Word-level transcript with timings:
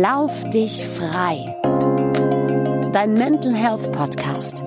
Lauf 0.00 0.48
dich 0.48 0.86
frei. 0.86 1.54
Dein 2.94 3.12
Mental 3.12 3.54
Health 3.54 3.92
Podcast 3.92 4.64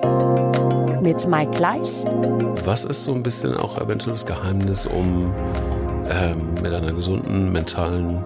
mit 1.02 1.26
Mike 1.26 1.50
Gleis. 1.50 2.04
Was 2.64 2.84
ist 2.84 3.02
so 3.02 3.12
ein 3.12 3.24
bisschen 3.24 3.56
auch 3.56 3.76
eventuell 3.76 4.12
das 4.12 4.24
Geheimnis, 4.24 4.86
um 4.86 5.34
ähm, 6.08 6.54
mit 6.62 6.72
einer 6.72 6.92
gesunden 6.92 7.50
mentalen, 7.50 8.24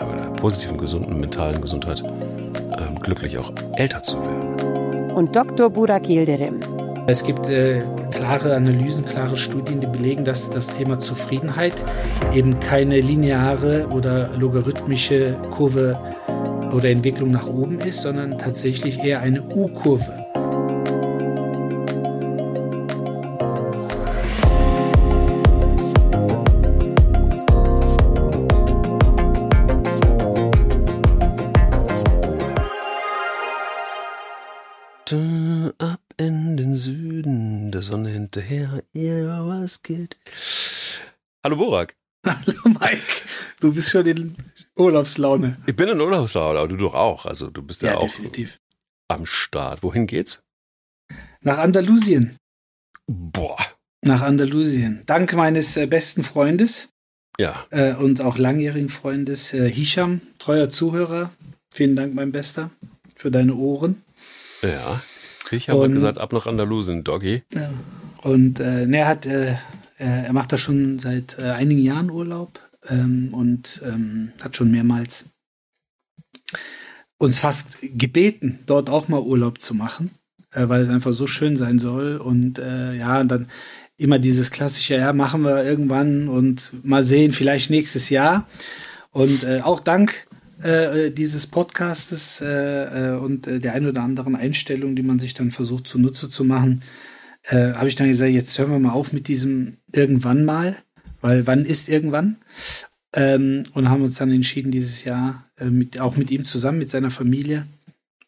ja, 0.00 0.06
mit 0.06 0.16
einer 0.16 0.30
positiven, 0.30 0.78
gesunden 0.78 1.20
mentalen 1.20 1.60
Gesundheit 1.60 2.02
ähm, 2.02 2.98
glücklich 3.00 3.36
auch 3.36 3.52
älter 3.74 4.02
zu 4.02 4.16
werden? 4.22 5.10
Und 5.10 5.36
Dr. 5.36 5.68
Burak 5.68 6.08
Yildirim. 6.08 6.60
Es 7.06 7.24
gibt 7.24 7.50
äh, 7.50 7.82
klare 8.26 8.56
Analysen, 8.56 9.04
klare 9.04 9.36
Studien, 9.36 9.78
die 9.78 9.86
belegen, 9.86 10.24
dass 10.24 10.50
das 10.50 10.66
Thema 10.66 10.98
Zufriedenheit 10.98 11.74
eben 12.34 12.58
keine 12.58 12.98
lineare 13.00 13.86
oder 13.94 14.30
logarithmische 14.36 15.36
Kurve 15.52 15.96
oder 16.72 16.88
Entwicklung 16.88 17.30
nach 17.30 17.46
oben 17.46 17.78
ist, 17.78 18.02
sondern 18.02 18.36
tatsächlich 18.36 18.98
eher 18.98 19.20
eine 19.20 19.44
U-Kurve. 19.44 20.25
Hinterher, 38.40 38.82
ja, 38.92 39.46
was 39.46 39.82
geht? 39.82 40.16
Hallo 41.44 41.56
Borak. 41.56 41.94
Hallo 42.26 42.54
Mike, 42.64 43.02
du 43.60 43.72
bist 43.72 43.90
schon 43.90 44.06
in 44.06 44.34
Urlaubslaune. 44.76 45.58
Ich 45.66 45.76
bin 45.76 45.88
in 45.88 46.00
Urlaubslaune, 46.00 46.58
aber 46.58 46.68
du 46.68 46.76
doch 46.76 46.94
auch. 46.94 47.24
Also 47.26 47.50
du 47.50 47.62
bist 47.62 47.82
ja, 47.82 47.90
Ja, 47.92 47.96
auch 47.98 48.08
definitiv. 48.08 48.58
am 49.08 49.26
Start. 49.26 49.82
Wohin 49.82 50.06
geht's? 50.06 50.42
Nach 51.40 51.58
Andalusien. 51.58 52.36
Boah. 53.06 53.58
Nach 54.02 54.22
Andalusien. 54.22 55.02
Dank 55.06 55.32
meines 55.34 55.76
äh, 55.76 55.86
besten 55.86 56.22
Freundes 56.24 56.88
Ja, 57.38 57.64
äh, 57.70 57.94
und 57.94 58.20
auch 58.20 58.38
langjährigen 58.38 58.88
Freundes 58.90 59.54
äh, 59.54 59.70
Hisham, 59.70 60.20
treuer 60.38 60.68
Zuhörer. 60.68 61.30
Vielen 61.72 61.94
Dank, 61.94 62.14
mein 62.14 62.32
Bester, 62.32 62.70
für 63.16 63.30
deine 63.30 63.54
Ohren. 63.54 64.02
ja. 64.62 65.00
Ich 65.52 65.68
habe 65.68 65.88
gesagt, 65.88 66.18
ab 66.18 66.32
nach 66.32 66.46
Andalusien, 66.46 67.04
Doggy. 67.04 67.44
Ja. 67.54 67.70
Und 68.22 68.60
äh, 68.60 68.86
er 68.86 69.08
hat, 69.08 69.26
äh, 69.26 69.52
äh, 69.52 69.56
er 69.98 70.32
macht 70.32 70.52
da 70.52 70.58
schon 70.58 70.98
seit 70.98 71.38
äh, 71.38 71.50
einigen 71.50 71.80
Jahren 71.80 72.10
Urlaub 72.10 72.60
ähm, 72.88 73.32
und 73.32 73.82
ähm, 73.84 74.32
hat 74.42 74.56
schon 74.56 74.70
mehrmals 74.70 75.26
uns 77.18 77.38
fast 77.38 77.78
gebeten, 77.80 78.58
dort 78.66 78.90
auch 78.90 79.08
mal 79.08 79.20
Urlaub 79.20 79.60
zu 79.60 79.74
machen, 79.74 80.10
äh, 80.52 80.68
weil 80.68 80.82
es 80.82 80.88
einfach 80.88 81.12
so 81.12 81.26
schön 81.26 81.56
sein 81.56 81.78
soll. 81.78 82.16
Und 82.16 82.58
äh, 82.58 82.94
ja, 82.94 83.22
dann 83.24 83.48
immer 83.96 84.18
dieses 84.18 84.50
klassische, 84.50 84.96
ja, 84.96 85.12
machen 85.12 85.42
wir 85.42 85.64
irgendwann 85.64 86.28
und 86.28 86.72
mal 86.84 87.02
sehen, 87.02 87.32
vielleicht 87.32 87.70
nächstes 87.70 88.10
Jahr. 88.10 88.46
Und 89.10 89.44
äh, 89.44 89.60
auch 89.62 89.80
dank 89.80 90.26
äh, 90.62 91.10
dieses 91.10 91.46
Podcastes 91.46 92.40
äh, 92.40 93.14
äh, 93.14 93.16
und 93.16 93.46
äh, 93.46 93.60
der 93.60 93.72
ein 93.72 93.86
oder 93.86 94.02
anderen 94.02 94.36
Einstellung, 94.36 94.94
die 94.96 95.02
man 95.02 95.18
sich 95.18 95.34
dann 95.34 95.50
versucht 95.50 95.86
zunutze 95.86 96.28
zu 96.28 96.44
machen, 96.44 96.82
äh, 97.46 97.72
habe 97.74 97.88
ich 97.88 97.94
dann 97.94 98.08
gesagt, 98.08 98.32
jetzt 98.32 98.58
hören 98.58 98.70
wir 98.70 98.78
mal 98.78 98.92
auf 98.92 99.12
mit 99.12 99.28
diesem 99.28 99.78
irgendwann 99.92 100.44
mal, 100.44 100.76
weil 101.20 101.46
wann 101.46 101.64
ist 101.64 101.88
irgendwann? 101.88 102.36
Ähm, 103.12 103.62
und 103.72 103.88
haben 103.88 104.02
uns 104.02 104.16
dann 104.16 104.30
entschieden, 104.30 104.70
dieses 104.70 105.04
Jahr 105.04 105.48
äh, 105.56 105.70
mit, 105.70 106.00
auch 106.00 106.16
mit 106.16 106.30
ihm 106.30 106.44
zusammen, 106.44 106.78
mit 106.78 106.90
seiner 106.90 107.10
Familie, 107.10 107.66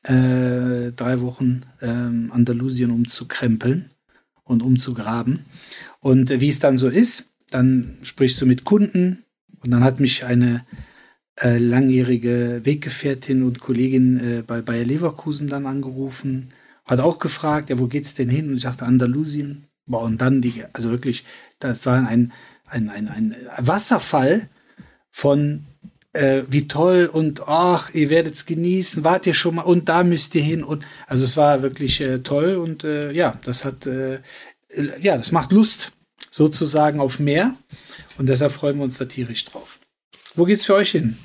äh, 0.05 0.93
drei 0.93 1.21
Wochen 1.21 1.63
ähm, 1.83 2.31
Andalusien 2.33 2.91
umzukrempeln 2.91 3.91
und 4.45 4.63
umzugraben. 4.63 5.41
Und 6.01 6.31
äh, 6.31 6.41
wie 6.41 6.49
es 6.49 6.61
dann 6.61 6.79
so 6.79 6.89
ist, 6.89 7.27
dann 7.51 7.99
sprichst 8.03 8.41
du 8.41 8.47
mit 8.47 8.65
Kunden 8.65 9.25
und 9.61 9.71
dann 9.71 9.85
hat 9.85 10.01
mich 10.01 10.25
eine 10.25 10.65
äh, 11.37 11.59
langjährige 11.59 12.63
Weggefährtin 12.65 13.43
und 13.43 13.61
Kollegin 13.61 14.21
äh, 14.21 14.43
bei 14.47 14.63
Bayer 14.63 14.85
Leverkusen 14.85 15.49
dann 15.49 15.67
angerufen, 15.67 16.49
hat 16.89 17.01
auch 17.01 17.19
gefragt, 17.19 17.71
ja, 17.71 17.79
wo 17.79 17.87
geht's 17.87 18.15
denn 18.15 18.29
hin? 18.29 18.49
Und 18.51 18.57
ich 18.57 18.63
sagte 18.63 18.87
Andalusien. 18.87 19.67
Boah, 19.87 20.03
und 20.03 20.21
dann 20.21 20.43
die, 20.43 20.65
also 20.73 20.91
wirklich, 20.91 21.25
das 21.61 21.87
war 21.87 22.07
ein, 22.07 22.33
ein, 22.67 22.91
ein, 22.91 23.09
ein 23.09 23.37
Wasserfall 23.59 24.49
von 25.11 25.65
äh, 26.13 26.43
wie 26.49 26.69
toll 26.69 27.09
und 27.11 27.49
ach, 27.49 27.95
ihr 27.95 28.11
werdet 28.11 28.35
es 28.35 28.47
genießen, 28.47 29.05
wart 29.05 29.27
ihr 29.27 29.35
schon 29.35 29.57
mal 29.57 29.63
und 29.63 29.89
da 29.89 30.05
müsst 30.05 30.35
ihr 30.35 30.43
hin 30.43 30.63
und 30.63 30.85
also 31.07 31.25
es 31.25 31.37
war 31.37 31.63
wirklich 31.63 32.01
äh, 32.01 32.19
toll 32.21 32.57
und 32.57 32.85
äh, 32.85 33.13
ja, 33.13 33.39
das 33.45 33.65
hat 33.65 33.87
äh, 33.87 34.17
äh, 34.69 35.01
ja, 35.01 35.17
das 35.17 35.33
macht 35.33 35.53
Lust 35.53 35.93
sozusagen 36.31 37.01
auf 37.01 37.19
mehr 37.19 37.57
und 38.19 38.29
deshalb 38.29 38.53
freuen 38.53 38.77
wir 38.77 38.85
uns 38.85 38.99
da 38.99 39.05
tierisch 39.05 39.45
drauf. 39.45 39.79
Wo 40.35 40.45
geht's 40.45 40.67
für 40.67 40.75
euch 40.75 40.91
hin? 40.91 41.17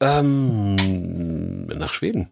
Ähm, 0.00 1.66
nach 1.66 1.92
Schweden. 1.92 2.28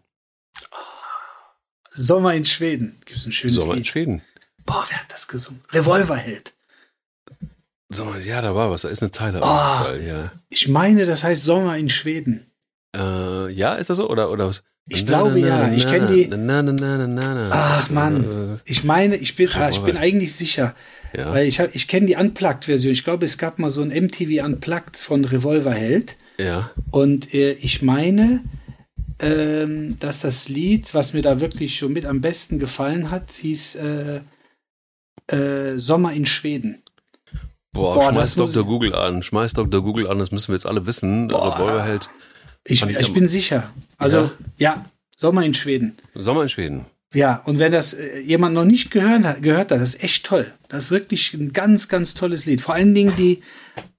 Sommer 1.95 2.33
in 2.33 2.45
Schweden. 2.45 2.97
Gibt's 3.05 3.25
ein 3.25 3.31
schönes 3.31 3.55
Sommer 3.57 3.73
in 3.73 3.79
Lied. 3.79 3.87
Schweden. 3.87 4.21
Boah, 4.65 4.85
wer 4.89 4.97
hat 4.99 5.11
das 5.11 5.27
gesungen? 5.27 5.61
Revolverheld. 5.71 6.53
Sommer, 7.89 8.17
ja, 8.19 8.41
da 8.41 8.55
war 8.55 8.71
was. 8.71 8.81
Da 8.83 8.89
ist 8.89 9.01
eine 9.03 9.11
Zeile. 9.11 9.39
Oh. 9.41 9.45
Fall, 9.45 10.03
ja. 10.03 10.31
Ich 10.49 10.67
meine, 10.67 11.05
das 11.05 11.23
heißt 11.23 11.43
Sommer 11.43 11.77
in 11.77 11.89
Schweden. 11.89 12.47
Äh, 12.95 13.51
ja, 13.51 13.75
ist 13.75 13.89
das 13.89 13.97
so? 13.97 14.09
Oder, 14.09 14.31
oder 14.31 14.47
was? 14.47 14.63
Ich 14.89 15.05
glaube, 15.05 15.39
ja. 15.39 15.71
Ich 15.71 15.85
kenn 15.87 16.07
die- 16.07 16.27
Na, 16.27 16.61
na, 16.61 16.63
na, 16.63 16.73
na, 16.73 17.07
na, 17.07 17.33
na. 17.33 17.49
Ach, 17.51 17.89
Mann. 17.89 18.59
Ich 18.65 18.83
meine, 18.83 19.15
ich 19.15 19.35
bin, 19.35 19.49
ah, 19.53 19.69
ich 19.69 19.79
bin 19.79 19.95
eigentlich 19.97 20.35
sicher, 20.35 20.75
Ja. 21.15 21.31
weil 21.31 21.47
ich, 21.47 21.59
hab- 21.59 21.73
ich 21.73 21.87
kenne 21.87 22.07
die 22.07 22.15
Unplugged-Version. 22.15 22.91
Ich 22.91 23.03
glaube, 23.03 23.25
es 23.25 23.37
gab 23.37 23.59
mal 23.59 23.69
so 23.69 23.81
ein 23.81 23.91
MTV 23.91 24.43
Unplugged 24.43 24.97
von 24.97 25.23
Revolverheld. 25.25 26.17
ja. 26.37 26.71
Und 26.91 27.33
äh, 27.33 27.51
ich 27.53 27.81
meine, 27.81 28.43
ähm, 29.23 29.97
dass 29.99 30.21
das 30.21 30.49
Lied, 30.49 30.93
was 30.93 31.13
mir 31.13 31.21
da 31.21 31.39
wirklich 31.39 31.77
schon 31.77 31.93
mit 31.93 32.05
am 32.05 32.21
besten 32.21 32.59
gefallen 32.59 33.09
hat, 33.11 33.31
hieß 33.31 33.75
äh, 33.75 34.21
äh, 35.27 35.77
Sommer 35.77 36.13
in 36.13 36.25
Schweden. 36.25 36.81
Boah, 37.71 37.95
Boah, 37.95 38.11
schmeiß 38.13 38.35
Dr. 38.35 38.63
Google 38.65 38.93
an. 38.93 39.23
Schmeiß 39.23 39.53
Dr. 39.53 39.81
Google 39.81 40.07
an, 40.07 40.19
das 40.19 40.31
müssen 40.31 40.49
wir 40.49 40.55
jetzt 40.55 40.67
alle 40.67 40.85
wissen. 40.85 41.27
Boah. 41.29 41.55
Revolverheld. 41.55 42.11
Ich, 42.65 42.83
ich 42.83 42.97
ich 42.97 43.13
bin 43.13 43.27
sicher. 43.27 43.71
Also, 43.97 44.19
Ja? 44.19 44.31
ja, 44.57 44.85
Sommer 45.17 45.43
in 45.43 45.53
Schweden. 45.53 45.97
Sommer 46.15 46.43
in 46.43 46.49
Schweden. 46.49 46.85
Ja, 47.13 47.41
und 47.45 47.59
wenn 47.59 47.71
das 47.71 47.93
äh, 47.93 48.19
jemand 48.19 48.55
noch 48.55 48.65
nicht 48.65 48.89
gehört 48.89 49.23
hat, 49.23 49.41
gehört 49.43 49.71
hat, 49.71 49.79
das 49.79 49.95
ist 49.95 50.03
echt 50.03 50.25
toll. 50.25 50.51
Das 50.67 50.85
ist 50.85 50.91
wirklich 50.91 51.33
ein 51.35 51.53
ganz, 51.53 51.87
ganz 51.87 52.15
tolles 52.15 52.45
Lied. 52.47 52.61
Vor 52.61 52.73
allen 52.73 52.95
Dingen 52.95 53.15
die 53.15 53.41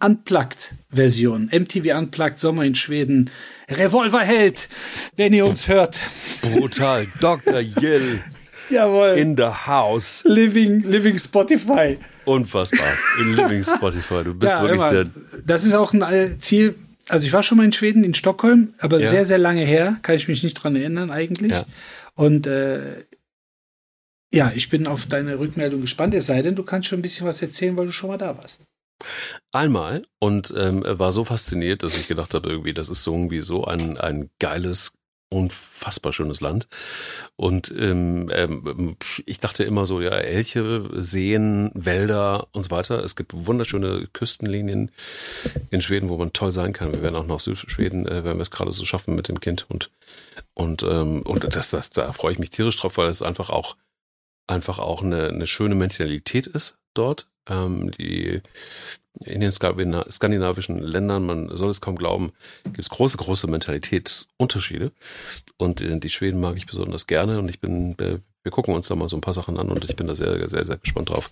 Unplugged-Version. 0.03 1.51
MTV 1.53 1.97
Unplugged, 1.97 2.39
Sommer 2.39 2.65
in 2.65 2.75
Schweden. 2.75 3.31
Revolverheld, 3.71 4.69
wenn 5.17 5.33
ihr 5.33 5.47
uns 5.47 5.69
hört. 5.69 6.01
Brutal. 6.43 7.07
Dr. 7.21 7.61
Yill 7.61 8.21
Jawohl. 8.71 9.19
in 9.19 9.37
the 9.37 9.45
house. 9.67 10.23
Living, 10.25 10.81
Living 10.81 11.19
Spotify. 11.19 11.99
Unfassbar. 12.25 12.87
In 13.21 13.37
Living 13.37 13.63
Spotify. 13.77 14.25
Du 14.25 14.35
bist 14.35 14.55
wirklich 14.61 14.75
immer. 14.75 14.91
der. 14.91 15.07
Das 15.47 15.65
ist 15.65 15.75
auch 15.75 15.93
ein 15.93 16.41
Ziel. 16.41 16.75
Also 17.09 17.27
ich 17.27 17.33
war 17.33 17.43
schon 17.43 17.59
mal 17.59 17.65
in 17.65 17.73
Schweden, 17.73 18.05
in 18.05 18.15
Stockholm, 18.15 18.75
aber 18.79 19.01
Ja. 19.01 19.11
sehr, 19.11 19.25
sehr 19.25 19.39
lange 19.39 19.65
her. 19.65 19.99
Kann 20.03 20.17
ich 20.17 20.29
mich 20.29 20.43
nicht 20.43 20.55
dran 20.55 20.77
erinnern 20.77 21.11
eigentlich. 21.11 21.53
Ja. 21.53 21.67
Und 22.15 22.47
äh, 22.47 23.05
ja, 24.33 24.53
ich 24.55 24.69
bin 24.69 24.87
auf 24.87 25.07
deine 25.07 25.39
Rückmeldung 25.39 25.81
gespannt. 25.81 26.15
Es 26.15 26.27
sei 26.27 26.43
denn, 26.43 26.57
du 26.57 26.65
kannst 26.65 26.89
schon 26.89 26.99
ein 26.99 27.03
bisschen 27.03 27.27
was 27.27 27.41
erzählen, 27.43 27.77
weil 27.77 27.87
du 27.87 27.93
schon 27.93 28.09
mal 28.11 28.19
da 28.19 28.37
warst. 28.37 28.63
Einmal 29.53 30.07
und 30.19 30.53
ähm, 30.57 30.83
war 30.87 31.13
so 31.13 31.25
fasziniert, 31.25 31.83
dass 31.83 31.97
ich 31.97 32.09
gedacht 32.09 32.35
habe, 32.35 32.49
irgendwie, 32.49 32.73
das 32.75 32.89
ist 32.89 33.03
so 33.03 33.13
irgendwie 33.13 33.41
so 33.43 33.65
ein, 33.65 33.99
ein 33.99 34.31
geiles, 34.41 34.95
unfassbar 35.35 36.13
schönes 36.13 36.41
Land. 36.41 36.69
Und 37.35 37.75
ähm, 37.77 38.31
ähm, 38.33 38.97
ich 39.27 39.41
dachte 39.41 39.65
immer 39.65 39.85
so, 39.85 40.01
ja, 40.01 40.13
Elche, 40.13 40.89
Seen, 40.95 41.73
Wälder 41.75 42.47
und 42.53 42.63
so 42.63 42.71
weiter. 42.71 43.03
Es 43.03 43.17
gibt 43.17 43.33
wunderschöne 43.35 44.07
Küstenlinien 44.13 44.93
in 45.71 45.83
Schweden, 45.83 46.09
wo 46.09 46.17
man 46.17 46.33
toll 46.33 46.53
sein 46.53 46.73
kann. 46.73 46.93
Wir 46.93 47.03
werden 47.03 47.17
auch 47.17 47.27
nach 47.27 47.41
Südschweden, 47.41 48.07
äh, 48.07 48.25
wenn 48.25 48.37
wir 48.37 48.43
es 48.43 48.53
gerade 48.53 48.71
so 48.71 48.85
schaffen 48.85 49.17
mit 49.17 49.27
dem 49.27 49.41
Kind. 49.41 49.67
Und, 49.69 49.91
und, 50.55 50.85
ähm, 50.85 51.23
und 51.23 51.57
das, 51.57 51.71
das, 51.71 51.91
da 51.91 52.13
freue 52.13 52.33
ich 52.33 52.39
mich 52.39 52.51
tierisch 52.51 52.77
drauf, 52.77 52.97
weil 52.97 53.09
es 53.09 53.21
einfach 53.21 53.51
auch 53.51 53.77
einfach 54.47 54.79
auch 54.79 55.03
eine, 55.03 55.29
eine 55.29 55.47
schöne 55.47 55.75
Mentalität 55.75 56.47
ist 56.47 56.79
dort. 56.95 57.27
Ähm, 57.47 57.91
die 57.91 58.41
in 59.21 59.41
den 59.43 59.51
Skandina- 59.51 60.11
skandinavischen 60.11 60.79
Ländern, 60.79 61.27
man 61.27 61.55
soll 61.57 61.69
es 61.71 61.81
kaum 61.83 61.95
glauben, 61.97 62.33
gibt 62.65 62.81
es 62.81 62.89
große, 62.89 63.17
große 63.19 63.47
Mentalitätsunterschiede. 63.47 64.93
Und 65.57 65.81
äh, 65.81 66.01
die 66.01 66.09
Schweden 66.09 66.41
mag 66.41 66.57
ich 66.57 66.67
besonders 66.67 67.07
gerne 67.07 67.39
und 67.39 67.49
ich 67.49 67.61
bin, 67.61 67.97
wir 67.99 68.51
gucken 68.51 68.75
uns 68.75 68.89
da 68.89 68.95
mal 68.97 69.09
so 69.09 69.17
ein 69.17 69.21
paar 69.21 69.35
Sachen 69.35 69.59
an 69.59 69.71
und 69.71 69.85
ich 69.85 69.95
bin 69.95 70.07
da 70.07 70.17
sehr, 70.17 70.49
sehr, 70.49 70.65
sehr 70.65 70.79
gespannt 70.79 71.11
drauf, 71.11 71.31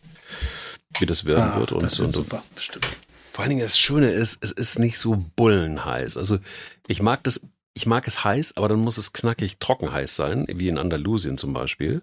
wie 0.99 1.06
das 1.06 1.25
werden 1.25 1.53
Ah, 1.53 1.58
wird. 1.58 1.73
Und, 1.73 1.82
das 1.82 1.99
wird 1.99 2.08
und, 2.08 2.12
super, 2.12 2.43
bestimmt. 2.55 2.87
vor 3.32 3.43
allen 3.43 3.50
Dingen 3.50 3.62
das 3.62 3.79
Schöne 3.79 4.11
ist, 4.12 4.43
es 4.44 4.53
ist 4.53 4.79
nicht 4.79 4.99
so 4.99 5.25
bullenheiß. 5.37 6.17
Also 6.19 6.38
ich 6.87 7.00
mag 7.03 7.25
das 7.25 7.41
ich 7.75 7.87
mag 7.87 8.07
es 8.07 8.23
heiß, 8.23 8.57
aber 8.57 8.69
dann 8.69 8.81
muss 8.81 8.99
es 8.99 9.13
knackig 9.13 9.59
trocken 9.59 9.93
heiß 9.93 10.15
sein, 10.15 10.47
wie 10.49 10.69
in 10.69 10.79
Andalusien 10.79 11.39
zum 11.39 11.53
Beispiel. 11.53 12.03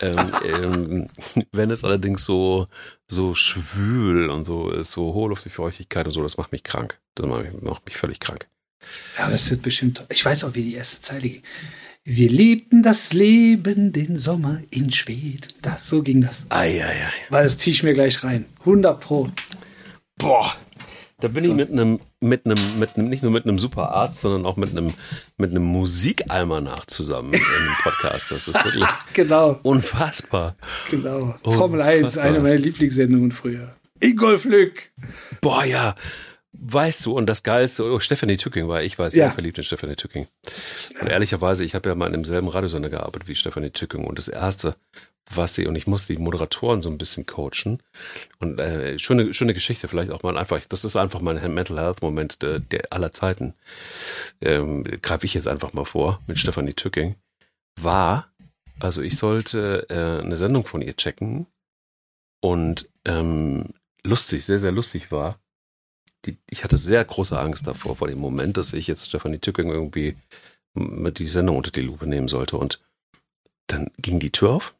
ähm, 0.00 0.32
ähm, 0.44 1.06
wenn 1.52 1.70
es 1.70 1.84
allerdings 1.84 2.24
so, 2.24 2.66
so 3.06 3.34
schwül 3.34 4.28
und 4.30 4.44
so 4.44 4.70
ist, 4.70 4.92
so 4.92 5.14
hohl 5.14 5.32
auf 5.32 5.42
die 5.42 5.50
Feuchtigkeit 5.50 6.06
und 6.06 6.12
so, 6.12 6.22
das 6.22 6.36
macht 6.36 6.52
mich 6.52 6.64
krank. 6.64 6.98
Das 7.14 7.26
macht 7.26 7.44
mich, 7.44 7.62
macht 7.62 7.86
mich 7.86 7.96
völlig 7.96 8.18
krank. 8.20 8.48
Ja, 9.16 9.30
das 9.30 9.50
wird 9.50 9.62
bestimmt. 9.62 10.04
Ich 10.08 10.24
weiß 10.24 10.44
auch, 10.44 10.54
wie 10.54 10.62
die 10.62 10.74
erste 10.74 11.00
Zeile 11.00 11.28
ging. 11.28 11.42
Wir 12.04 12.28
liebten 12.28 12.82
das 12.82 13.12
Leben, 13.12 13.92
den 13.92 14.16
Sommer 14.16 14.60
in 14.70 14.92
Schweden. 14.92 15.46
Das, 15.62 15.86
so 15.86 16.02
ging 16.02 16.20
das. 16.20 16.46
Ei, 16.48 16.84
ei, 16.84 17.06
ei. 17.06 17.12
Weil 17.28 17.44
das 17.44 17.58
ziehe 17.58 17.74
ich 17.74 17.84
mir 17.84 17.92
gleich 17.92 18.24
rein. 18.24 18.46
100 18.60 18.98
Pro. 18.98 19.30
Boah, 20.16 20.56
da 21.20 21.28
bin 21.28 21.44
so. 21.44 21.50
ich 21.50 21.56
mit 21.56 21.70
einem, 21.70 22.00
mit 22.22 22.46
einem, 22.46 22.78
mit 22.78 22.96
einem, 22.96 23.08
nicht 23.08 23.22
nur 23.22 23.32
mit 23.32 23.44
einem 23.44 23.58
super 23.58 23.90
Arzt, 23.90 24.20
sondern 24.20 24.46
auch 24.46 24.56
mit 24.56 24.70
einem, 24.70 24.94
mit 25.36 25.50
einem 25.50 25.64
Musikalmanach 25.64 26.86
zusammen 26.86 27.32
im 27.34 27.42
Podcast. 27.82 28.30
Das 28.30 28.48
ist 28.48 28.64
wirklich 28.64 28.86
genau. 29.12 29.58
unfassbar. 29.62 30.56
Genau. 30.90 31.16
Unfassbar. 31.18 31.54
Formel 31.54 31.82
1, 31.82 32.18
eine 32.18 32.40
meiner 32.40 32.56
Lieblingssendungen 32.56 33.32
früher. 33.32 33.76
Ingolf 34.00 34.44
Lück. 34.44 34.90
Boah, 35.40 35.64
ja. 35.64 35.94
Weißt 36.54 37.06
du, 37.06 37.16
und 37.16 37.26
das 37.26 37.42
Geilste, 37.42 37.84
oh, 37.84 37.98
Stephanie 37.98 38.36
Tücking 38.36 38.68
war, 38.68 38.82
ich 38.82 38.98
war 38.98 39.10
sehr 39.10 39.26
ja. 39.26 39.30
verliebt 39.30 39.58
in 39.58 39.64
Stephanie 39.64 39.96
Tücking. 39.96 40.26
Und 41.00 41.08
ehrlicherweise, 41.08 41.64
ich 41.64 41.74
habe 41.74 41.88
ja 41.88 41.94
mal 41.94 42.06
in 42.06 42.12
demselben 42.12 42.48
Radiosender 42.48 42.90
gearbeitet 42.90 43.26
wie 43.26 43.34
Stephanie 43.34 43.70
Tücking. 43.70 44.04
Und 44.04 44.18
das 44.18 44.28
Erste, 44.28 44.76
was 45.36 45.54
sie, 45.54 45.66
und 45.66 45.76
ich 45.76 45.86
musste 45.86 46.14
die 46.14 46.22
Moderatoren 46.22 46.82
so 46.82 46.90
ein 46.90 46.98
bisschen 46.98 47.26
coachen. 47.26 47.82
Und 48.38 48.58
äh, 48.58 48.98
schöne, 48.98 49.32
schöne 49.34 49.54
Geschichte, 49.54 49.88
vielleicht 49.88 50.10
auch 50.10 50.22
mal 50.22 50.36
einfach, 50.36 50.60
das 50.68 50.84
ist 50.84 50.96
einfach 50.96 51.20
mein 51.20 51.36
Mental 51.54 51.78
Health 51.78 52.02
Moment 52.02 52.42
der, 52.42 52.58
der 52.58 52.92
aller 52.92 53.12
Zeiten. 53.12 53.54
Ähm, 54.40 54.84
Greife 55.02 55.26
ich 55.26 55.34
jetzt 55.34 55.48
einfach 55.48 55.72
mal 55.72 55.84
vor 55.84 56.20
mit 56.26 56.38
Stephanie 56.38 56.74
Tücking. 56.74 57.16
War, 57.80 58.32
also 58.80 59.02
ich 59.02 59.16
sollte 59.16 59.86
äh, 59.88 60.24
eine 60.24 60.36
Sendung 60.36 60.66
von 60.66 60.82
ihr 60.82 60.96
checken 60.96 61.46
und 62.40 62.88
ähm, 63.04 63.74
lustig, 64.02 64.44
sehr, 64.44 64.58
sehr 64.58 64.72
lustig 64.72 65.12
war 65.12 65.38
die, 66.24 66.38
ich 66.50 66.64
hatte 66.64 66.78
sehr 66.78 67.04
große 67.04 67.38
Angst 67.38 67.66
davor, 67.66 67.96
vor 67.96 68.08
dem 68.08 68.18
Moment, 68.18 68.56
dass 68.56 68.72
ich 68.72 68.86
jetzt 68.86 69.08
Stefanie 69.08 69.38
Tücking 69.38 69.70
irgendwie 69.70 70.16
mit 70.74 71.18
die 71.18 71.26
Sendung 71.26 71.56
unter 71.56 71.70
die 71.70 71.82
Lupe 71.82 72.06
nehmen 72.06 72.28
sollte. 72.28 72.56
Und 72.56 72.80
dann 73.66 73.90
ging 73.98 74.20
die 74.20 74.30
Tür 74.30 74.50
auf 74.50 74.74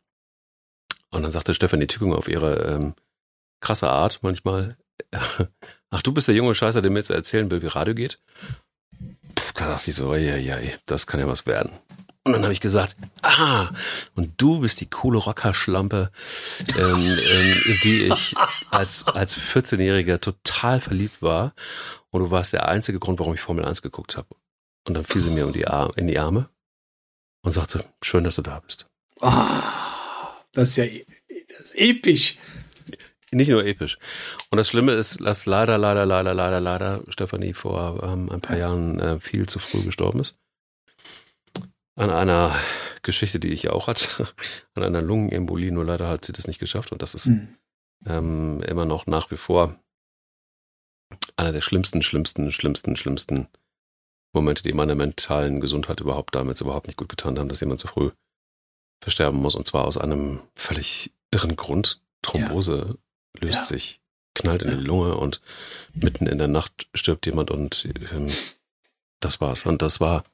und 1.13 1.23
dann 1.23 1.31
sagte 1.31 1.55
Stefanie 1.55 1.87
Tücking 1.87 2.13
auf 2.13 2.27
ihre 2.27 2.57
ähm, 2.73 2.95
krasse 3.61 3.89
Art 3.89 4.21
manchmal, 4.23 4.77
ach, 5.91 6.03
du 6.03 6.13
bist 6.13 6.29
der 6.29 6.35
junge 6.35 6.55
Scheißer, 6.55 6.83
der 6.83 6.91
mir 6.91 6.99
jetzt 6.99 7.11
erzählen 7.11 7.51
will, 7.51 7.63
wie 7.63 7.69
Radio 7.69 7.95
geht. 7.95 8.19
Puh, 9.35 9.53
da 9.55 9.69
dachte 9.69 9.91
ich 9.91 9.97
so, 9.97 10.15
ja, 10.15 10.37
ja, 10.37 10.59
das 10.87 11.07
kann 11.07 11.21
ja 11.21 11.27
was 11.27 11.47
werden. 11.47 11.79
Und 12.25 12.33
dann 12.33 12.43
habe 12.43 12.53
ich 12.53 12.61
gesagt, 12.61 12.97
ah, 13.23 13.71
und 14.15 14.41
du 14.41 14.61
bist 14.61 14.81
die 14.81 14.89
coole 14.89 15.19
Rockerschlampe, 15.19 16.11
ähm, 16.79 16.79
ähm, 16.79 17.57
in 17.67 17.77
die 17.83 18.05
ich 18.13 18.35
als, 18.71 19.07
als 19.09 19.37
14-Jähriger 19.37 20.21
total 20.21 20.79
verliebt 20.79 21.21
war. 21.21 21.53
Und 22.11 22.21
du 22.21 22.31
warst 22.31 22.53
der 22.53 22.69
einzige 22.69 23.01
Grund, 23.01 23.19
warum 23.19 23.35
ich 23.35 23.41
Formel 23.41 23.65
1 23.65 23.83
geguckt 23.83 24.17
habe. 24.17 24.29
Und 24.87 24.95
dann 24.95 25.05
fiel 25.05 25.23
sie 25.23 25.31
mir 25.31 25.47
um 25.47 25.53
die 25.53 25.67
Ar 25.67 25.91
in 25.97 26.07
die 26.07 26.19
Arme 26.19 26.49
und 27.43 27.53
sagte, 27.53 27.85
schön, 28.03 28.23
dass 28.23 28.37
du 28.37 28.43
da 28.43 28.61
bist. 28.61 28.87
Oh, 29.21 29.33
das 30.53 30.71
ist 30.71 30.77
ja 30.77 30.85
das 31.49 31.73
ist 31.73 31.75
episch. 31.77 32.39
Nicht 33.35 33.49
nur 33.49 33.65
episch. 33.65 33.99
Und 34.51 34.59
das 34.59 34.69
Schlimme 34.69 34.93
ist, 34.93 35.23
dass 35.23 35.47
leider, 35.47 35.79
leider, 35.79 36.05
leider, 36.05 36.35
leider, 36.35 36.61
leider 36.61 37.03
Stefanie 37.09 37.55
vor 37.55 38.03
ähm, 38.03 38.31
ein 38.31 38.43
paar 38.43 38.59
Jahren 38.59 39.01
äh, 39.01 39.21
viel 39.21 39.49
zu 39.49 39.59
früh 39.59 39.83
gestorben 39.83 40.21
ist 40.21 40.39
an 41.97 42.11
einer 42.11 42.57
Geschichte, 43.03 43.39
die 43.39 43.53
ich 43.53 43.69
auch 43.71 43.87
hatte, 43.87 44.29
an 44.75 44.83
einer 44.83 45.03
Lungenembolie, 45.03 45.73
nur 45.73 45.85
leider 45.85 46.09
hat 46.09 46.25
sie 46.25 46.33
das 46.33 46.47
nicht 46.47 46.59
geschafft 46.59 46.93
und 46.93 47.03
das 47.03 47.15
ist 47.15 47.29
mhm. 47.29 47.57
ähm, 48.07 48.63
immer 48.63 48.85
noch 48.85 49.07
nach 49.07 49.31
wie 49.31 49.37
vor 49.37 49.79
einer 51.37 51.53
der 51.53 51.61
schlimmsten, 51.61 52.03
schlimmsten, 52.03 52.53
schlimmsten, 52.53 52.97
schlimmsten 52.97 53.49
Momente, 54.33 54.63
die 54.63 54.73
meiner 54.73 54.95
mentalen 54.95 55.61
Gesundheit 55.61 56.01
überhaupt 56.01 56.35
damals 56.35 56.63
überhaupt 56.63 56.87
nicht 56.87 56.97
gut 56.97 57.11
getan 57.11 57.39
haben, 57.39 57.49
dass 57.49 57.61
jemand 57.61 57.81
so 57.81 57.89
früh 57.89 58.11
versterben 59.03 59.41
muss 59.41 59.55
und 59.55 59.67
zwar 59.67 59.85
aus 59.85 59.99
einem 59.99 60.41
völlig 60.55 61.13
irren 61.31 61.57
Grund. 61.57 62.01
Thrombose 62.23 62.87
ja. 62.89 63.47
löst 63.47 63.61
ja. 63.61 63.65
sich, 63.65 64.01
knallt 64.35 64.63
in 64.63 64.71
die 64.71 64.85
Lunge 64.85 65.17
und 65.17 65.41
mitten 65.93 66.27
in 66.27 66.39
der 66.39 66.49
Nacht 66.49 66.89
stirbt 66.95 67.27
jemand 67.27 67.51
und 67.51 67.89
ähm, 68.13 68.29
das 69.21 69.41
war's. 69.41 69.67
Und 69.67 69.83
das 69.83 70.01
war 70.01 70.25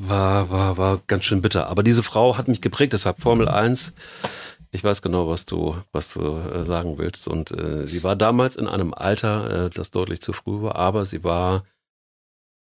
war, 0.00 0.50
war, 0.50 0.76
war 0.76 1.02
ganz 1.06 1.24
schön 1.24 1.42
bitter. 1.42 1.66
Aber 1.66 1.82
diese 1.82 2.02
Frau 2.02 2.36
hat 2.36 2.46
mich 2.46 2.60
geprägt, 2.60 2.92
deshalb 2.92 3.20
Formel 3.20 3.48
1. 3.48 3.94
Ich 4.70 4.84
weiß 4.84 5.02
genau, 5.02 5.28
was 5.28 5.44
du, 5.44 5.76
was 5.92 6.12
du 6.12 6.36
äh, 6.36 6.64
sagen 6.64 6.98
willst. 6.98 7.26
Und 7.26 7.50
äh, 7.50 7.86
sie 7.86 8.04
war 8.04 8.14
damals 8.14 8.56
in 8.56 8.68
einem 8.68 8.94
Alter, 8.94 9.66
äh, 9.66 9.70
das 9.70 9.90
deutlich 9.90 10.20
zu 10.20 10.32
früh 10.32 10.62
war, 10.62 10.76
aber 10.76 11.04
sie 11.04 11.24
war 11.24 11.64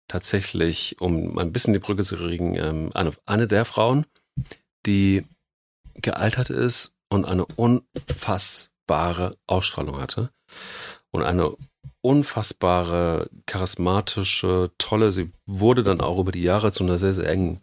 tatsächlich, 0.07 0.99
um 0.99 1.37
ein 1.37 1.51
bisschen 1.51 1.73
die 1.73 1.79
Brücke 1.79 2.03
zu 2.03 2.17
kriegen, 2.17 2.55
ähm, 2.55 2.91
eine, 2.93 3.11
eine 3.25 3.47
der 3.47 3.65
Frauen, 3.65 4.05
die 4.87 5.25
gealtert 5.95 6.49
ist 6.49 6.95
und 7.09 7.25
eine 7.25 7.45
unfassbare 7.45 9.37
Ausstrahlung 9.45 9.99
hatte 9.99 10.31
und 11.11 11.23
eine 11.23 11.55
unfassbare, 12.01 13.29
charismatische, 13.45 14.71
tolle. 14.77 15.11
Sie 15.11 15.31
wurde 15.45 15.83
dann 15.83 16.01
auch 16.01 16.19
über 16.19 16.31
die 16.31 16.43
Jahre 16.43 16.71
zu 16.71 16.83
einer 16.83 16.97
sehr, 16.97 17.13
sehr 17.13 17.29
engen, 17.29 17.61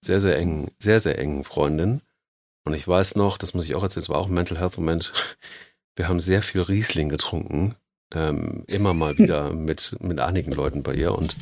sehr, 0.00 0.20
sehr 0.20 0.36
engen, 0.36 0.70
sehr, 0.78 1.00
sehr 1.00 1.18
engen 1.18 1.44
Freundin. 1.44 2.02
Und 2.64 2.74
ich 2.74 2.86
weiß 2.86 3.16
noch, 3.16 3.38
das 3.38 3.54
muss 3.54 3.64
ich 3.64 3.74
auch 3.74 3.82
erzählen, 3.82 4.02
es 4.02 4.08
war 4.08 4.18
auch 4.18 4.28
ein 4.28 4.34
Mental 4.34 4.58
Health 4.58 4.76
Moment. 4.76 5.12
Wir 5.96 6.08
haben 6.08 6.20
sehr 6.20 6.42
viel 6.42 6.62
Riesling 6.62 7.08
getrunken. 7.08 7.76
Ähm, 8.14 8.64
immer 8.66 8.94
mal 8.94 9.18
wieder 9.18 9.52
mit, 9.52 9.96
mit 10.00 10.18
einigen 10.20 10.52
Leuten 10.52 10.82
bei 10.82 10.94
ihr. 10.94 11.14
Und 11.14 11.36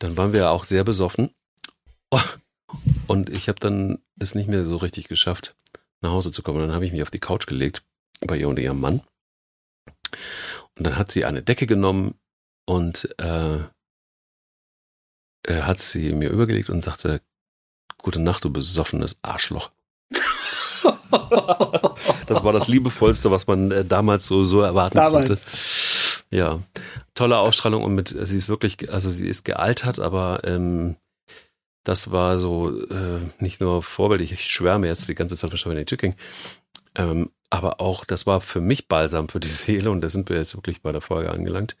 dann 0.00 0.16
waren 0.16 0.32
wir 0.32 0.50
auch 0.50 0.64
sehr 0.64 0.82
besoffen. 0.82 1.30
Und 3.06 3.30
ich 3.30 3.48
habe 3.48 3.60
dann 3.60 3.98
es 4.18 4.34
nicht 4.34 4.48
mehr 4.48 4.64
so 4.64 4.76
richtig 4.76 5.08
geschafft, 5.08 5.54
nach 6.00 6.10
Hause 6.10 6.32
zu 6.32 6.42
kommen. 6.42 6.60
Und 6.60 6.68
dann 6.68 6.74
habe 6.74 6.86
ich 6.86 6.92
mich 6.92 7.02
auf 7.02 7.10
die 7.10 7.20
Couch 7.20 7.46
gelegt 7.46 7.82
bei 8.20 8.36
ihr 8.36 8.48
und 8.48 8.58
ihrem 8.58 8.80
Mann. 8.80 9.02
Und 10.76 10.86
dann 10.86 10.96
hat 10.96 11.10
sie 11.10 11.24
eine 11.24 11.42
Decke 11.42 11.66
genommen 11.66 12.14
und 12.66 13.08
äh, 13.18 13.60
hat 15.46 15.80
sie 15.80 16.12
mir 16.12 16.30
übergelegt 16.30 16.70
und 16.70 16.84
sagte, 16.84 17.20
gute 17.98 18.20
Nacht, 18.20 18.44
du 18.44 18.50
besoffenes 18.50 19.18
Arschloch. 19.22 19.70
das 22.26 22.44
war 22.44 22.52
das 22.52 22.68
liebevollste, 22.68 23.30
was 23.30 23.46
man 23.46 23.70
äh, 23.70 23.84
damals 23.84 24.26
so, 24.26 24.42
so 24.44 24.60
erwarten 24.60 24.96
damals. 24.96 25.26
konnte. 25.26 25.42
Ja, 26.30 26.60
tolle 27.14 27.38
Ausstrahlung 27.38 27.84
und 27.84 27.94
mit, 27.94 28.08
sie 28.08 28.36
ist 28.36 28.48
wirklich, 28.48 28.90
also 28.92 29.10
sie 29.10 29.28
ist 29.28 29.44
gealtert, 29.44 30.00
aber 30.00 30.40
ähm, 30.44 30.96
das 31.84 32.10
war 32.10 32.38
so 32.38 32.80
äh, 32.88 33.20
nicht 33.38 33.60
nur 33.60 33.82
vorbildlich, 33.82 34.32
ich 34.32 34.50
schwärme 34.50 34.86
jetzt 34.86 35.08
die 35.08 35.14
ganze 35.14 35.36
Zeit 35.36 35.50
von 35.50 35.58
Stephanie 35.58 35.84
Tücking, 35.84 36.14
ähm, 36.94 37.30
aber 37.50 37.80
auch, 37.80 38.04
das 38.04 38.26
war 38.26 38.40
für 38.40 38.60
mich 38.60 38.88
Balsam 38.88 39.28
für 39.28 39.38
die 39.38 39.48
Seele 39.62 39.90
und 39.90 40.00
da 40.00 40.08
sind 40.08 40.28
wir 40.28 40.36
jetzt 40.36 40.56
wirklich 40.56 40.82
bei 40.82 40.92
der 40.92 41.00
Folge 41.00 41.30
angelangt. 41.30 41.76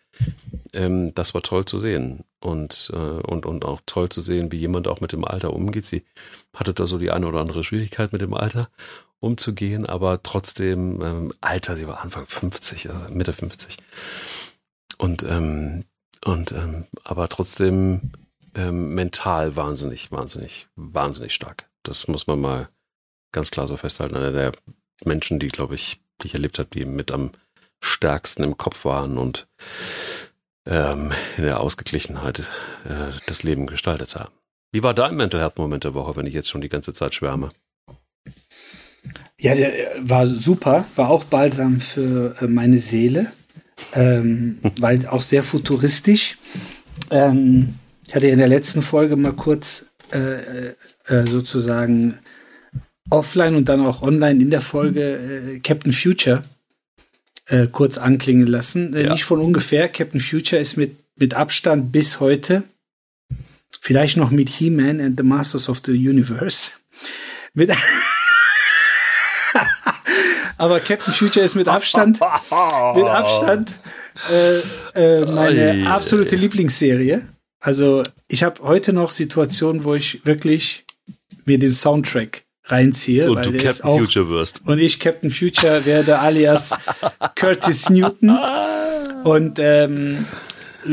Ähm, 0.72 1.12
das 1.14 1.34
war 1.34 1.42
toll 1.42 1.64
zu 1.64 1.78
sehen 1.78 2.24
und, 2.40 2.90
äh, 2.92 2.96
und, 2.96 3.46
und 3.46 3.64
auch 3.64 3.80
toll 3.86 4.08
zu 4.08 4.20
sehen, 4.20 4.52
wie 4.52 4.58
jemand 4.58 4.86
auch 4.86 5.00
mit 5.00 5.12
dem 5.12 5.24
Alter 5.24 5.52
umgeht. 5.52 5.84
Sie 5.84 6.04
hatte 6.52 6.74
da 6.74 6.86
so 6.86 6.98
die 6.98 7.10
eine 7.10 7.26
oder 7.26 7.40
andere 7.40 7.64
Schwierigkeit 7.64 8.12
mit 8.12 8.20
dem 8.20 8.34
Alter 8.34 8.68
umzugehen, 9.20 9.86
aber 9.86 10.22
trotzdem, 10.22 11.00
ähm, 11.02 11.32
Alter, 11.40 11.76
sie 11.76 11.88
war 11.88 12.02
Anfang 12.02 12.26
50, 12.26 12.90
also 12.90 13.12
Mitte 13.12 13.32
50. 13.32 13.78
Und, 14.98 15.24
ähm, 15.24 15.84
und 16.24 16.52
ähm, 16.52 16.86
aber 17.02 17.28
trotzdem 17.28 18.12
ähm, 18.54 18.94
mental 18.94 19.56
wahnsinnig, 19.56 20.12
wahnsinnig, 20.12 20.66
wahnsinnig 20.76 21.34
stark. 21.34 21.68
Das 21.82 22.08
muss 22.08 22.26
man 22.26 22.40
mal 22.40 22.68
ganz 23.32 23.50
klar 23.50 23.68
so 23.68 23.76
festhalten. 23.76 24.16
Einer 24.16 24.32
der 24.32 24.52
Menschen, 25.04 25.38
die, 25.38 25.48
glaube 25.48 25.74
ich, 25.74 26.00
die 26.22 26.26
ich 26.28 26.34
erlebt 26.34 26.58
habe, 26.58 26.68
die 26.72 26.84
mit 26.84 27.12
am 27.12 27.32
stärksten 27.80 28.42
im 28.42 28.56
Kopf 28.56 28.84
waren 28.84 29.18
und 29.18 29.46
ähm, 30.66 31.12
in 31.36 31.44
der 31.44 31.60
Ausgeglichenheit 31.60 32.50
äh, 32.88 33.10
das 33.26 33.42
Leben 33.42 33.66
gestaltet 33.66 34.16
haben. 34.16 34.32
Wie 34.72 34.82
war 34.82 34.94
dein 34.94 35.16
Mental 35.16 35.40
Health 35.40 35.58
Moment 35.58 35.84
der 35.84 35.94
Woche, 35.94 36.16
wenn 36.16 36.26
ich 36.26 36.34
jetzt 36.34 36.48
schon 36.48 36.60
die 36.60 36.68
ganze 36.68 36.94
Zeit 36.94 37.14
schwärme? 37.14 37.50
Ja, 39.38 39.54
der 39.54 39.72
war 40.00 40.26
super, 40.26 40.86
war 40.96 41.10
auch 41.10 41.24
balsam 41.24 41.80
für 41.80 42.34
äh, 42.40 42.46
meine 42.46 42.78
Seele, 42.78 43.30
ähm, 43.92 44.58
weil 44.80 45.06
auch 45.06 45.22
sehr 45.22 45.42
futuristisch. 45.42 46.38
Ähm, 47.10 47.74
ich 48.06 48.14
hatte 48.14 48.28
in 48.28 48.38
der 48.38 48.48
letzten 48.48 48.82
Folge 48.82 49.16
mal 49.16 49.32
kurz 49.32 49.86
äh, 50.12 50.68
äh, 51.06 51.26
sozusagen 51.26 52.18
offline 53.10 53.54
und 53.54 53.68
dann 53.68 53.80
auch 53.80 54.02
online 54.02 54.40
in 54.40 54.50
der 54.50 54.60
Folge 54.60 55.54
äh, 55.56 55.60
Captain 55.60 55.92
Future 55.92 56.44
äh, 57.46 57.66
kurz 57.66 57.98
anklingen 57.98 58.46
lassen. 58.46 58.94
Äh, 58.94 59.04
ja. 59.04 59.12
Nicht 59.12 59.24
von 59.24 59.40
ungefähr. 59.40 59.88
Captain 59.88 60.20
Future 60.20 60.60
ist 60.60 60.76
mit, 60.76 60.96
mit 61.16 61.34
Abstand 61.34 61.92
bis 61.92 62.20
heute 62.20 62.64
Vielleicht 63.84 64.16
noch 64.16 64.30
mit 64.30 64.48
He-Man 64.48 64.98
and 64.98 65.18
the 65.20 65.22
Masters 65.22 65.68
of 65.68 65.82
the 65.84 65.92
Universe. 65.92 66.70
Mit 67.52 67.70
Aber 70.56 70.80
Captain 70.80 71.12
Future 71.12 71.44
ist 71.44 71.54
mit 71.54 71.68
Abstand, 71.68 72.18
mit 72.94 73.04
Abstand 73.04 73.72
äh, 74.30 74.60
äh, 74.94 75.26
meine 75.26 75.86
absolute 75.90 76.34
Lieblingsserie. 76.34 77.28
Also 77.64 78.02
ich 78.28 78.42
habe 78.42 78.62
heute 78.62 78.92
noch 78.92 79.10
Situationen, 79.10 79.84
wo 79.84 79.94
ich 79.94 80.26
wirklich 80.26 80.84
mir 81.46 81.58
den 81.58 81.70
Soundtrack 81.70 82.44
reinziehe. 82.64 83.30
Und 83.30 83.46
du 83.46 83.52
Captain 83.56 83.86
auch, 83.86 83.98
Future 83.98 84.28
wirst. 84.28 84.60
Und 84.66 84.78
ich 84.78 85.00
Captain 85.00 85.30
Future 85.30 85.86
werde 85.86 86.18
alias 86.18 86.72
Curtis 87.36 87.88
Newton. 87.88 88.38
Und 89.24 89.58
ähm, 89.58 90.26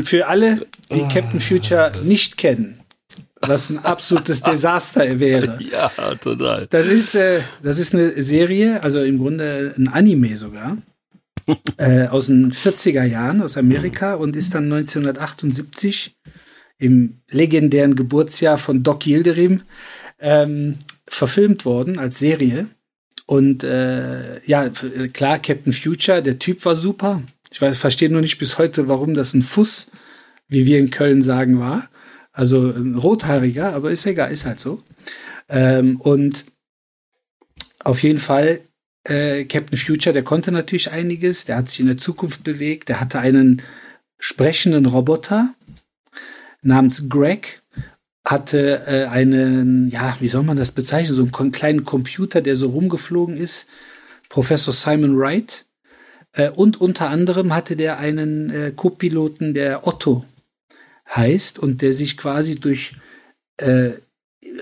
für 0.02 0.26
alle, 0.26 0.66
die 0.90 1.02
Captain 1.12 1.40
Future 1.40 1.92
nicht 2.04 2.38
kennen, 2.38 2.80
was 3.42 3.68
ein 3.68 3.78
absolutes 3.78 4.42
Desaster 4.42 5.20
wäre. 5.20 5.58
Ja, 5.70 5.90
total. 6.14 6.68
Das 6.70 6.86
ist, 6.86 7.14
äh, 7.14 7.42
das 7.62 7.78
ist 7.78 7.94
eine 7.94 8.22
Serie, 8.22 8.82
also 8.82 9.02
im 9.02 9.18
Grunde 9.18 9.74
ein 9.76 9.88
Anime 9.88 10.38
sogar, 10.38 10.78
äh, 11.76 12.06
aus 12.06 12.28
den 12.28 12.50
40er 12.50 13.04
Jahren 13.04 13.42
aus 13.42 13.58
Amerika 13.58 14.14
und 14.14 14.36
ist 14.36 14.54
dann 14.54 14.72
1978 14.72 16.16
im 16.78 17.22
legendären 17.30 17.94
Geburtsjahr 17.94 18.58
von 18.58 18.82
Doc 18.82 19.06
Yildirim 19.06 19.62
ähm, 20.18 20.78
verfilmt 21.06 21.64
worden 21.64 21.98
als 21.98 22.18
Serie. 22.18 22.68
Und 23.26 23.64
äh, 23.64 24.44
ja, 24.44 24.68
klar, 25.12 25.38
Captain 25.38 25.72
Future, 25.72 26.22
der 26.22 26.38
Typ 26.38 26.64
war 26.64 26.76
super. 26.76 27.22
Ich 27.50 27.58
verstehe 27.58 28.10
nur 28.10 28.20
nicht 28.20 28.38
bis 28.38 28.58
heute, 28.58 28.88
warum 28.88 29.14
das 29.14 29.34
ein 29.34 29.42
Fuß, 29.42 29.90
wie 30.48 30.66
wir 30.66 30.78
in 30.78 30.90
Köln 30.90 31.22
sagen, 31.22 31.58
war. 31.60 31.88
Also 32.32 32.70
ein 32.70 32.94
rothaariger, 32.94 33.74
aber 33.74 33.90
ist 33.90 34.06
egal, 34.06 34.32
ist 34.32 34.46
halt 34.46 34.58
so. 34.58 34.78
Ähm, 35.48 36.00
und 36.00 36.46
auf 37.84 38.02
jeden 38.02 38.18
Fall, 38.18 38.60
äh, 39.04 39.44
Captain 39.44 39.78
Future, 39.78 40.14
der 40.14 40.22
konnte 40.22 40.50
natürlich 40.50 40.90
einiges, 40.90 41.44
der 41.44 41.56
hat 41.56 41.68
sich 41.68 41.80
in 41.80 41.86
der 41.86 41.98
Zukunft 41.98 42.42
bewegt, 42.44 42.88
der 42.88 43.00
hatte 43.00 43.18
einen 43.18 43.62
sprechenden 44.18 44.86
Roboter 44.86 45.54
namens 46.62 47.08
Greg, 47.08 47.62
hatte 48.24 48.86
äh, 48.86 49.06
einen, 49.06 49.88
ja, 49.88 50.16
wie 50.20 50.28
soll 50.28 50.44
man 50.44 50.56
das 50.56 50.72
bezeichnen, 50.72 51.14
so 51.14 51.28
einen 51.40 51.52
kleinen 51.52 51.84
Computer, 51.84 52.40
der 52.40 52.56
so 52.56 52.68
rumgeflogen 52.68 53.36
ist, 53.36 53.66
Professor 54.28 54.72
Simon 54.72 55.18
Wright. 55.18 55.66
Äh, 56.32 56.50
und 56.50 56.80
unter 56.80 57.10
anderem 57.10 57.54
hatte 57.54 57.76
der 57.76 57.98
einen 57.98 58.50
äh, 58.50 58.72
Co-Piloten, 58.74 59.54
der 59.54 59.86
Otto 59.86 60.24
heißt 61.14 61.58
und 61.58 61.82
der 61.82 61.92
sich 61.92 62.16
quasi 62.16 62.54
durch, 62.54 62.94
äh, 63.58 63.90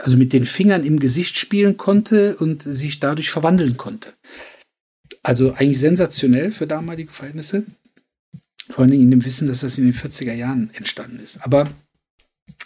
also 0.00 0.16
mit 0.16 0.32
den 0.32 0.46
Fingern 0.46 0.84
im 0.84 0.98
Gesicht 0.98 1.38
spielen 1.38 1.76
konnte 1.76 2.36
und 2.36 2.62
sich 2.62 2.98
dadurch 2.98 3.30
verwandeln 3.30 3.76
konnte. 3.76 4.14
Also 5.22 5.52
eigentlich 5.52 5.78
sensationell 5.78 6.50
für 6.50 6.66
damalige 6.66 7.12
Verhältnisse. 7.12 7.64
Vor 8.70 8.84
allem 8.84 8.94
in 8.94 9.10
dem 9.10 9.24
Wissen, 9.24 9.48
dass 9.48 9.60
das 9.60 9.78
in 9.78 9.84
den 9.84 9.94
40er 9.94 10.32
Jahren 10.32 10.70
entstanden 10.72 11.18
ist. 11.20 11.44
Aber 11.44 11.68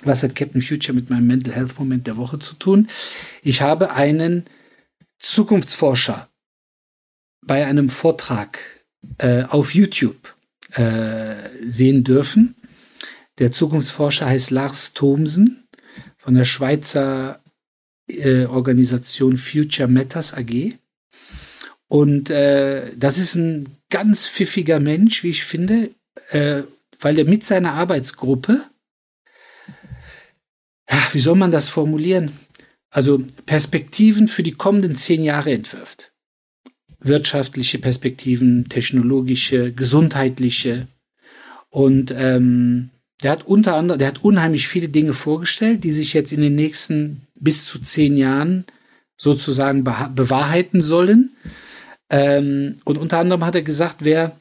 was 0.03 0.23
hat 0.23 0.35
Captain 0.35 0.63
Future 0.63 0.95
mit 0.95 1.11
meinem 1.11 1.27
Mental 1.27 1.55
Health 1.55 1.79
Moment 1.79 2.07
der 2.07 2.17
Woche 2.17 2.39
zu 2.39 2.55
tun? 2.55 2.89
Ich 3.43 3.63
habe 3.63 3.93
einen 3.93 4.45
Zukunftsforscher 5.19 6.29
bei 7.43 7.67
einem 7.67 7.91
Vortrag 7.91 8.59
äh, 9.19 9.45
auf 9.45 9.75
YouTube 9.75 10.35
äh, 10.73 11.35
sehen 11.67 12.05
dürfen. 12.05 12.55
Der 13.39 13.53
Zukunftsforscher 13.53 14.27
heißt 14.27 14.51
Lars 14.51 14.93
Thomsen 14.93 15.67
von 16.17 16.35
der 16.35 16.45
Schweizer 16.45 17.43
äh, 18.09 18.47
Organisation 18.47 19.37
Future 19.37 19.89
Matters 19.89 20.35
AG. 20.35 20.75
Und 21.89 22.31
äh, 22.31 22.97
das 22.97 23.19
ist 23.19 23.35
ein 23.35 23.77
ganz 23.91 24.27
pfiffiger 24.27 24.81
Mensch, 24.81 25.23
wie 25.23 25.31
ich 25.31 25.45
finde, 25.45 25.91
äh, 26.31 26.63
weil 27.01 27.19
er 27.19 27.25
mit 27.25 27.45
seiner 27.45 27.73
Arbeitsgruppe, 27.73 28.63
ja, 30.91 31.03
wie 31.13 31.21
soll 31.21 31.37
man 31.37 31.51
das 31.51 31.69
formulieren? 31.69 32.33
Also 32.91 33.25
Perspektiven 33.47 34.29
für 34.29 34.43
die 34.43 34.53
kommenden 34.53 34.97
zehn 34.97 35.23
Jahre 35.23 35.53
entwirft. 35.53 36.13
Wirtschaftliche 37.01 37.79
Perspektiven, 37.79 38.69
technologische, 38.69 39.73
gesundheitliche. 39.73 40.87
Und 41.71 42.13
ähm, 42.17 42.91
der 43.23 43.33
hat 43.33 43.47
unter 43.47 43.75
anderem, 43.75 43.99
der 43.99 44.09
hat 44.09 44.23
unheimlich 44.23 44.69
viele 44.69 44.89
Dinge 44.89 45.13
vorgestellt, 45.13 45.83
die 45.85 45.91
sich 45.91 46.13
jetzt 46.13 46.33
in 46.33 46.41
den 46.41 46.55
nächsten 46.55 47.27
bis 47.35 47.67
zu 47.67 47.81
zehn 47.81 48.17
Jahren 48.17 48.65
sozusagen 49.17 49.85
bewahrheiten 49.85 50.81
sollen. 50.81 51.37
Ähm, 52.11 52.77
und 52.85 52.99
unter 52.99 53.19
anderem 53.19 53.45
hat 53.45 53.55
er 53.55 53.63
gesagt, 53.63 54.05
wer 54.05 54.39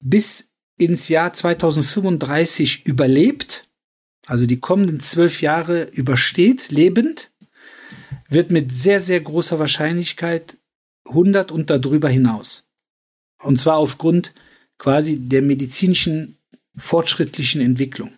bis 0.00 0.48
ins 0.78 1.08
Jahr 1.08 1.32
2035 1.32 2.86
überlebt, 2.86 3.68
also 4.26 4.46
die 4.46 4.60
kommenden 4.60 5.00
zwölf 5.00 5.42
Jahre 5.42 5.84
übersteht, 5.84 6.70
lebend, 6.70 7.30
wird 8.28 8.50
mit 8.50 8.74
sehr, 8.74 9.00
sehr 9.00 9.20
großer 9.20 9.58
Wahrscheinlichkeit 9.58 10.56
100 11.06 11.52
und 11.52 11.70
darüber 11.70 12.08
hinaus. 12.08 12.66
Und 13.38 13.60
zwar 13.60 13.76
aufgrund 13.76 14.32
quasi 14.78 15.18
der 15.18 15.42
medizinischen 15.42 16.38
fortschrittlichen 16.76 17.60
Entwicklung. 17.60 18.12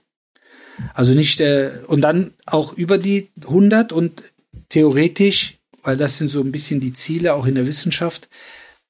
Also 0.94 1.14
nicht, 1.14 1.40
äh, 1.40 1.80
und 1.86 2.02
dann 2.02 2.34
auch 2.44 2.72
über 2.74 2.98
die 2.98 3.30
100 3.42 3.92
und 3.92 4.22
theoretisch, 4.68 5.58
weil 5.82 5.96
das 5.96 6.18
sind 6.18 6.28
so 6.28 6.40
ein 6.40 6.52
bisschen 6.52 6.80
die 6.80 6.92
Ziele 6.92 7.34
auch 7.34 7.46
in 7.46 7.54
der 7.54 7.66
Wissenschaft, 7.66 8.28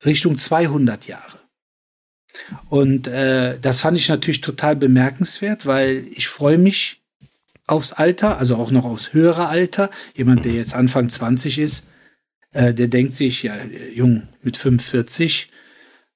Richtung 0.05 0.37
200 0.37 1.07
Jahre. 1.07 1.39
Und 2.69 3.07
äh, 3.07 3.59
das 3.59 3.81
fand 3.81 3.97
ich 3.97 4.09
natürlich 4.09 4.41
total 4.41 4.77
bemerkenswert, 4.77 5.65
weil 5.67 6.07
ich 6.11 6.29
freue 6.29 6.59
mich 6.59 7.03
aufs 7.67 7.93
Alter, 7.93 8.39
also 8.39 8.57
auch 8.57 8.71
noch 8.71 8.85
aufs 8.85 9.13
höhere 9.13 9.49
Alter. 9.49 9.91
Jemand, 10.15 10.45
der 10.45 10.53
jetzt 10.53 10.75
Anfang 10.75 11.09
20 11.09 11.59
ist, 11.59 11.87
äh, 12.53 12.73
der 12.73 12.89
denkt 12.89 13.15
sich, 13.15 13.43
ja, 13.43 13.55
jung, 13.93 14.23
mit 14.43 14.57
45, 14.57 15.51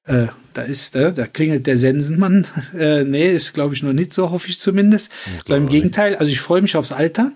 äh, 0.05 0.29
da 0.55 0.63
ist, 0.63 0.97
äh, 0.97 1.13
da 1.13 1.27
klingelt 1.27 1.67
der 1.67 1.77
Sensenmann. 1.77 2.47
Äh, 2.75 3.05
nee, 3.05 3.31
ist 3.31 3.53
glaube 3.53 3.75
ich 3.75 3.83
noch 3.83 3.93
nicht 3.93 4.13
so, 4.13 4.31
hoffe 4.31 4.49
ich 4.49 4.59
zumindest. 4.59 5.11
Ja, 5.49 5.57
Im 5.57 5.69
Gegenteil, 5.69 6.17
also 6.17 6.31
ich 6.31 6.41
freue 6.41 6.63
mich 6.63 6.77
aufs 6.77 6.93
Alter, 6.93 7.33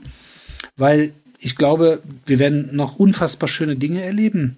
weil 0.76 1.12
ich 1.38 1.56
glaube, 1.56 2.02
wir 2.24 2.38
werden 2.38 2.74
noch 2.74 2.96
unfassbar 2.96 3.48
schöne 3.48 3.76
Dinge 3.76 4.02
erleben, 4.02 4.56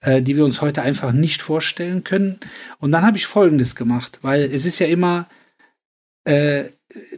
äh, 0.00 0.22
die 0.22 0.36
wir 0.36 0.44
uns 0.44 0.60
heute 0.60 0.82
einfach 0.82 1.12
nicht 1.12 1.42
vorstellen 1.42 2.04
können. 2.04 2.38
Und 2.78 2.92
dann 2.92 3.04
habe 3.04 3.16
ich 3.16 3.26
Folgendes 3.26 3.74
gemacht, 3.74 4.18
weil 4.22 4.42
es 4.52 4.66
ist 4.66 4.78
ja 4.78 4.86
immer 4.86 5.28
äh, 6.24 6.64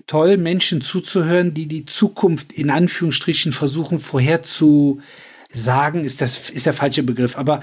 toll, 0.07 0.37
Menschen 0.37 0.81
zuzuhören, 0.81 1.55
die 1.55 1.67
die 1.67 1.85
Zukunft 1.85 2.53
in 2.53 2.71
Anführungsstrichen 2.71 3.53
versuchen 3.53 3.99
vorherzusagen, 3.99 6.05
ist 6.05 6.21
das 6.21 6.51
ist 6.51 6.67
der 6.67 6.75
falsche 6.75 7.03
Begriff, 7.03 7.37
aber 7.37 7.63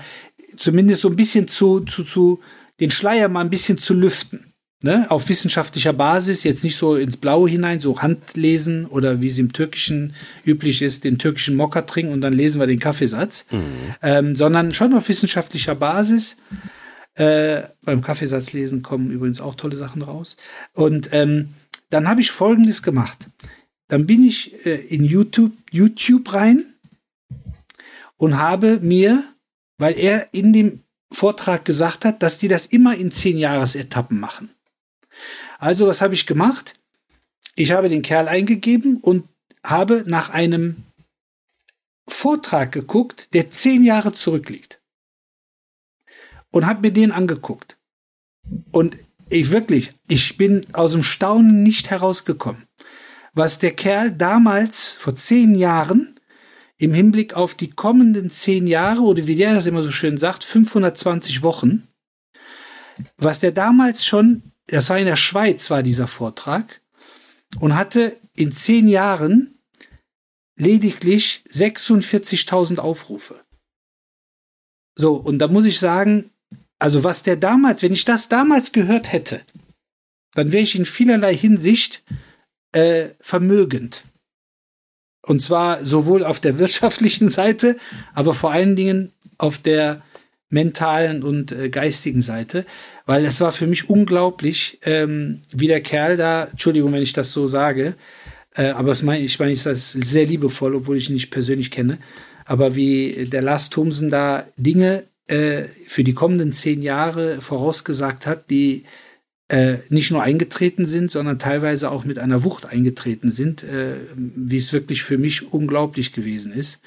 zumindest 0.58 1.02
so 1.02 1.10
ein 1.10 1.16
bisschen 1.16 1.48
zu 1.48 1.82
zu 1.82 2.04
zu 2.04 2.40
den 2.80 2.92
Schleier 2.92 3.30
mal 3.30 3.42
ein 3.42 3.50
bisschen 3.50 3.78
zu 3.78 3.94
lüften. 3.94 4.48
Ne, 4.84 5.06
auf 5.12 5.30
wissenschaftlicher 5.30 5.94
Basis, 5.94 6.44
jetzt 6.44 6.64
nicht 6.64 6.76
so 6.76 6.96
ins 6.96 7.16
Blaue 7.16 7.48
hinein, 7.48 7.80
so 7.80 8.02
Handlesen 8.02 8.88
oder 8.88 9.22
wie 9.22 9.28
es 9.28 9.38
im 9.38 9.54
Türkischen 9.54 10.16
üblich 10.44 10.82
ist, 10.82 11.04
den 11.04 11.20
türkischen 11.20 11.56
Mokka 11.56 11.84
trinken 11.84 12.12
und 12.12 12.22
dann 12.22 12.34
lesen 12.34 12.60
wir 12.60 12.66
den 12.66 12.80
Kaffeesatz, 12.80 13.46
mhm. 13.52 13.62
ähm, 14.02 14.36
sondern 14.36 14.74
schon 14.74 14.96
auf 14.96 15.08
wissenschaftlicher 15.08 15.76
Basis. 15.76 16.38
Äh, 17.22 17.70
beim 17.84 18.02
Kaffeesatzlesen 18.02 18.82
kommen 18.82 19.12
übrigens 19.12 19.42
auch 19.42 19.54
tolle 19.54 19.76
Sachen 19.76 20.02
raus. 20.02 20.38
Und 20.74 21.10
ähm, 21.12 21.54
dann 21.92 22.10
habe 22.10 22.20
ich 22.20 22.32
Folgendes 22.32 22.82
gemacht. 22.82 23.28
Dann 23.90 24.08
bin 24.08 24.26
ich 24.26 24.66
äh, 24.66 24.78
in 24.88 25.04
YouTube, 25.04 25.52
YouTube 25.70 26.34
rein 26.34 26.74
und 28.18 28.40
habe 28.40 28.80
mir, 28.82 29.24
weil 29.78 30.00
er 30.00 30.34
in 30.34 30.52
dem 30.52 30.80
Vortrag 31.12 31.64
gesagt 31.64 32.06
hat, 32.06 32.24
dass 32.24 32.40
die 32.40 32.48
das 32.48 32.66
immer 32.66 32.96
in 32.96 33.12
zehn 33.12 33.38
Jahresetappen 33.38 34.20
machen. 34.20 34.50
Also 35.60 35.86
was 35.86 36.02
habe 36.02 36.16
ich 36.16 36.26
gemacht? 36.26 36.74
Ich 37.54 37.72
habe 37.72 37.88
den 37.88 38.02
Kerl 38.02 38.30
eingegeben 38.30 38.98
und 38.98 39.28
habe 39.64 40.06
nach 40.08 40.32
einem 40.32 40.78
Vortrag 42.08 42.72
geguckt, 42.72 43.32
der 43.36 43.52
zehn 43.52 43.84
Jahre 43.84 44.12
zurückliegt. 44.12 44.81
Und 46.52 46.66
habe 46.66 46.82
mir 46.82 46.92
den 46.92 47.12
angeguckt. 47.12 47.78
Und 48.72 48.98
ich 49.30 49.52
wirklich, 49.52 49.94
ich 50.08 50.38
bin 50.38 50.66
aus 50.74 50.92
dem 50.92 51.04
Staunen 51.04 51.64
nicht 51.64 51.90
herausgekommen. 51.90 52.68
Was 53.34 53.60
der 53.60 53.72
Kerl 53.72 54.12
damals 54.12 54.92
vor 54.92 55.16
zehn 55.16 55.56
Jahren 55.56 56.20
im 56.78 56.94
Hinblick 56.94 57.36
auf 57.36 57.56
die 57.56 57.70
kommenden 57.70 58.32
zehn 58.32 58.68
Jahre 58.68 59.02
oder 59.02 59.28
wie 59.28 59.36
der 59.36 59.54
das 59.54 59.68
immer 59.68 59.84
so 59.84 59.92
schön 59.92 60.18
sagt, 60.18 60.44
520 60.44 61.44
Wochen, 61.44 61.88
was 63.18 63.40
der 63.40 63.52
damals 63.52 64.06
schon, 64.06 64.52
das 64.68 64.90
war 64.90 64.98
in 64.98 65.06
der 65.06 65.16
Schweiz, 65.16 65.70
war 65.70 65.84
dieser 65.84 66.08
Vortrag, 66.08 66.82
und 67.60 67.76
hatte 67.76 68.18
in 68.36 68.52
zehn 68.52 68.88
Jahren 68.88 69.60
lediglich 70.58 71.44
46.000 71.50 72.80
Aufrufe. 72.80 73.44
So, 74.96 75.16
und 75.16 75.40
da 75.40 75.48
muss 75.48 75.66
ich 75.66 75.80
sagen, 75.80 76.31
also 76.82 77.04
was 77.04 77.22
der 77.22 77.36
damals, 77.36 77.84
wenn 77.84 77.94
ich 77.94 78.06
das 78.06 78.28
damals 78.28 78.72
gehört 78.72 79.12
hätte, 79.12 79.42
dann 80.34 80.52
wäre 80.52 80.64
ich 80.64 80.76
in 80.76 80.86
vielerlei 80.86 81.36
Hinsicht 81.36 82.04
äh, 82.72 83.10
vermögend. 83.20 84.06
Und 85.22 85.44
zwar 85.44 85.86
sowohl 85.86 86.26
auf 86.26 86.40
der 86.40 86.58
wirtschaftlichen 86.60 87.30
Seite, 87.30 87.78
aber 88.16 88.34
vor 88.34 88.52
allen 88.52 88.76
Dingen 88.76 89.12
auf 89.38 89.60
der 89.60 90.02
mentalen 90.50 91.22
und 91.22 91.52
äh, 91.52 91.70
geistigen 91.70 92.22
Seite, 92.22 92.66
weil 93.06 93.26
es 93.26 93.40
war 93.42 93.52
für 93.52 93.68
mich 93.68 93.88
unglaublich, 93.88 94.80
ähm, 94.82 95.44
wie 95.54 95.68
der 95.68 95.82
Kerl 95.82 96.18
da, 96.18 96.46
Entschuldigung, 96.46 96.92
wenn 96.94 97.04
ich 97.04 97.14
das 97.14 97.32
so 97.32 97.46
sage, 97.46 97.96
äh, 98.56 98.70
aber 98.70 98.90
das 98.90 99.04
mein, 99.04 99.22
ich 99.22 99.38
meine, 99.38 99.52
ich 99.52 99.62
das 99.62 99.92
sehr 99.92 100.26
liebevoll, 100.26 100.76
obwohl 100.76 100.98
ich 100.98 101.10
ihn 101.10 101.14
nicht 101.14 101.30
persönlich 101.30 101.70
kenne, 101.70 102.00
aber 102.46 102.76
wie 102.76 103.28
der 103.30 103.44
Lars 103.44 103.70
Thomsen 103.70 104.10
da 104.10 104.48
Dinge 104.58 105.04
äh, 105.32 105.70
für 105.88 106.04
die 106.04 106.14
kommenden 106.14 106.52
zehn 106.52 106.82
Jahre 106.82 107.40
vorausgesagt 107.40 108.28
hat, 108.28 108.50
die 108.50 108.84
äh, 109.48 109.78
nicht 109.90 110.12
nur 110.12 110.24
eingetreten 110.24 110.86
sind, 110.86 111.10
sondern 111.10 111.40
teilweise 111.40 111.90
auch 111.90 112.04
mit 112.04 112.20
einer 112.20 112.44
Wucht 112.44 112.66
eingetreten 112.66 113.32
sind, 113.32 113.64
äh, 113.64 113.96
wie 114.16 114.58
es 114.58 114.74
wirklich 114.74 115.04
für 115.04 115.18
mich 115.18 115.52
unglaublich 115.54 116.12
gewesen 116.12 116.52
ist. 116.52 116.82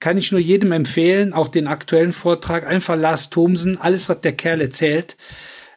Kann 0.00 0.18
ich 0.18 0.32
nur 0.32 0.40
jedem 0.40 0.72
empfehlen, 0.72 1.32
auch 1.32 1.48
den 1.48 1.66
aktuellen 1.66 2.12
Vortrag, 2.12 2.66
einfach 2.66 2.96
Lars 2.96 3.30
Thomsen, 3.30 3.80
alles, 3.80 4.08
was 4.08 4.20
der 4.20 4.32
Kerl 4.32 4.60
erzählt, 4.60 5.16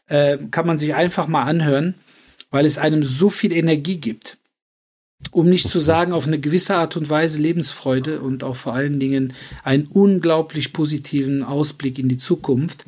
äh, 0.07 0.37
kann 0.51 0.65
man 0.65 0.77
sich 0.77 0.95
einfach 0.95 1.27
mal 1.27 1.43
anhören, 1.43 1.95
weil 2.49 2.65
es 2.65 2.77
einem 2.77 3.03
so 3.03 3.29
viel 3.29 3.53
Energie 3.53 3.97
gibt. 3.99 4.37
Um 5.31 5.49
nicht 5.49 5.69
zu 5.69 5.79
sagen, 5.79 6.13
auf 6.13 6.27
eine 6.27 6.39
gewisse 6.39 6.75
Art 6.75 6.95
und 6.95 7.09
Weise 7.09 7.39
Lebensfreude 7.39 8.21
und 8.21 8.43
auch 8.43 8.55
vor 8.55 8.73
allen 8.73 8.99
Dingen 8.99 9.33
einen 9.63 9.87
unglaublich 9.87 10.73
positiven 10.73 11.43
Ausblick 11.43 11.99
in 11.99 12.07
die 12.07 12.17
Zukunft 12.17 12.85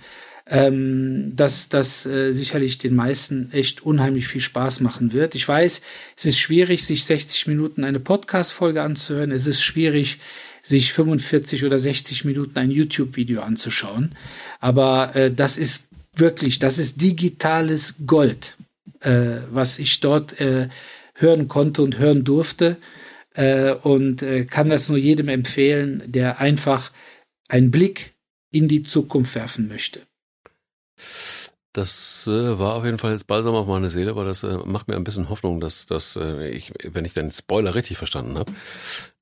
ähm, 0.49 1.31
dass 1.35 1.69
das 1.69 2.05
äh, 2.05 2.33
sicherlich 2.33 2.79
den 2.79 2.95
meisten 2.95 3.51
echt 3.51 3.83
unheimlich 3.83 4.27
viel 4.27 4.41
Spaß 4.41 4.79
machen 4.81 5.13
wird. 5.13 5.35
Ich 5.35 5.47
weiß, 5.47 5.81
es 6.17 6.25
ist 6.25 6.39
schwierig, 6.39 6.83
sich 6.83 7.05
60 7.05 7.47
Minuten 7.47 7.83
eine 7.83 7.99
Podcast-Folge 7.99 8.81
anzuhören. 8.81 9.31
Es 9.31 9.45
ist 9.45 9.61
schwierig, 9.61 10.17
sich 10.61 10.91
45 10.91 11.65
oder 11.65 11.77
60 11.77 12.25
Minuten 12.25 12.57
ein 12.57 12.71
YouTube-Video 12.71 13.41
anzuschauen. 13.41 14.15
Aber 14.59 15.15
äh, 15.15 15.31
das 15.31 15.55
ist 15.57 15.87
wirklich, 16.15 16.57
das 16.57 16.79
ist 16.79 16.99
digitales 16.99 17.95
Gold, 18.07 18.57
äh, 19.01 19.37
was 19.51 19.77
ich 19.77 19.99
dort 19.99 20.41
äh, 20.41 20.67
hören 21.19 21.47
konnte 21.47 21.81
und 21.81 21.97
hören 21.99 22.23
durfte. 22.23 22.77
Äh, 23.33 23.73
und 23.73 24.21
äh, 24.21 24.45
kann 24.45 24.69
das 24.69 24.89
nur 24.89 24.97
jedem 24.97 25.29
empfehlen, 25.29 26.03
der 26.05 26.39
einfach 26.39 26.91
einen 27.47 27.71
Blick 27.71 28.13
in 28.51 28.67
die 28.67 28.83
Zukunft 28.83 29.35
werfen 29.35 29.67
möchte. 29.67 30.01
Das 31.73 32.25
äh, 32.27 32.59
war 32.59 32.75
auf 32.75 32.83
jeden 32.83 32.97
Fall 32.97 33.11
jetzt 33.11 33.27
balsam 33.27 33.53
auf 33.53 33.67
meine 33.67 33.89
Seele, 33.89 34.11
aber 34.11 34.25
das 34.25 34.43
äh, 34.43 34.57
macht 34.65 34.87
mir 34.87 34.95
ein 34.95 35.03
bisschen 35.03 35.29
Hoffnung, 35.29 35.59
dass, 35.59 35.85
dass 35.85 36.15
äh, 36.15 36.49
ich, 36.49 36.73
wenn 36.83 37.05
ich 37.05 37.13
den 37.13 37.31
Spoiler 37.31 37.75
richtig 37.75 37.97
verstanden 37.97 38.37
habe, 38.39 38.51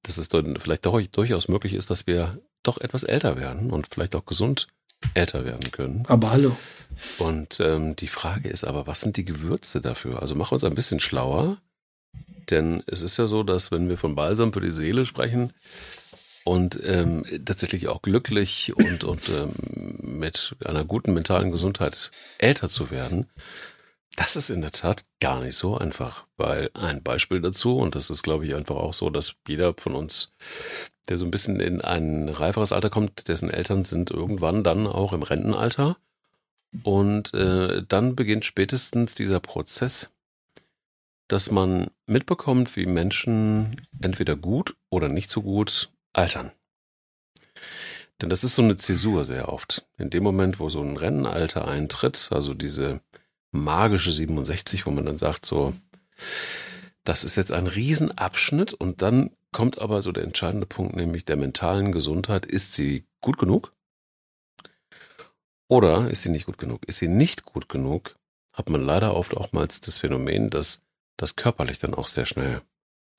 dass 0.04 0.18
es 0.18 0.30
dann 0.30 0.58
vielleicht 0.58 0.86
doch, 0.86 1.00
durchaus 1.02 1.50
möglich 1.50 1.74
ist, 1.74 1.90
dass 1.90 2.08
wir 2.08 2.42
doch 2.64 2.78
etwas 2.78 3.04
älter 3.04 3.38
werden 3.38 3.70
und 3.70 3.88
vielleicht 3.92 4.16
auch 4.16 4.26
gesund 4.26 4.68
älter 5.14 5.46
werden 5.46 5.72
können. 5.72 6.06
Aber 6.08 6.32
hallo. 6.32 6.58
Und 7.20 7.60
ähm, 7.60 7.96
die 7.96 8.08
Frage 8.08 8.50
ist 8.50 8.64
aber, 8.64 8.88
was 8.88 9.02
sind 9.02 9.18
die 9.18 9.26
Gewürze 9.26 9.82
dafür? 9.82 10.22
Also 10.22 10.34
mach 10.34 10.52
uns 10.52 10.64
ein 10.64 10.74
bisschen 10.74 11.00
schlauer, 11.00 11.58
denn 12.52 12.84
es 12.88 13.02
ist 13.02 13.18
ja 13.18 13.28
so, 13.28 13.44
dass 13.44 13.72
wenn 13.72 13.90
wir 13.90 13.98
von 13.98 14.16
Balsam 14.16 14.54
für 14.54 14.62
die 14.62 14.72
Seele 14.72 15.06
sprechen, 15.06 15.54
und 16.48 16.80
ähm, 16.82 17.26
tatsächlich 17.44 17.90
auch 17.90 18.02
glücklich 18.02 18.72
und, 18.74 19.04
und 19.04 19.28
ähm, 19.28 19.52
mit 20.00 20.56
einer 20.64 20.86
guten 20.86 21.14
mentalen 21.14 21.52
Gesundheit 21.52 22.10
älter 22.38 22.70
zu 22.70 22.90
werden, 22.90 23.28
das 24.16 24.38
ist 24.38 24.50
in 24.50 24.62
der 24.62 24.72
Tat 24.72 25.04
gar 25.20 25.42
nicht 25.42 25.58
so 25.58 25.78
einfach. 25.78 26.26
Weil 26.38 26.72
ein 26.74 27.04
Beispiel 27.04 27.42
dazu, 27.42 27.78
und 27.78 27.96
das 27.96 28.10
ist, 28.10 28.24
glaube 28.24 28.48
ich, 28.48 28.56
einfach 28.56 28.78
auch 28.78 28.94
so, 28.94 29.10
dass 29.10 29.36
jeder 29.46 29.74
von 29.78 29.94
uns, 29.94 30.36
der 31.10 31.18
so 31.18 31.26
ein 31.26 31.32
bisschen 31.32 31.60
in 31.60 31.82
ein 31.82 32.30
reiferes 32.30 32.72
Alter 32.72 32.90
kommt, 32.90 33.28
dessen 33.28 33.50
Eltern 33.50 33.84
sind 33.84 34.10
irgendwann 34.10 34.64
dann 34.64 34.88
auch 34.88 35.12
im 35.12 35.24
Rentenalter. 35.24 35.98
Und 36.84 37.34
äh, 37.34 37.84
dann 37.88 38.16
beginnt 38.16 38.46
spätestens 38.46 39.16
dieser 39.16 39.42
Prozess, 39.42 40.12
dass 41.28 41.52
man 41.52 41.92
mitbekommt, 42.06 42.76
wie 42.76 42.86
Menschen 42.86 43.82
entweder 44.02 44.36
gut 44.36 44.76
oder 44.90 45.10
nicht 45.10 45.30
so 45.30 45.42
gut 45.42 45.90
altern. 46.14 46.52
Denn 48.22 48.30
das 48.30 48.44
ist 48.44 48.56
so 48.56 48.64
eine 48.64 48.76
Zäsur 48.76 49.26
sehr 49.26 49.50
oft. 49.50 49.88
In 49.98 50.10
dem 50.10 50.24
Moment, 50.24 50.60
wo 50.60 50.70
so 50.70 50.82
ein 50.82 50.98
Rennenalter 50.98 51.68
eintritt, 51.68 52.30
also 52.32 52.54
diese 52.54 53.02
magische 53.52 54.12
67, 54.12 54.86
wo 54.86 54.92
man 54.92 55.06
dann 55.06 55.18
sagt, 55.18 55.46
so, 55.46 55.74
das 57.04 57.24
ist 57.24 57.36
jetzt 57.36 57.52
ein 57.52 57.68
Riesenabschnitt 57.68 58.74
und 58.74 59.02
dann 59.02 59.32
kommt 59.52 59.80
aber 59.80 60.02
so 60.02 60.12
der 60.12 60.24
entscheidende 60.24 60.66
Punkt, 60.66 60.96
nämlich 60.96 61.26
der 61.26 61.36
mentalen 61.36 61.92
Gesundheit. 61.92 62.46
Ist 62.46 62.74
sie 62.74 63.06
gut 63.22 63.38
genug? 63.38 63.74
Oder 65.70 66.10
ist 66.10 66.24
sie 66.24 66.30
nicht 66.30 66.46
gut 66.46 66.58
genug? 66.58 66.86
Ist 66.88 66.98
sie 66.98 67.08
nicht 67.08 67.46
gut 67.46 67.70
genug, 67.70 68.16
hat 68.52 68.70
man 68.70 68.82
leider 68.82 69.16
oft 69.16 69.34
oftmals 69.36 69.82
das 69.82 69.98
Phänomen, 69.98 70.50
dass 70.50 70.87
das 71.18 71.36
körperlich 71.36 71.80
dann 71.80 71.94
auch 71.94 72.08
sehr 72.08 72.26
schnell 72.26 72.62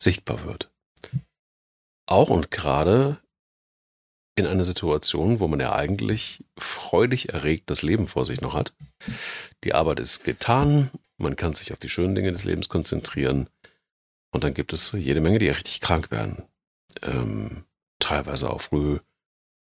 sichtbar 0.03 0.45
wird 0.45 0.71
auch 2.09 2.31
und 2.31 2.51
gerade 2.51 3.19
in 4.35 4.47
einer 4.47 4.65
Situation, 4.65 5.41
wo 5.41 5.49
man 5.49 5.61
ja 5.61 5.75
eigentlich 5.75 6.45
freudig 6.57 7.31
erregt 7.31 7.71
das 7.71 7.83
Leben 7.83 8.07
vor 8.07 8.25
sich 8.25 8.41
noch 8.41 8.55
hat. 8.55 8.73
Die 9.65 9.75
Arbeit 9.75 10.01
ist 10.01 10.25
getan, 10.25 10.91
man 11.17 11.37
kann 11.37 11.55
sich 11.55 11.73
auf 11.73 11.79
die 11.79 11.89
schönen 11.89 12.15
Dinge 12.15 12.33
des 12.33 12.45
Lebens 12.45 12.69
konzentrieren 12.69 13.49
und 14.31 14.45
dann 14.45 14.55
gibt 14.55 14.73
es 14.73 14.93
jede 14.93 15.21
Menge, 15.21 15.39
die 15.39 15.49
richtig 15.49 15.81
krank 15.81 16.11
werden. 16.11 16.45
Ähm, 17.03 17.65
teilweise 17.99 18.51
auch 18.51 18.61
früh, 18.61 19.01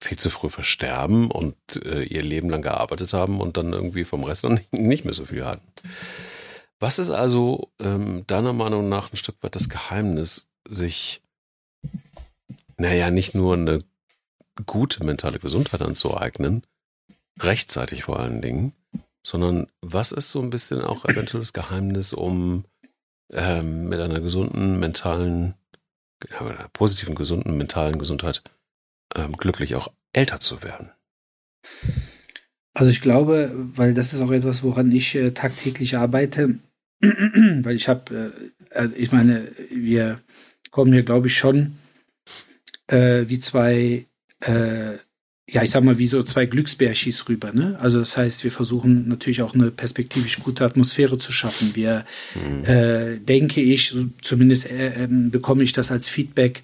viel 0.03 0.19
zu 0.19 0.31
früh 0.31 0.49
versterben 0.49 1.31
und 1.31 1.57
äh, 1.85 2.03
ihr 2.03 2.23
Leben 2.23 2.51
lang 2.51 2.63
gearbeitet 2.63 3.13
haben 3.13 3.41
und 3.41 3.57
dann 3.57 3.73
irgendwie 3.73 4.05
vom 4.05 4.25
Rest 4.25 4.45
dann 4.45 4.61
nicht 4.71 5.05
mehr 5.05 5.15
so 5.15 5.27
viel 5.27 5.45
hatten. 5.45 5.67
Was 6.83 6.99
ist 6.99 7.11
also 7.11 7.71
ähm, 7.79 8.25
deiner 8.27 8.53
Meinung 8.53 8.89
nach 8.89 9.13
ein 9.13 9.17
Stück 9.17 9.37
weit 9.41 9.55
das 9.55 9.69
Geheimnis, 9.69 10.49
sich 10.69 11.23
naja, 12.77 13.13
nicht 13.13 13.37
nur 13.37 13.55
eine 13.55 13.85
gute 14.67 15.05
mentale 15.05 15.39
Gesundheit 15.39 15.81
anzueignen, 15.81 16.67
rechtzeitig 17.39 18.03
vor 18.03 18.19
allen 18.19 18.43
Dingen, 18.43 18.73
sondern 19.25 19.69
was 19.81 20.11
ist 20.11 20.33
so 20.33 20.43
ein 20.43 20.51
bisschen 20.51 20.83
auch 20.83 21.05
eventuell 21.05 21.41
das 21.41 21.53
Geheimnis, 21.53 22.13
um 22.13 22.65
ähm, 23.31 23.89
mit 23.89 24.01
einer 24.01 24.19
gesunden 24.19 24.81
mentalen, 24.81 25.55
einer 26.37 26.69
positiven, 26.73 27.15
gesunden 27.15 27.57
mentalen 27.57 28.01
Gesundheit 28.01 28.43
ähm, 29.15 29.37
glücklich 29.37 29.77
auch 29.77 29.93
älter 30.13 30.41
zu 30.41 30.65
werden? 30.65 30.91
Also 32.75 32.91
ich 32.91 33.03
glaube, 33.03 33.53
weil 33.55 33.95
das 33.95 34.13
ist 34.13 34.21
auch 34.21 34.33
etwas, 34.33 34.65
woran 34.65 34.91
ich 34.91 35.15
äh, 35.15 35.31
tagtäglich 35.31 35.97
arbeite, 35.97 36.59
weil 37.63 37.77
ich 37.77 37.89
habe, 37.89 38.33
äh, 38.71 38.75
also 38.77 38.95
ich 38.97 39.13
meine, 39.13 39.49
wir 39.71 40.21
kommen 40.71 40.93
hier, 40.93 41.03
glaube 41.03 41.27
ich, 41.27 41.37
schon 41.37 41.77
äh, 42.87 43.25
wie 43.29 43.39
zwei, 43.39 44.07
äh, 44.41 44.93
ja, 45.49 45.63
ich 45.63 45.71
sag 45.71 45.83
mal, 45.83 45.99
wie 45.99 46.07
so 46.07 46.23
zwei 46.23 46.47
Glücksbärchis 46.47 47.29
rüber. 47.29 47.53
Ne? 47.53 47.77
Also 47.81 47.99
das 47.99 48.17
heißt, 48.17 48.45
wir 48.45 48.53
versuchen 48.53 49.09
natürlich 49.09 49.43
auch 49.43 49.55
eine 49.55 49.71
perspektivisch 49.71 50.39
gute 50.39 50.65
Atmosphäre 50.65 51.19
zu 51.19 51.33
schaffen. 51.33 51.75
Wir, 51.75 52.05
mhm. 52.35 52.65
äh, 52.65 53.19
denke 53.19 53.61
ich, 53.61 53.95
zumindest 54.23 54.71
äh, 54.71 55.05
ähm, 55.05 55.31
bekomme 55.31 55.65
ich 55.65 55.73
das 55.73 55.91
als 55.91 56.09
Feedback, 56.09 56.63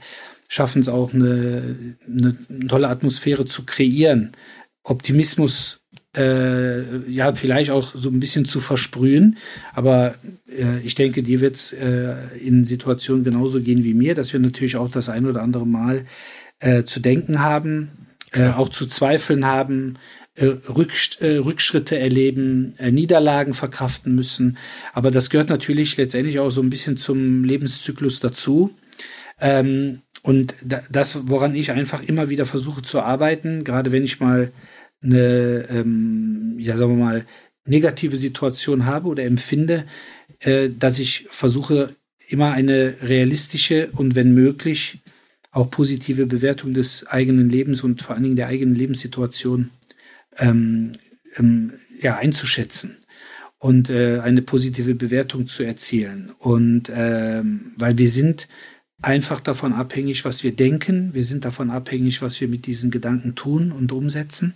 schaffen 0.49 0.81
es 0.81 0.89
auch 0.89 1.13
eine, 1.13 1.97
eine 2.07 2.39
tolle 2.69 2.89
Atmosphäre 2.89 3.45
zu 3.45 3.65
kreieren. 3.65 4.33
Optimismus 4.85 5.81
äh, 6.17 7.11
ja, 7.11 7.35
vielleicht 7.35 7.71
auch 7.71 7.95
so 7.95 8.09
ein 8.09 8.21
bisschen 8.21 8.45
zu 8.45 8.61
versprühen. 8.61 9.37
Aber 9.75 10.15
äh, 10.49 10.81
ich 10.81 10.95
denke, 10.95 11.23
dir 11.23 11.41
wird 11.41 11.57
es 11.57 11.73
äh, 11.73 12.15
in 12.39 12.65
Situationen 12.65 13.25
genauso 13.25 13.61
gehen 13.61 13.85
wie 13.85 13.95
mir, 13.95 14.15
dass 14.15 14.33
wir 14.33 14.41
natürlich 14.41 14.77
auch 14.77 14.91
das 14.91 15.09
ein 15.09 15.27
oder 15.27 15.43
andere 15.43 15.67
Mal 15.67 16.05
äh, 16.61 16.85
zu 16.85 17.01
denken 17.01 17.41
haben, 17.41 17.91
äh, 18.33 18.49
auch 18.49 18.69
zu 18.69 18.87
zweifeln 18.87 19.45
haben, 19.45 19.95
äh, 20.35 20.47
Rücksch 20.47 21.19
Rückschritte 21.21 21.99
erleben, 21.99 22.73
Niederlagen 22.81 23.55
verkraften 23.55 24.15
müssen. 24.15 24.57
Aber 24.93 25.11
das 25.11 25.31
gehört 25.31 25.51
natürlich 25.51 25.97
letztendlich 25.97 26.39
auch 26.39 26.51
so 26.51 26.63
ein 26.63 26.71
bisschen 26.71 26.97
zum 26.97 27.45
Lebenszyklus 27.45 28.21
dazu. 28.21 28.75
Ähm, 29.41 30.03
und 30.23 30.57
das, 30.91 31.29
woran 31.29 31.55
ich 31.55 31.71
einfach 31.71 32.03
immer 32.03 32.29
wieder 32.29 32.45
versuche 32.45 32.83
zu 32.83 33.01
arbeiten, 33.01 33.63
gerade 33.65 33.93
wenn 33.93 34.05
ich 34.05 34.21
mal 34.21 34.53
eine, 35.03 35.67
ähm, 35.71 36.57
ja, 36.59 36.77
sagen 36.77 36.99
wir 36.99 37.05
mal, 37.05 37.27
negative 37.65 38.17
Situation 38.17 38.87
habe 38.87 39.09
oder 39.09 39.25
empfinde, 39.25 39.85
äh, 40.41 40.71
dass 40.71 40.99
ich 40.99 41.27
versuche, 41.31 41.95
immer 42.29 42.53
eine 42.53 42.97
realistische 43.01 43.91
und 43.93 44.15
wenn 44.15 44.33
möglich 44.35 45.01
auch 45.51 45.71
positive 45.71 46.27
Bewertung 46.27 46.75
des 46.75 47.07
eigenen 47.07 47.49
Lebens 47.49 47.83
und 47.83 48.03
vor 48.03 48.15
allen 48.15 48.23
Dingen 48.23 48.37
der 48.37 48.49
eigenen 48.49 48.75
Lebenssituation 48.75 49.71
ähm, 50.37 50.93
ähm, 51.37 51.73
ja, 52.01 52.17
einzuschätzen 52.17 52.99
und 53.59 53.91
äh, 53.91 54.21
eine 54.21 54.43
positive 54.43 54.95
Bewertung 54.95 55.47
zu 55.47 55.63
erzielen. 55.63 56.31
Und 56.39 56.93
ähm, 56.95 57.73
weil 57.77 57.97
wir 57.99 58.09
sind 58.09 58.47
einfach 59.01 59.41
davon 59.41 59.73
abhängig, 59.73 60.25
was 60.25 60.43
wir 60.43 60.55
denken, 60.55 61.15
wir 61.15 61.25
sind 61.25 61.45
davon 61.45 61.71
abhängig, 61.71 62.21
was 62.21 62.41
wir 62.41 62.49
mit 62.49 62.67
diesen 62.67 62.91
Gedanken 62.91 63.35
tun 63.35 63.71
und 63.73 63.93
umsetzen. 63.93 64.55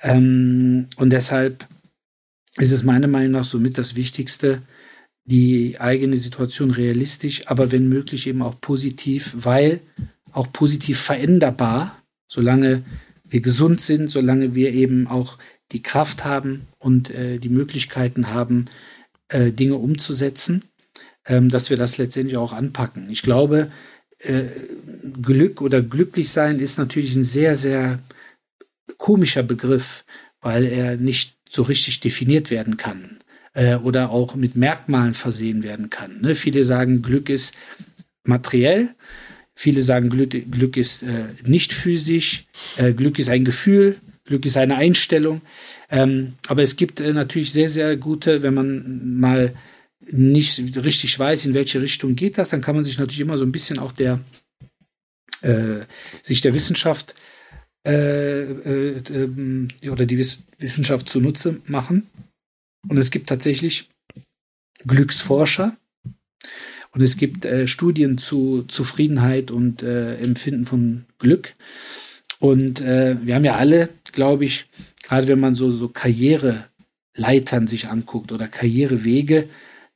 Ähm, 0.00 0.86
und 0.96 1.10
deshalb 1.10 1.66
ist 2.56 2.70
es 2.70 2.84
meiner 2.84 3.08
Meinung 3.08 3.32
nach 3.32 3.44
somit 3.44 3.78
das 3.78 3.96
Wichtigste, 3.96 4.62
die 5.24 5.80
eigene 5.80 6.16
Situation 6.16 6.70
realistisch, 6.70 7.48
aber 7.48 7.72
wenn 7.72 7.88
möglich 7.88 8.26
eben 8.26 8.42
auch 8.42 8.60
positiv, 8.60 9.34
weil 9.36 9.80
auch 10.32 10.52
positiv 10.52 11.00
veränderbar, 11.00 12.02
solange 12.28 12.84
wir 13.24 13.40
gesund 13.40 13.80
sind, 13.80 14.10
solange 14.10 14.54
wir 14.54 14.72
eben 14.72 15.08
auch 15.08 15.38
die 15.72 15.82
Kraft 15.82 16.24
haben 16.24 16.68
und 16.78 17.10
äh, 17.10 17.38
die 17.38 17.48
Möglichkeiten 17.48 18.30
haben, 18.30 18.66
äh, 19.28 19.50
Dinge 19.50 19.76
umzusetzen, 19.76 20.64
ähm, 21.26 21.48
dass 21.48 21.70
wir 21.70 21.76
das 21.76 21.98
letztendlich 21.98 22.36
auch 22.36 22.52
anpacken. 22.52 23.08
Ich 23.10 23.22
glaube, 23.22 23.70
äh, 24.18 24.44
Glück 25.22 25.60
oder 25.60 25.82
glücklich 25.82 26.30
sein 26.30 26.58
ist 26.58 26.78
natürlich 26.78 27.14
ein 27.16 27.24
sehr, 27.24 27.56
sehr 27.56 27.98
komischer 28.98 29.42
Begriff, 29.42 30.04
weil 30.40 30.64
er 30.64 30.96
nicht 30.96 31.36
so 31.48 31.62
richtig 31.62 32.00
definiert 32.00 32.50
werden 32.50 32.76
kann 32.76 33.18
äh, 33.54 33.76
oder 33.76 34.10
auch 34.10 34.34
mit 34.34 34.56
Merkmalen 34.56 35.14
versehen 35.14 35.62
werden 35.62 35.90
kann. 35.90 36.20
Ne? 36.20 36.34
Viele 36.34 36.64
sagen, 36.64 37.02
Glück 37.02 37.28
ist 37.28 37.54
materiell. 38.24 38.94
Viele 39.54 39.82
sagen, 39.82 40.10
Glück, 40.10 40.30
Glück 40.50 40.76
ist 40.76 41.02
äh, 41.02 41.26
nicht 41.46 41.72
physisch. 41.72 42.46
Äh, 42.76 42.92
Glück 42.92 43.18
ist 43.18 43.28
ein 43.28 43.44
Gefühl. 43.44 43.96
Glück 44.24 44.44
ist 44.46 44.56
eine 44.56 44.76
Einstellung. 44.76 45.42
Ähm, 45.90 46.34
aber 46.48 46.62
es 46.62 46.76
gibt 46.76 47.00
äh, 47.00 47.12
natürlich 47.12 47.52
sehr, 47.52 47.68
sehr 47.68 47.96
gute, 47.96 48.42
wenn 48.42 48.54
man 48.54 49.18
mal 49.20 49.54
nicht 50.10 50.84
richtig 50.84 51.18
weiß, 51.18 51.46
in 51.46 51.54
welche 51.54 51.80
Richtung 51.80 52.16
geht 52.16 52.38
das, 52.38 52.50
dann 52.50 52.60
kann 52.60 52.74
man 52.74 52.84
sich 52.84 52.98
natürlich 52.98 53.20
immer 53.20 53.38
so 53.38 53.44
ein 53.44 53.52
bisschen 53.52 53.78
auch 53.78 53.92
der 53.92 54.20
äh, 55.42 55.84
sich 56.22 56.40
der 56.40 56.54
Wissenschaft 56.54 57.14
äh, 57.86 58.42
äh, 58.42 59.02
ähm, 59.10 59.68
oder 59.90 60.06
die 60.06 60.18
Wiss 60.18 60.42
Wissenschaft 60.58 61.08
zunutze 61.08 61.60
machen. 61.66 62.08
Und 62.88 62.96
es 62.96 63.10
gibt 63.10 63.28
tatsächlich 63.28 63.90
Glücksforscher 64.86 65.76
und 66.92 67.02
es 67.02 67.16
gibt 67.16 67.44
äh, 67.44 67.66
Studien 67.66 68.18
zu 68.18 68.64
Zufriedenheit 68.68 69.50
und 69.50 69.82
äh, 69.82 70.16
Empfinden 70.16 70.64
von 70.64 71.04
Glück. 71.18 71.54
Und 72.38 72.80
äh, 72.80 73.16
wir 73.22 73.34
haben 73.34 73.44
ja 73.44 73.56
alle, 73.56 73.88
glaube 74.12 74.44
ich, 74.44 74.66
gerade 75.02 75.28
wenn 75.28 75.40
man 75.40 75.54
so, 75.54 75.70
so 75.70 75.88
Karriereleitern 75.88 77.66
sich 77.66 77.88
anguckt 77.88 78.32
oder 78.32 78.48
Karrierewege, 78.48 79.48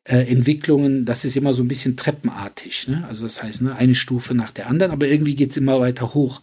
äh, 0.09 0.23
Entwicklungen, 0.23 1.05
das 1.05 1.25
ist 1.25 1.37
immer 1.37 1.53
so 1.53 1.63
ein 1.63 1.69
bisschen 1.69 1.97
treppenartig. 1.97 2.89
Ne? 2.89 3.05
Also 3.07 3.25
das 3.25 3.43
heißt, 3.43 3.63
ne, 3.63 3.77
eine 3.77 3.95
Stufe 3.95 4.35
nach 4.35 4.51
der 4.51 4.69
anderen, 4.69 4.91
aber 4.91 5.07
irgendwie 5.07 5.35
geht 5.35 5.51
es 5.51 5.57
immer 5.59 5.81
weiter 5.81 6.15
hoch. 6.15 6.41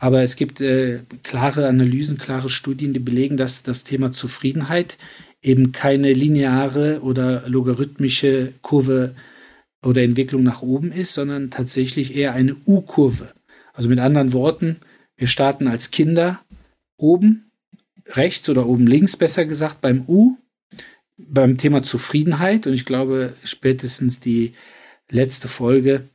Aber 0.00 0.22
es 0.22 0.36
gibt 0.36 0.60
äh, 0.60 1.00
klare 1.22 1.66
Analysen, 1.66 2.18
klare 2.18 2.48
Studien, 2.48 2.92
die 2.92 3.00
belegen, 3.00 3.36
dass 3.36 3.62
das 3.62 3.84
Thema 3.84 4.12
Zufriedenheit 4.12 4.96
eben 5.42 5.72
keine 5.72 6.12
lineare 6.12 7.00
oder 7.02 7.48
logarithmische 7.48 8.54
Kurve 8.62 9.14
oder 9.82 10.02
Entwicklung 10.02 10.42
nach 10.42 10.62
oben 10.62 10.92
ist, 10.92 11.14
sondern 11.14 11.50
tatsächlich 11.50 12.16
eher 12.16 12.32
eine 12.32 12.56
U-Kurve. 12.66 13.32
Also 13.72 13.88
mit 13.88 13.98
anderen 13.98 14.32
Worten, 14.32 14.78
wir 15.16 15.26
starten 15.26 15.66
als 15.66 15.90
Kinder 15.90 16.40
oben 16.96 17.50
rechts 18.06 18.48
oder 18.48 18.66
oben 18.66 18.86
links, 18.86 19.16
besser 19.16 19.44
gesagt, 19.44 19.80
beim 19.80 20.04
U, 20.08 20.36
beim 21.28 21.58
Thema 21.58 21.82
Zufriedenheit. 21.82 22.66
Und 22.66 22.74
ich 22.74 22.84
glaube, 22.84 23.34
spätestens 23.42 24.20
die 24.20 24.52
letzte 25.10 25.48
Folge, 25.48 26.08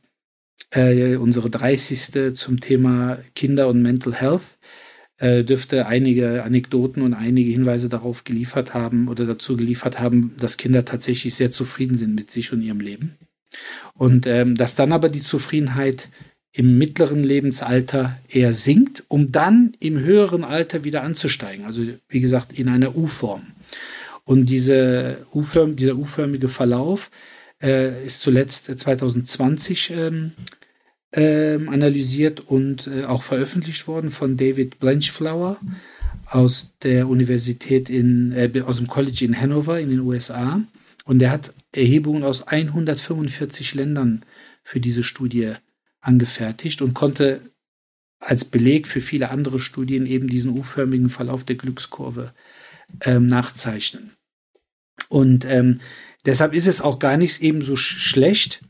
äh, 0.70 1.16
unsere 1.16 1.50
30. 1.50 2.34
zum 2.34 2.60
Thema 2.60 3.18
Kinder 3.34 3.68
und 3.68 3.82
Mental 3.82 4.14
Health, 4.14 4.58
äh, 5.18 5.44
dürfte 5.44 5.86
einige 5.86 6.44
Anekdoten 6.44 7.02
und 7.02 7.14
einige 7.14 7.50
Hinweise 7.50 7.88
darauf 7.88 8.24
geliefert 8.24 8.72
haben 8.72 9.08
oder 9.08 9.26
dazu 9.26 9.56
geliefert 9.56 10.00
haben, 10.00 10.34
dass 10.38 10.56
Kinder 10.56 10.84
tatsächlich 10.84 11.34
sehr 11.34 11.50
zufrieden 11.50 11.94
sind 11.94 12.14
mit 12.14 12.30
sich 12.30 12.52
und 12.52 12.62
ihrem 12.62 12.80
Leben. 12.80 13.16
Und 13.94 14.26
ähm, 14.26 14.54
dass 14.54 14.76
dann 14.76 14.92
aber 14.92 15.08
die 15.08 15.22
Zufriedenheit 15.22 16.08
im 16.52 16.78
mittleren 16.78 17.22
Lebensalter 17.22 18.18
eher 18.28 18.54
sinkt, 18.54 19.04
um 19.08 19.30
dann 19.30 19.76
im 19.78 19.98
höheren 19.98 20.42
Alter 20.42 20.84
wieder 20.84 21.02
anzusteigen. 21.02 21.64
Also 21.64 21.84
wie 22.08 22.20
gesagt 22.20 22.52
in 22.52 22.68
einer 22.68 22.96
U-Form. 22.96 23.42
Und 24.30 24.46
diese 24.46 25.26
U-förm 25.34 25.74
dieser 25.74 25.96
U-förmige 25.96 26.46
Verlauf 26.46 27.10
äh, 27.60 28.06
ist 28.06 28.20
zuletzt 28.20 28.66
2020 28.66 29.90
ähm, 29.90 30.30
ähm, 31.12 31.68
analysiert 31.68 32.38
und 32.38 32.86
äh, 32.86 33.06
auch 33.06 33.24
veröffentlicht 33.24 33.88
worden 33.88 34.08
von 34.08 34.36
David 34.36 34.78
Blanchflower 34.78 35.58
aus 36.26 36.74
der 36.84 37.08
Universität 37.08 37.90
in, 37.90 38.30
äh, 38.30 38.52
aus 38.64 38.76
dem 38.76 38.86
College 38.86 39.24
in 39.24 39.36
Hanover 39.36 39.80
in 39.80 39.90
den 39.90 39.98
USA. 39.98 40.62
Und 41.06 41.18
der 41.18 41.32
hat 41.32 41.52
Erhebungen 41.72 42.22
aus 42.22 42.46
145 42.46 43.74
Ländern 43.74 44.24
für 44.62 44.78
diese 44.78 45.02
Studie 45.02 45.54
angefertigt 46.00 46.82
und 46.82 46.94
konnte 46.94 47.40
als 48.20 48.44
Beleg 48.44 48.86
für 48.86 49.00
viele 49.00 49.30
andere 49.30 49.58
Studien 49.58 50.06
eben 50.06 50.28
diesen 50.28 50.56
U-förmigen 50.56 51.10
Verlauf 51.10 51.42
der 51.42 51.56
Glückskurve 51.56 52.32
ähm, 53.00 53.26
nachzeichnen. 53.26 54.12
Und 55.10 55.44
ähm, 55.44 55.80
deshalb 56.24 56.54
ist 56.54 56.66
es 56.66 56.80
auch 56.80 56.98
gar 56.98 57.18
nicht 57.18 57.42
eben 57.42 57.60
so 57.60 57.76
sch 57.76 57.98
schlecht, 57.98 58.62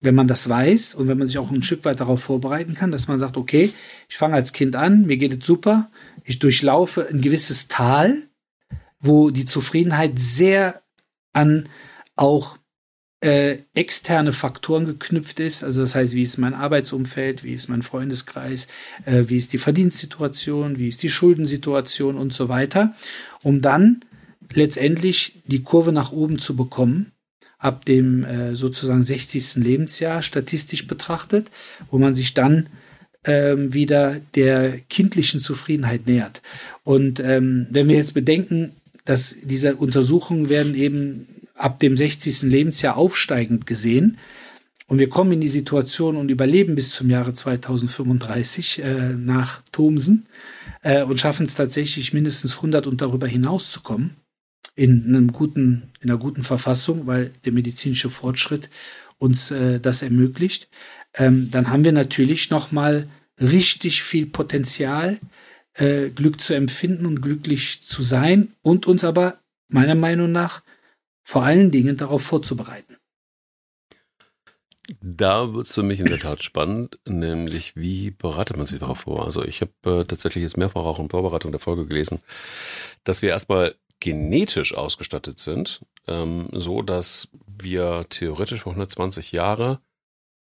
wenn 0.00 0.14
man 0.14 0.28
das 0.28 0.48
weiß 0.48 0.94
und 0.94 1.08
wenn 1.08 1.16
man 1.16 1.26
sich 1.26 1.38
auch 1.38 1.50
ein 1.50 1.62
Stück 1.62 1.84
weit 1.84 2.00
darauf 2.00 2.22
vorbereiten 2.22 2.74
kann, 2.74 2.92
dass 2.92 3.08
man 3.08 3.18
sagt, 3.18 3.36
okay, 3.36 3.72
ich 4.08 4.16
fange 4.18 4.34
als 4.34 4.52
Kind 4.52 4.76
an, 4.76 5.06
mir 5.06 5.16
geht 5.16 5.40
es 5.40 5.46
super, 5.46 5.90
ich 6.24 6.38
durchlaufe 6.38 7.08
ein 7.08 7.22
gewisses 7.22 7.68
Tal, 7.68 8.28
wo 9.00 9.30
die 9.30 9.46
Zufriedenheit 9.46 10.18
sehr 10.18 10.82
an 11.32 11.68
auch 12.16 12.58
äh, 13.20 13.58
externe 13.74 14.32
Faktoren 14.32 14.84
geknüpft 14.84 15.40
ist. 15.40 15.64
Also 15.64 15.80
das 15.80 15.94
heißt, 15.94 16.14
wie 16.14 16.22
ist 16.22 16.36
mein 16.36 16.54
Arbeitsumfeld, 16.54 17.44
wie 17.44 17.54
ist 17.54 17.68
mein 17.68 17.82
Freundeskreis, 17.82 18.68
äh, 19.06 19.24
wie 19.28 19.36
ist 19.36 19.52
die 19.52 19.58
Verdienstsituation, 19.58 20.78
wie 20.78 20.88
ist 20.88 21.02
die 21.02 21.10
Schuldensituation 21.10 22.16
und 22.16 22.32
so 22.32 22.48
weiter, 22.48 22.94
um 23.42 23.62
dann 23.62 24.04
letztendlich 24.52 25.42
die 25.46 25.62
Kurve 25.62 25.92
nach 25.92 26.12
oben 26.12 26.38
zu 26.38 26.56
bekommen 26.56 27.12
ab 27.58 27.84
dem 27.84 28.24
äh, 28.24 28.54
sozusagen 28.54 29.02
60. 29.02 29.56
Lebensjahr 29.56 30.22
statistisch 30.22 30.86
betrachtet, 30.86 31.50
wo 31.90 31.98
man 31.98 32.14
sich 32.14 32.34
dann 32.34 32.68
ähm, 33.24 33.72
wieder 33.72 34.20
der 34.34 34.78
kindlichen 34.78 35.40
Zufriedenheit 35.40 36.06
nähert. 36.06 36.42
Und 36.84 37.20
ähm, 37.20 37.66
wenn 37.70 37.88
wir 37.88 37.96
jetzt 37.96 38.14
bedenken, 38.14 38.72
dass 39.04 39.34
diese 39.42 39.76
Untersuchungen 39.76 40.48
werden 40.48 40.74
eben 40.74 41.28
ab 41.54 41.80
dem 41.80 41.96
60. 41.96 42.42
Lebensjahr 42.42 42.96
aufsteigend 42.96 43.66
gesehen, 43.66 44.18
und 44.88 45.00
wir 45.00 45.08
kommen 45.08 45.32
in 45.32 45.40
die 45.40 45.48
Situation 45.48 46.16
und 46.16 46.30
überleben 46.30 46.76
bis 46.76 46.90
zum 46.90 47.10
Jahre 47.10 47.32
2035 47.32 48.84
äh, 48.84 49.14
nach 49.14 49.62
Thomsen 49.72 50.28
äh, 50.82 51.02
und 51.02 51.18
schaffen 51.18 51.44
es 51.44 51.56
tatsächlich 51.56 52.12
mindestens 52.12 52.56
100 52.56 52.86
und 52.86 53.00
darüber 53.00 53.26
hinaus 53.26 53.72
zu 53.72 53.80
kommen 53.80 54.14
in 54.76 55.06
einem 55.06 55.32
guten, 55.32 55.90
in 56.00 56.10
einer 56.10 56.18
guten 56.18 56.44
Verfassung, 56.44 57.06
weil 57.06 57.32
der 57.44 57.52
medizinische 57.52 58.10
Fortschritt 58.10 58.70
uns 59.18 59.50
äh, 59.50 59.80
das 59.80 60.02
ermöglicht, 60.02 60.68
ähm, 61.14 61.50
dann 61.50 61.70
haben 61.70 61.84
wir 61.84 61.92
natürlich 61.92 62.50
noch 62.50 62.70
mal 62.70 63.08
richtig 63.40 64.02
viel 64.02 64.26
Potenzial, 64.26 65.18
äh, 65.74 66.10
Glück 66.10 66.40
zu 66.40 66.54
empfinden 66.54 67.06
und 67.06 67.22
glücklich 67.22 67.82
zu 67.82 68.02
sein 68.02 68.52
und 68.62 68.86
uns 68.86 69.02
aber 69.02 69.38
meiner 69.68 69.94
Meinung 69.94 70.30
nach 70.30 70.62
vor 71.22 71.42
allen 71.42 71.70
Dingen 71.70 71.96
darauf 71.96 72.22
vorzubereiten. 72.22 72.96
Da 75.00 75.52
wird 75.52 75.66
es 75.66 75.74
für 75.74 75.82
mich 75.82 75.98
in 75.98 76.06
der 76.06 76.20
Tat 76.20 76.44
spannend, 76.44 77.00
nämlich 77.08 77.74
wie 77.74 78.12
bereitet 78.12 78.56
man 78.56 78.66
sich 78.66 78.78
darauf 78.78 79.00
vor? 79.00 79.24
Also 79.24 79.44
ich 79.44 79.60
habe 79.60 80.00
äh, 80.00 80.04
tatsächlich 80.04 80.42
jetzt 80.42 80.56
mehrfach 80.56 80.82
auch 80.82 81.00
in 81.00 81.10
Vorbereitung 81.10 81.50
der 81.50 81.60
Folge 81.60 81.86
gelesen, 81.86 82.20
dass 83.02 83.20
wir 83.20 83.30
erstmal 83.30 83.74
genetisch 84.00 84.74
ausgestattet 84.74 85.38
sind, 85.38 85.80
ähm, 86.06 86.48
so 86.52 86.82
dass 86.82 87.30
wir 87.46 88.06
theoretisch 88.10 88.62
für 88.62 88.70
120 88.70 89.32
Jahre 89.32 89.80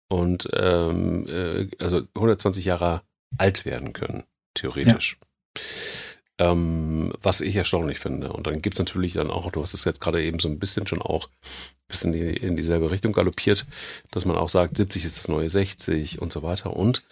und 0.09 0.49
ähm, 0.53 1.27
äh, 1.27 1.67
also 1.79 2.01
120 2.15 2.65
Jahre 2.65 3.01
alt 3.37 3.65
werden 3.65 3.93
können, 3.93 4.23
theoretisch. 4.53 5.17
Ja. 5.19 6.51
Ähm, 6.51 7.13
was 7.23 7.41
ich 7.41 7.55
erstaunlich 7.55 7.97
finde. 7.97 8.31
Und 8.31 8.45
dann 8.45 8.61
gibt 8.61 8.75
es 8.75 8.79
natürlich 8.79 9.13
dann 9.13 9.31
auch, 9.31 9.51
du 9.51 9.61
hast 9.61 9.73
es 9.73 9.85
jetzt 9.85 9.99
gerade 9.99 10.23
eben 10.23 10.37
so 10.37 10.47
ein 10.47 10.59
bisschen 10.59 10.85
schon 10.85 11.01
auch 11.01 11.29
ein 11.29 11.87
bisschen 11.87 12.13
in, 12.13 12.19
die, 12.19 12.37
in 12.37 12.55
dieselbe 12.55 12.91
Richtung 12.91 13.11
galoppiert, 13.11 13.65
dass 14.11 14.25
man 14.25 14.37
auch 14.37 14.49
sagt, 14.49 14.77
70 14.77 15.03
ist 15.03 15.17
das 15.17 15.29
neue 15.29 15.49
60 15.49 16.21
und 16.21 16.31
so 16.31 16.43
weiter. 16.43 16.75
Und 16.75 17.03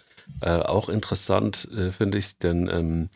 äh, 0.42 0.50
auch 0.50 0.88
interessant 0.88 1.68
äh, 1.76 1.90
finde 1.90 2.18
ich, 2.18 2.38
denn 2.38 2.68
ähm, 2.68 3.08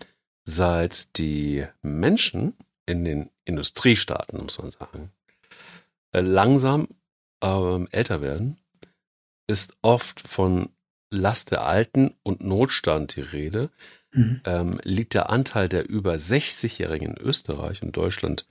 seit 0.45 1.17
die 1.17 1.65
Menschen 1.83 2.55
in 2.91 3.05
den 3.05 3.31
Industriestaaten, 3.45 4.43
muss 4.43 4.59
man 4.59 4.71
sagen, 4.71 5.11
äh, 6.13 6.21
langsam 6.21 6.89
ähm, 7.43 7.89
älter 7.91 8.21
werden, 8.21 8.59
ist 9.47 9.77
oft 9.83 10.21
von 10.21 10.71
Last 11.11 11.51
der 11.51 11.65
Alten 11.65 12.15
und 12.23 12.43
Notstand 12.43 13.17
die 13.17 13.21
Rede 13.21 13.71
mhm. 14.13 14.41
ähm, 14.45 14.81
liegt 14.85 15.15
der 15.15 15.31
Anteil 15.31 15.69
der 15.69 15.89
über 15.89 16.15
60-Jährigen 16.15 17.17
in 17.17 17.19
Österreich 17.19 17.83
und 17.83 17.97
Deutschland 17.97 18.47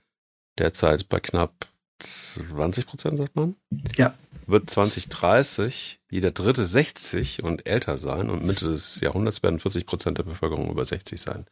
derzeit 0.58 1.08
bei 1.08 1.20
knapp 1.20 1.68
20 2.00 2.86
Prozent, 2.86 3.18
sagt 3.18 3.36
man. 3.36 3.56
Ja. 3.96 4.14
Wird 4.46 4.68
2030 4.68 6.00
jeder 6.10 6.32
dritte 6.32 6.64
60 6.64 7.42
und 7.42 7.66
älter 7.66 7.98
sein 7.98 8.30
und 8.30 8.44
Mitte 8.44 8.68
des 8.68 9.00
Jahrhunderts 9.00 9.42
werden 9.42 9.60
40 9.60 9.86
Prozent 9.86 10.18
der 10.18 10.24
Bevölkerung 10.24 10.70
über 10.70 10.84
60 10.84 11.20
sein. 11.20 11.46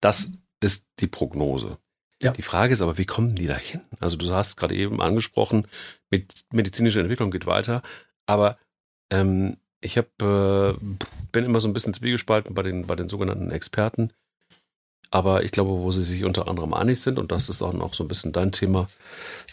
Das 0.00 0.32
ist 0.60 0.86
die 1.00 1.06
Prognose. 1.06 1.78
Ja. 2.22 2.32
Die 2.32 2.42
Frage 2.42 2.72
ist 2.72 2.82
aber, 2.82 2.96
wie 2.98 3.06
kommen 3.06 3.34
die 3.34 3.46
da 3.46 3.56
hin? 3.56 3.80
Also 4.00 4.16
du 4.16 4.30
hast 4.32 4.56
gerade 4.56 4.74
eben 4.74 5.02
angesprochen, 5.02 5.66
mit 6.10 6.32
medizinischer 6.52 7.00
Entwicklung 7.00 7.30
geht 7.30 7.46
weiter, 7.46 7.82
aber 8.26 8.58
ähm, 9.10 9.56
ich 9.80 9.98
hab, 9.98 10.06
äh, 10.22 10.74
bin 11.32 11.44
immer 11.44 11.60
so 11.60 11.68
ein 11.68 11.74
bisschen 11.74 11.94
zwiegespalten 11.94 12.54
bei 12.54 12.62
den, 12.62 12.86
bei 12.86 12.96
den 12.96 13.08
sogenannten 13.08 13.50
Experten. 13.50 14.12
Aber 15.10 15.44
ich 15.44 15.52
glaube, 15.52 15.70
wo 15.70 15.90
sie 15.92 16.02
sich 16.02 16.24
unter 16.24 16.48
anderem 16.48 16.74
einig 16.74 17.00
sind, 17.00 17.18
und 17.18 17.30
das 17.30 17.48
ist 17.48 17.62
auch 17.62 17.72
noch 17.72 17.94
so 17.94 18.02
ein 18.02 18.08
bisschen 18.08 18.32
dein 18.32 18.50
Thema, 18.50 18.88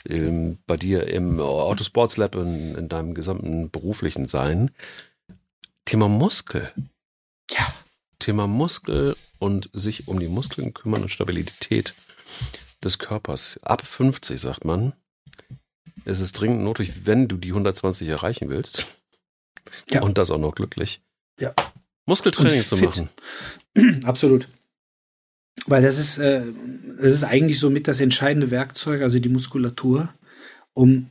ähm, 0.08 0.58
bei 0.66 0.78
dir 0.78 1.08
im 1.08 1.40
Autosports 1.40 2.18
Lab, 2.18 2.36
in, 2.36 2.76
in 2.76 2.90
deinem 2.90 3.14
gesamten 3.14 3.70
beruflichen 3.70 4.28
Sein, 4.28 4.72
Thema 5.86 6.08
Muskel. 6.08 6.72
Ja. 7.52 7.74
Thema 8.18 8.48
Muskel 8.48 9.16
und 9.38 9.70
sich 9.74 10.08
um 10.08 10.20
die 10.20 10.28
Muskeln 10.28 10.74
kümmern 10.74 11.04
und 11.04 11.10
Stabilität 11.10 11.94
des 12.84 13.00
Körpers. 13.00 13.60
Ab 13.64 13.86
50, 13.86 14.40
sagt 14.40 14.66
man, 14.66 14.94
ist 16.06 16.20
es 16.20 16.32
dringend 16.32 16.64
notwendig, 16.64 17.06
wenn 17.06 17.28
du 17.28 17.38
die 17.38 17.50
120 17.50 18.08
erreichen 18.08 18.50
willst, 18.50 18.88
ja. 19.90 20.02
Und 20.02 20.18
das 20.18 20.32
auch 20.32 20.38
noch 20.38 20.56
glücklich. 20.56 21.02
Ja. 21.40 21.54
Muskeltraining 22.06 22.66
zu 22.66 22.78
machen. 22.78 23.10
Absolut. 24.04 24.48
Weil 25.66 25.82
das 25.82 26.00
ist, 26.00 26.18
äh, 26.18 26.44
das 26.98 27.14
ist 27.14 27.24
eigentlich 27.24 27.60
so 27.60 27.70
mit 27.70 27.88
das 27.88 28.00
entscheidende 28.00 28.52
Werkzeug, 28.52 29.02
also 29.02 29.20
die 29.20 29.30
Muskulatur, 29.30 30.14
um 30.74 31.10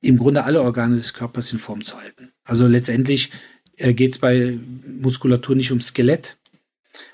im 0.00 0.18
Grunde 0.18 0.44
alle 0.44 0.62
Organe 0.62 0.96
des 0.96 1.14
Körpers 1.14 1.52
in 1.52 1.58
Form 1.58 1.82
zu 1.82 2.00
halten. 2.00 2.32
Also 2.44 2.66
letztendlich 2.66 3.30
äh, 3.76 3.94
geht 3.94 4.12
es 4.12 4.18
bei 4.18 4.58
Muskulatur 4.86 5.56
nicht 5.56 5.72
um 5.72 5.80
Skelett, 5.80 6.37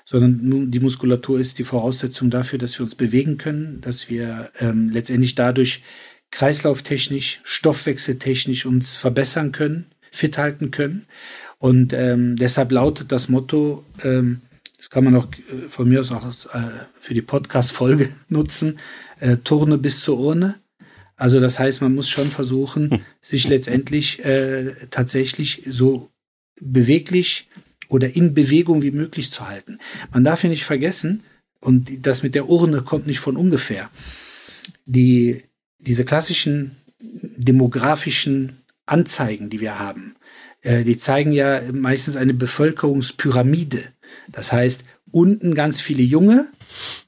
sondern 0.05 0.71
die 0.71 0.79
Muskulatur 0.79 1.39
ist 1.39 1.59
die 1.59 1.63
Voraussetzung 1.63 2.29
dafür, 2.29 2.59
dass 2.59 2.77
wir 2.79 2.83
uns 2.83 2.95
bewegen 2.95 3.37
können, 3.37 3.81
dass 3.81 4.09
wir 4.09 4.51
ähm, 4.59 4.89
letztendlich 4.89 5.35
dadurch 5.35 5.83
kreislauftechnisch, 6.31 7.41
stoffwechseltechnisch 7.43 8.65
uns 8.65 8.95
verbessern 8.95 9.51
können 9.51 9.85
fit 10.15 10.37
halten 10.37 10.71
können. 10.71 11.05
Und 11.59 11.93
ähm, 11.93 12.35
deshalb 12.35 12.71
lautet 12.71 13.11
das 13.11 13.29
Motto, 13.29 13.83
ähm, 14.03 14.41
das 14.77 14.89
kann 14.89 15.03
man 15.03 15.15
auch 15.15 15.27
äh, 15.27 15.69
von 15.69 15.87
mir 15.87 15.99
aus 15.99 16.11
auch 16.11 16.25
äh, 16.25 16.69
für 16.99 17.13
die 17.13 17.21
Podcast-Folge 17.21 18.09
nutzen, 18.29 18.79
äh, 19.19 19.37
Turne 19.37 19.77
bis 19.77 20.01
zur 20.01 20.19
Urne. 20.19 20.55
Also 21.17 21.39
das 21.39 21.59
heißt, 21.59 21.81
man 21.81 21.95
muss 21.95 22.09
schon 22.09 22.27
versuchen, 22.27 22.91
hm. 22.91 23.01
sich 23.21 23.47
letztendlich 23.47 24.23
äh, 24.25 24.73
tatsächlich 24.89 25.63
so 25.67 26.09
beweglich 26.59 27.47
oder 27.95 28.15
in 28.15 28.33
Bewegung 28.33 28.81
wie 28.81 28.91
möglich 28.91 29.31
zu 29.31 29.47
halten. 29.47 29.79
Man 30.11 30.23
darf 30.23 30.43
ja 30.43 30.49
nicht 30.49 30.65
vergessen, 30.65 31.23
und 31.61 32.05
das 32.05 32.21
mit 32.21 32.35
der 32.35 32.47
Urne 32.49 32.81
kommt 32.81 33.07
nicht 33.07 33.19
von 33.19 33.37
ungefähr, 33.37 33.89
die, 34.85 35.43
diese 35.79 36.05
klassischen 36.05 36.75
demografischen 36.99 38.57
Anzeigen, 38.85 39.49
die 39.49 39.61
wir 39.61 39.79
haben, 39.79 40.15
äh, 40.61 40.83
die 40.83 40.97
zeigen 40.97 41.31
ja 41.31 41.61
meistens 41.71 42.17
eine 42.17 42.33
Bevölkerungspyramide. 42.33 43.83
Das 44.31 44.51
heißt, 44.51 44.83
unten 45.11 45.55
ganz 45.55 45.79
viele 45.79 46.03
Junge, 46.03 46.51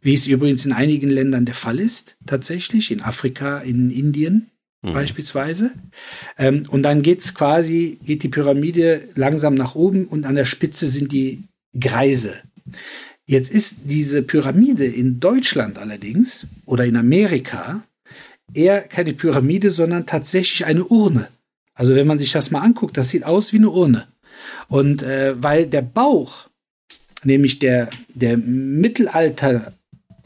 wie 0.01 0.13
es 0.13 0.25
übrigens 0.25 0.65
in 0.65 0.71
einigen 0.71 1.09
Ländern 1.09 1.45
der 1.45 1.55
Fall 1.55 1.79
ist, 1.79 2.15
tatsächlich, 2.25 2.89
in 2.91 3.01
Afrika, 3.01 3.59
in 3.59 3.91
Indien 3.91 4.49
mhm. 4.89 4.93
beispielsweise. 4.93 5.71
Ähm, 6.37 6.65
und 6.69 6.83
dann 6.83 7.01
geht's 7.01 7.33
quasi, 7.33 7.99
geht 8.03 8.23
die 8.23 8.29
Pyramide 8.29 9.09
langsam 9.15 9.55
nach 9.55 9.75
oben 9.75 10.05
und 10.05 10.25
an 10.25 10.35
der 10.35 10.45
Spitze 10.45 10.87
sind 10.87 11.11
die 11.11 11.43
Greise. 11.79 12.33
Jetzt 13.25 13.51
ist 13.51 13.79
diese 13.83 14.23
Pyramide 14.23 14.85
in 14.85 15.19
Deutschland 15.19 15.77
allerdings 15.77 16.47
oder 16.65 16.85
in 16.85 16.95
Amerika 16.95 17.83
eher 18.53 18.81
keine 18.81 19.13
Pyramide, 19.13 19.69
sondern 19.69 20.05
tatsächlich 20.05 20.65
eine 20.65 20.85
Urne. 20.85 21.27
Also 21.73 21.95
wenn 21.95 22.07
man 22.07 22.19
sich 22.19 22.31
das 22.31 22.51
mal 22.51 22.61
anguckt, 22.61 22.97
das 22.97 23.09
sieht 23.09 23.23
aus 23.23 23.53
wie 23.53 23.57
eine 23.57 23.69
Urne. 23.69 24.07
Und 24.67 25.03
äh, 25.03 25.35
weil 25.41 25.67
der 25.67 25.81
Bauch, 25.81 26.47
nämlich 27.23 27.59
der, 27.59 27.89
der 28.13 28.37
Mittelalter 28.37 29.73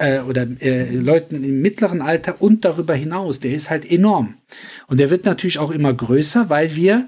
äh, 0.02 0.22
oder 0.22 0.48
äh, 0.62 0.96
Leuten 0.96 1.44
im 1.44 1.62
mittleren 1.62 2.02
Alter 2.02 2.42
und 2.42 2.66
darüber 2.66 2.96
hinaus, 2.96 3.40
der 3.40 3.54
ist 3.54 3.70
halt 3.70 3.90
enorm. 3.90 4.36
Und 4.88 5.00
der 5.00 5.10
wird 5.10 5.26
natürlich 5.26 5.60
auch 5.60 5.72
immer 5.72 5.94
größer, 5.94 6.50
weil 6.50 6.76
wir, 6.76 7.08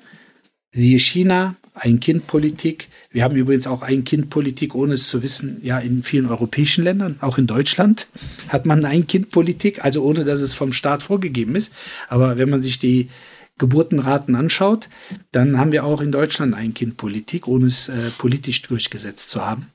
siehe 0.72 1.00
China, 1.00 1.56
Ein-Kind-Politik, 1.74 2.90
wir 3.12 3.24
haben 3.24 3.36
übrigens 3.36 3.66
auch 3.66 3.82
Ein-Kind-Politik, 3.82 4.76
ohne 4.76 4.94
es 4.94 5.10
zu 5.10 5.24
wissen, 5.24 5.60
ja, 5.64 5.80
in 5.80 6.04
vielen 6.04 6.28
europäischen 6.28 6.84
Ländern, 6.84 7.18
auch 7.22 7.40
in 7.40 7.48
Deutschland 7.48 8.08
hat 8.50 8.68
man 8.68 8.86
Ein-Kind-Politik, 8.86 9.84
also 9.84 10.04
ohne 10.04 10.24
dass 10.24 10.42
es 10.42 10.54
vom 10.54 10.72
Staat 10.72 11.02
vorgegeben 11.02 11.56
ist. 11.56 11.74
Aber 12.10 12.38
wenn 12.38 12.50
man 12.50 12.62
sich 12.62 12.78
die 12.78 13.10
Geburtenraten 13.58 14.36
anschaut, 14.36 14.88
dann 15.32 15.58
haben 15.58 15.72
wir 15.72 15.84
auch 15.84 16.02
in 16.02 16.12
Deutschland 16.12 16.54
Ein-Kind-Politik, 16.54 17.48
ohne 17.48 17.68
es 17.68 17.90
äh, 17.90 18.12
politisch 18.18 18.62
durchgesetzt 18.62 19.30
zu 19.30 19.44
haben. 19.44 19.73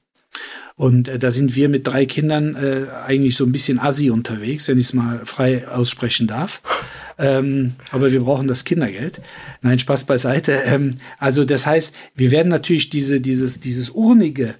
Und 0.77 1.09
äh, 1.09 1.19
da 1.19 1.31
sind 1.31 1.57
wir 1.57 1.69
mit 1.69 1.87
drei 1.87 2.07
Kindern 2.07 2.55
äh, 2.55 2.87
eigentlich 3.05 3.37
so 3.37 3.45
ein 3.45 3.53
bisschen 3.53 3.79
assi 3.79 4.11
unterwegs, 4.11 4.69
wenn 4.69 4.79
ich 4.79 4.87
es 4.87 4.93
mal 4.93 5.21
frei 5.25 5.69
aussprechen 5.69 6.27
darf. 6.27 6.63
Ähm, 7.21 7.73
aber 7.91 8.13
wir 8.13 8.21
brauchen 8.21 8.47
das 8.47 8.65
Kindergeld. 8.65 9.21
Nein, 9.61 9.81
Spaß 9.81 10.05
beiseite. 10.05 10.53
Ähm, 10.65 10.99
also 11.19 11.45
das 11.45 11.67
heißt, 11.67 11.93
wir 12.15 12.31
werden 12.31 12.49
natürlich 12.49 12.91
diese, 12.91 13.21
dieses, 13.21 13.59
dieses 13.59 13.91
Urnige 13.91 14.55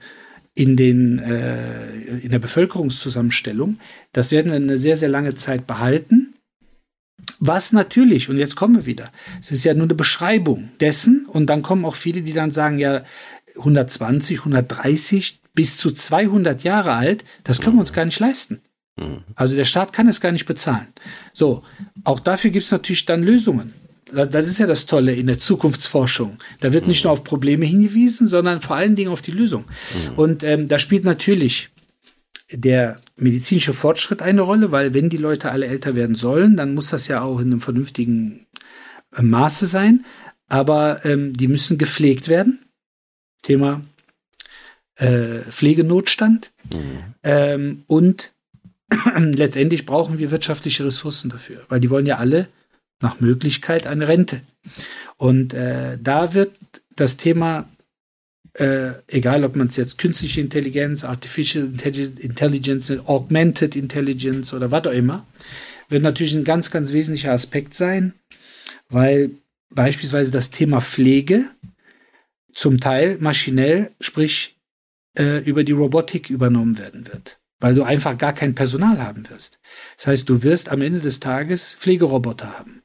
in, 0.59 0.75
den, 0.75 1.21
äh, 1.21 2.19
in 2.19 2.33
der 2.33 2.41
Bevölkerungszusammenstellung, 2.41 3.79
das 4.13 4.33
werden 4.33 4.51
wir 4.51 4.57
eine 4.57 4.77
sehr, 4.77 4.97
sehr 4.97 5.09
lange 5.09 5.37
Zeit 5.37 5.69
behalten. 5.69 6.35
Was 7.39 7.73
natürlich, 7.73 8.29
und 8.29 8.39
jetzt 8.39 8.57
kommen 8.57 8.75
wir 8.75 8.87
wieder, 8.87 9.13
es 9.41 9.53
ist 9.53 9.63
ja 9.63 9.75
nur 9.75 9.85
eine 9.85 9.95
Beschreibung 9.95 10.71
dessen, 10.81 11.27
und 11.27 11.47
dann 11.47 11.63
kommen 11.63 11.85
auch 11.85 11.95
viele, 11.95 12.23
die 12.23 12.33
dann 12.33 12.51
sagen, 12.51 12.79
ja, 12.79 13.05
120, 13.57 14.39
130 14.41 15.41
bis 15.59 15.77
zu 15.77 15.91
200 15.91 16.63
Jahre 16.63 16.93
alt, 16.93 17.25
das 17.43 17.61
können 17.61 17.75
wir 17.75 17.81
uns 17.81 17.93
gar 17.93 18.05
nicht 18.05 18.21
leisten. 18.21 18.61
Mhm. 18.97 19.25
Also 19.35 19.57
der 19.57 19.65
Staat 19.65 19.93
kann 19.93 20.07
es 20.07 20.21
gar 20.21 20.31
nicht 20.31 20.47
bezahlen. 20.47 20.87
So, 21.33 21.65
auch 22.05 22.21
dafür 22.21 22.53
gibt 22.53 22.65
es 22.65 22.71
natürlich 22.71 23.07
dann 23.07 23.25
Lösungen. 23.25 23.75
Das 24.13 24.47
ist 24.47 24.59
ja 24.59 24.69
das 24.69 24.87
Tolle 24.87 25.13
in 25.17 25.27
der 25.27 25.41
Zukunftsforschung. 25.41 26.39
Da 26.61 26.73
wird 26.73 26.87
nicht 26.87 27.03
nur 27.03 27.13
auf 27.13 27.25
Probleme 27.25 27.67
hingewiesen, 27.67 28.29
sondern 28.29 28.61
vor 28.61 28.77
allen 28.77 28.95
Dingen 28.95 29.11
auf 29.11 29.21
die 29.21 29.33
Lösung. 29.33 29.65
Mhm. 29.65 30.15
Und 30.15 30.45
ähm, 30.45 30.69
da 30.69 30.79
spielt 30.79 31.05
natürlich 31.05 31.71
der 32.53 33.01
medizinische 33.17 33.75
Fortschritt 33.75 34.23
eine 34.23 34.43
Rolle, 34.43 34.71
weil 34.71 34.95
wenn 34.95 35.11
die 35.11 35.17
Leute 35.17 35.51
alle 35.51 35.67
älter 35.67 35.97
werden 35.97 36.15
sollen, 36.15 36.57
dann 36.57 36.73
muss 36.73 36.91
das 36.91 37.09
ja 37.09 37.21
auch 37.23 37.41
in 37.41 37.49
einem 37.49 37.61
vernünftigen 37.61 38.47
äh, 39.13 39.23
Maße 39.23 39.67
sein. 39.67 40.05
Aber 40.47 41.05
ähm, 41.05 41.37
die 41.37 41.49
müssen 41.49 41.79
gepflegt 41.79 42.29
werden. 42.29 42.61
Thema 43.43 43.83
äh, 44.99 45.41
Pflegenotstand. 45.51 46.51
Mhm. 46.73 47.15
Ähm, 47.23 47.83
und 47.87 48.33
letztendlich 49.17 49.87
brauchen 49.87 50.19
wir 50.19 50.31
wirtschaftliche 50.31 50.85
Ressourcen 50.85 51.31
dafür, 51.31 51.65
weil 51.69 51.81
die 51.81 51.91
wollen 51.91 52.07
ja 52.07 52.19
alle 52.19 52.49
nach 53.01 53.21
Möglichkeit 53.21 53.87
eine 53.87 54.09
Rente. 54.09 54.41
Und 55.17 55.55
äh, 55.55 55.99
da 56.01 56.35
wird 56.35 56.53
das 56.97 57.17
Thema 57.17 57.69
äh, 58.55 58.95
egal 59.07 59.45
ob 59.45 59.57
man 59.57 59.69
es 59.69 59.77
jetzt 59.77 59.99
künstliche 59.99 60.41
Intelligenz, 60.41 61.05
Artificial 61.05 61.65
Intelligence, 61.65 62.91
Augmented 63.07 63.77
Intelligence 63.77 64.53
oder 64.53 64.71
was 64.71 64.87
auch 64.87 64.93
immer, 64.93 65.27
wird 65.89 66.03
natürlich 66.03 66.35
ein 66.35 66.45
ganz, 66.45 66.71
ganz 66.71 66.93
wesentlicher 66.93 67.33
Aspekt 67.33 67.75
sein, 67.75 68.15
weil 68.89 69.31
beispielsweise 69.71 70.33
das 70.33 70.51
Thema 70.51 70.81
Pflege 70.81 71.45
zum 72.53 72.81
Teil 72.81 73.19
maschinell, 73.21 73.91
sprich 74.01 74.57
äh, 75.19 75.39
über 75.39 75.65
die 75.65 75.73
Robotik 75.73 76.31
übernommen 76.31 76.79
werden 76.79 77.07
wird. 77.07 77.39
weil 77.61 77.75
du 77.75 77.83
einfach 77.83 78.17
gar 78.17 78.33
kein 78.33 78.55
Personal 78.55 79.03
haben 79.03 79.29
wirst. 79.31 79.59
Das 79.97 80.07
heißt, 80.07 80.29
du 80.29 80.43
wirst 80.43 80.69
am 80.69 80.81
Ende 80.81 81.01
des 81.01 81.21
Tages 81.21 81.75
Pflegeroboter 81.75 82.59
haben. 82.59 82.83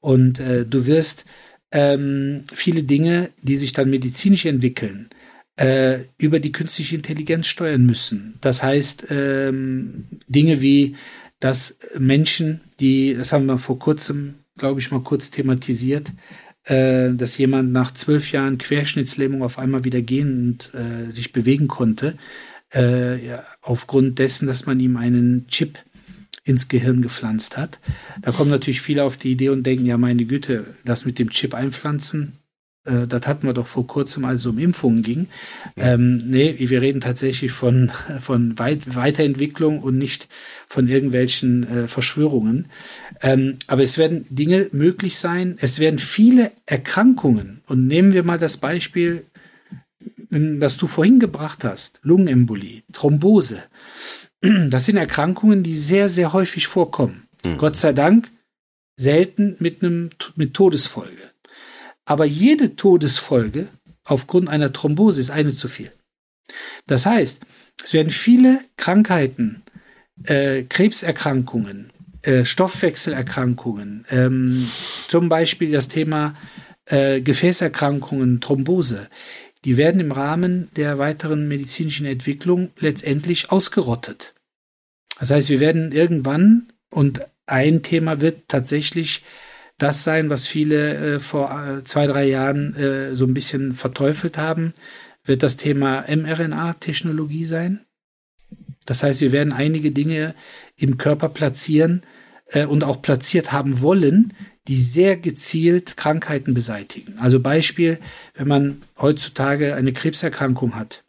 Und 0.00 0.40
äh, 0.40 0.66
du 0.66 0.86
wirst 0.86 1.24
ähm, 1.70 2.44
viele 2.52 2.82
Dinge, 2.82 3.30
die 3.40 3.56
sich 3.56 3.72
dann 3.72 3.90
medizinisch 3.90 4.44
entwickeln, 4.44 5.08
äh, 5.56 6.00
über 6.18 6.40
die 6.40 6.52
künstliche 6.52 6.96
Intelligenz 6.96 7.46
steuern 7.46 7.86
müssen. 7.86 8.34
Das 8.40 8.62
heißt, 8.62 9.06
ähm, 9.10 10.06
Dinge 10.26 10.60
wie, 10.60 10.96
dass 11.38 11.78
Menschen, 11.98 12.60
die, 12.80 13.14
das 13.14 13.32
haben 13.32 13.46
wir 13.46 13.58
vor 13.58 13.78
kurzem, 13.78 14.34
glaube 14.58 14.80
ich, 14.80 14.90
mal 14.90 15.02
kurz 15.02 15.30
thematisiert, 15.30 16.10
äh, 16.64 17.12
dass 17.12 17.38
jemand 17.38 17.72
nach 17.72 17.92
zwölf 17.92 18.32
Jahren 18.32 18.58
Querschnittslähmung 18.58 19.42
auf 19.42 19.58
einmal 19.58 19.84
wieder 19.84 20.02
gehen 20.02 20.48
und 20.48 20.72
äh, 20.74 21.10
sich 21.10 21.32
bewegen 21.32 21.68
konnte, 21.68 22.16
äh, 22.74 23.24
ja, 23.26 23.44
aufgrund 23.60 24.18
dessen, 24.18 24.46
dass 24.46 24.66
man 24.66 24.80
ihm 24.80 24.96
einen 24.96 25.46
Chip 25.48 25.78
ins 26.44 26.68
Gehirn 26.68 27.02
gepflanzt 27.02 27.56
hat. 27.56 27.78
Da 28.20 28.32
kommen 28.32 28.50
natürlich 28.50 28.80
viele 28.80 29.04
auf 29.04 29.16
die 29.16 29.32
Idee 29.32 29.50
und 29.50 29.64
denken, 29.64 29.86
ja, 29.86 29.96
meine 29.96 30.24
Güte, 30.24 30.74
das 30.84 31.04
mit 31.04 31.18
dem 31.18 31.30
Chip 31.30 31.54
einpflanzen, 31.54 32.38
äh, 32.84 33.06
das 33.06 33.26
hatten 33.26 33.46
wir 33.46 33.52
doch 33.52 33.66
vor 33.66 33.86
kurzem, 33.86 34.24
als 34.24 34.40
es 34.40 34.46
um 34.46 34.58
Impfungen 34.58 35.02
ging. 35.02 35.28
Ja. 35.76 35.94
Ähm, 35.94 36.18
nee, 36.18 36.56
wir 36.58 36.82
reden 36.82 37.00
tatsächlich 37.00 37.52
von, 37.52 37.90
von 38.20 38.58
Weit 38.58 38.94
Weiterentwicklung 38.94 39.80
und 39.80 39.98
nicht 39.98 40.28
von 40.68 40.88
irgendwelchen 40.88 41.66
äh, 41.66 41.88
Verschwörungen. 41.88 42.68
Ähm, 43.20 43.58
aber 43.66 43.82
es 43.82 43.98
werden 43.98 44.26
Dinge 44.30 44.68
möglich 44.72 45.16
sein. 45.16 45.56
Es 45.60 45.78
werden 45.78 45.98
viele 45.98 46.52
Erkrankungen. 46.66 47.62
Und 47.66 47.86
nehmen 47.86 48.12
wir 48.12 48.24
mal 48.24 48.38
das 48.38 48.56
Beispiel, 48.56 49.24
das 50.30 50.78
du 50.78 50.86
vorhin 50.86 51.20
gebracht 51.20 51.62
hast. 51.62 52.00
Lungenembolie, 52.02 52.82
Thrombose. 52.92 53.62
Das 54.70 54.86
sind 54.86 54.96
Erkrankungen, 54.96 55.62
die 55.62 55.76
sehr, 55.76 56.08
sehr 56.08 56.32
häufig 56.32 56.66
vorkommen. 56.66 57.28
Mhm. 57.44 57.58
Gott 57.58 57.76
sei 57.76 57.92
Dank 57.92 58.28
selten 58.96 59.54
mit 59.60 59.84
einem 59.84 60.10
mit 60.34 60.54
Todesfolge. 60.54 61.31
Aber 62.04 62.24
jede 62.24 62.76
Todesfolge 62.76 63.68
aufgrund 64.04 64.48
einer 64.48 64.72
Thrombose 64.72 65.20
ist 65.20 65.30
eine 65.30 65.54
zu 65.54 65.68
viel. 65.68 65.92
Das 66.86 67.06
heißt, 67.06 67.40
es 67.84 67.92
werden 67.92 68.10
viele 68.10 68.60
Krankheiten, 68.76 69.62
äh, 70.24 70.64
Krebserkrankungen, 70.64 71.90
äh, 72.22 72.44
Stoffwechselerkrankungen, 72.44 74.04
ähm, 74.10 74.68
zum 75.08 75.28
Beispiel 75.28 75.72
das 75.72 75.88
Thema 75.88 76.34
äh, 76.86 77.20
Gefäßerkrankungen, 77.20 78.40
Thrombose, 78.40 79.08
die 79.64 79.76
werden 79.76 80.00
im 80.00 80.12
Rahmen 80.12 80.68
der 80.74 80.98
weiteren 80.98 81.46
medizinischen 81.46 82.06
Entwicklung 82.06 82.70
letztendlich 82.78 83.50
ausgerottet. 83.52 84.34
Das 85.20 85.30
heißt, 85.30 85.48
wir 85.48 85.60
werden 85.60 85.92
irgendwann, 85.92 86.72
und 86.90 87.20
ein 87.46 87.82
Thema 87.82 88.20
wird 88.20 88.48
tatsächlich 88.48 89.22
das 89.78 90.04
sein, 90.04 90.30
was 90.30 90.46
viele 90.46 91.14
äh, 91.14 91.18
vor 91.18 91.50
äh, 91.50 91.84
zwei, 91.84 92.06
drei 92.06 92.24
Jahren 92.24 92.74
äh, 92.76 93.16
so 93.16 93.24
ein 93.24 93.34
bisschen 93.34 93.72
verteufelt 93.72 94.38
haben, 94.38 94.74
wird 95.24 95.42
das 95.42 95.56
Thema 95.56 96.04
mRNA-Technologie 96.08 97.44
sein. 97.44 97.80
Das 98.86 99.02
heißt, 99.02 99.20
wir 99.20 99.32
werden 99.32 99.52
einige 99.52 99.92
Dinge 99.92 100.34
im 100.76 100.98
Körper 100.98 101.28
platzieren 101.28 102.02
äh, 102.46 102.64
und 102.66 102.84
auch 102.84 103.02
platziert 103.02 103.52
haben 103.52 103.80
wollen, 103.80 104.34
die 104.68 104.80
sehr 104.80 105.16
gezielt 105.16 105.96
Krankheiten 105.96 106.54
beseitigen. 106.54 107.18
Also 107.18 107.40
Beispiel, 107.40 107.98
wenn 108.34 108.48
man 108.48 108.82
heutzutage 109.00 109.74
eine 109.74 109.92
Krebserkrankung 109.92 110.76
hat, 110.76 111.04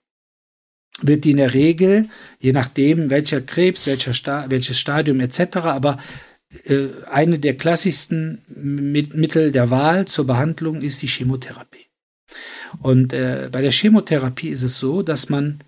wird 1.01 1.25
die 1.25 1.31
in 1.31 1.37
der 1.37 1.53
Regel, 1.53 2.09
je 2.39 2.51
nachdem 2.51 3.09
welcher 3.09 3.41
Krebs, 3.41 3.87
welcher 3.87 4.13
Sta 4.13 4.45
welches 4.49 4.79
Stadium 4.79 5.19
etc., 5.19 5.57
aber 5.57 5.97
eine 7.09 7.39
der 7.39 7.57
klassischsten 7.57 8.41
Mittel 8.47 9.51
der 9.51 9.69
Wahl 9.69 10.05
zur 10.05 10.27
Behandlung 10.27 10.81
ist 10.81 11.01
die 11.01 11.07
Chemotherapie. 11.07 11.87
Und 12.81 13.13
äh, 13.13 13.49
bei 13.51 13.61
der 13.61 13.71
Chemotherapie 13.71 14.49
ist 14.49 14.63
es 14.63 14.79
so, 14.79 15.03
dass 15.03 15.29
man 15.29 15.59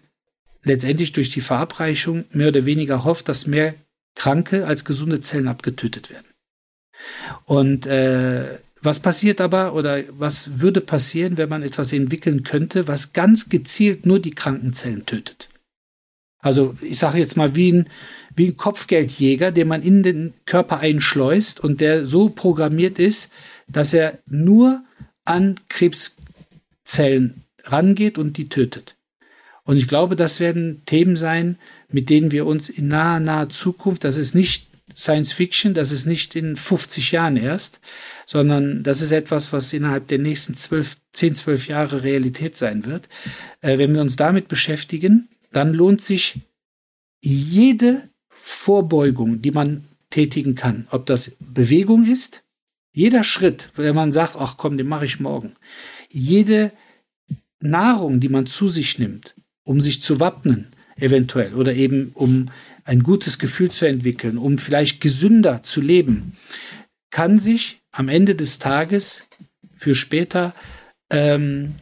letztendlich 0.63 1.11
durch 1.11 1.29
die 1.29 1.41
Verabreichung 1.41 2.25
mehr 2.31 2.49
oder 2.49 2.65
weniger 2.65 3.03
hofft, 3.03 3.29
dass 3.29 3.47
mehr 3.47 3.75
kranke 4.15 4.65
als 4.65 4.85
gesunde 4.85 5.21
Zellen 5.21 5.47
abgetötet 5.47 6.09
werden. 6.09 6.25
Und 7.45 7.85
äh, 7.85 8.59
was 8.81 8.99
passiert 8.99 9.41
aber 9.41 9.73
oder 9.73 10.03
was 10.09 10.59
würde 10.59 10.81
passieren, 10.81 11.37
wenn 11.37 11.49
man 11.49 11.63
etwas 11.63 11.91
entwickeln 11.91 12.43
könnte, 12.43 12.87
was 12.87 13.13
ganz 13.13 13.49
gezielt 13.49 14.05
nur 14.05 14.19
die 14.19 14.35
Krankenzellen 14.35 15.05
tötet? 15.05 15.49
Also 16.45 16.77
ich 16.79 16.99
sage 16.99 17.17
jetzt 17.17 17.37
mal 17.37 17.55
wie 17.55 17.71
ein, 17.71 17.89
wie 18.35 18.49
ein 18.49 18.55
Kopfgeldjäger, 18.55 19.51
den 19.51 19.67
man 19.67 19.81
in 19.81 20.03
den 20.03 20.35
Körper 20.45 20.77
einschleust 20.77 21.59
und 21.59 21.81
der 21.81 22.05
so 22.05 22.29
programmiert 22.29 22.99
ist, 22.99 23.31
dass 23.67 23.95
er 23.95 24.19
nur 24.27 24.83
an 25.23 25.55
Krebszellen 25.69 27.41
rangeht 27.63 28.19
und 28.19 28.37
die 28.37 28.47
tötet. 28.47 28.95
Und 29.63 29.77
ich 29.77 29.87
glaube, 29.87 30.15
das 30.15 30.39
werden 30.39 30.83
Themen 30.85 31.15
sein, 31.15 31.57
mit 31.89 32.11
denen 32.11 32.29
wir 32.29 32.45
uns 32.45 32.69
in 32.69 32.89
naher, 32.89 33.19
naher 33.19 33.49
Zukunft, 33.49 34.03
das 34.03 34.17
ist 34.17 34.35
nicht 34.35 34.67
Science 34.95 35.33
Fiction, 35.33 35.73
das 35.73 35.91
ist 35.91 36.05
nicht 36.05 36.35
in 36.35 36.57
50 36.57 37.11
Jahren 37.11 37.37
erst, 37.37 37.79
sondern 38.27 38.83
das 38.83 39.01
ist 39.01 39.11
etwas, 39.11 39.51
was 39.51 39.73
innerhalb 39.73 40.09
der 40.09 40.19
nächsten 40.19 40.53
12, 40.53 40.97
10, 41.11 41.33
12 41.33 41.67
Jahre 41.69 42.03
Realität 42.03 42.55
sein 42.55 42.85
wird. 42.85 43.09
Äh, 43.61 43.79
wenn 43.79 43.95
wir 43.95 44.01
uns 44.01 44.15
damit 44.15 44.47
beschäftigen, 44.47 45.27
dann 45.55 45.73
lohnt 45.73 46.01
sich 46.01 46.39
jede 47.21 48.09
Vorbeugung, 48.29 49.41
die 49.41 49.51
man 49.51 49.85
tätigen 50.09 50.55
kann, 50.55 50.87
ob 50.91 51.05
das 51.05 51.35
Bewegung 51.39 52.05
ist, 52.05 52.43
jeder 52.93 53.23
Schritt, 53.23 53.71
wenn 53.75 53.95
man 53.95 54.11
sagt, 54.11 54.35
ach 54.37 54.57
komm, 54.57 54.77
den 54.77 54.87
mache 54.87 55.05
ich 55.05 55.19
morgen, 55.19 55.55
jede 56.09 56.71
Nahrung, 57.59 58.19
die 58.19 58.29
man 58.29 58.45
zu 58.45 58.67
sich 58.67 58.99
nimmt, 58.99 59.35
um 59.63 59.81
sich 59.81 60.01
zu 60.01 60.19
wappnen, 60.19 60.67
eventuell, 60.97 61.53
oder 61.55 61.73
eben 61.73 62.11
um 62.13 62.51
ein 62.83 63.01
gutes 63.01 63.39
Gefühl 63.39 63.71
zu 63.71 63.85
entwickeln, 63.85 64.37
um 64.37 64.57
vielleicht 64.57 65.01
gesünder 65.01 65.63
zu 65.63 65.81
leben, 65.81 66.37
kann 67.09 67.39
sich 67.39 67.81
am 67.91 68.09
Ende 68.09 68.35
des 68.35 68.59
Tages 68.59 69.27
für 69.75 69.95
später 69.95 70.53
ähm, 71.09 71.75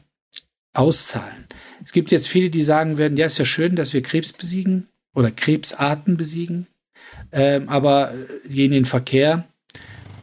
auszahlen. 0.73 1.42
Es 1.83 1.91
gibt 1.91 2.11
jetzt 2.11 2.27
viele, 2.27 2.49
die 2.49 2.63
sagen 2.63 2.97
werden, 2.97 3.17
ja, 3.17 3.25
ist 3.25 3.37
ja 3.37 3.45
schön, 3.45 3.75
dass 3.75 3.93
wir 3.93 4.01
Krebs 4.01 4.33
besiegen 4.33 4.87
oder 5.13 5.31
Krebsarten 5.31 6.17
besiegen, 6.17 6.67
ähm, 7.31 7.69
aber 7.69 8.13
je 8.47 8.65
in 8.65 8.71
den 8.71 8.85
Verkehr, 8.85 9.45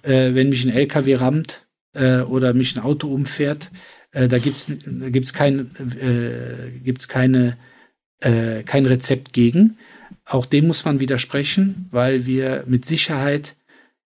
äh, 0.03 0.35
wenn 0.35 0.49
mich 0.49 0.65
ein 0.65 0.71
LKW 0.71 1.15
rammt 1.17 1.67
äh, 1.93 2.21
oder 2.21 2.55
mich 2.55 2.77
ein 2.77 2.83
Auto 2.83 3.09
umfährt, 3.13 3.71
äh, 4.13 4.29
da 4.29 4.39
gibt's 4.39 4.73
gibt's 4.87 5.33
kein 5.33 5.71
äh, 6.01 6.79
gibt's 6.83 7.09
keine 7.09 7.57
äh, 8.21 8.63
kein 8.63 8.87
Rezept 8.87 9.33
gegen. 9.33 9.77
Auch 10.25 10.47
dem 10.47 10.67
muss 10.67 10.85
man 10.85 11.01
widersprechen, 11.01 11.89
weil 11.91 12.27
wir 12.27 12.65
mit 12.67 12.85
Sicherheit 12.85 13.57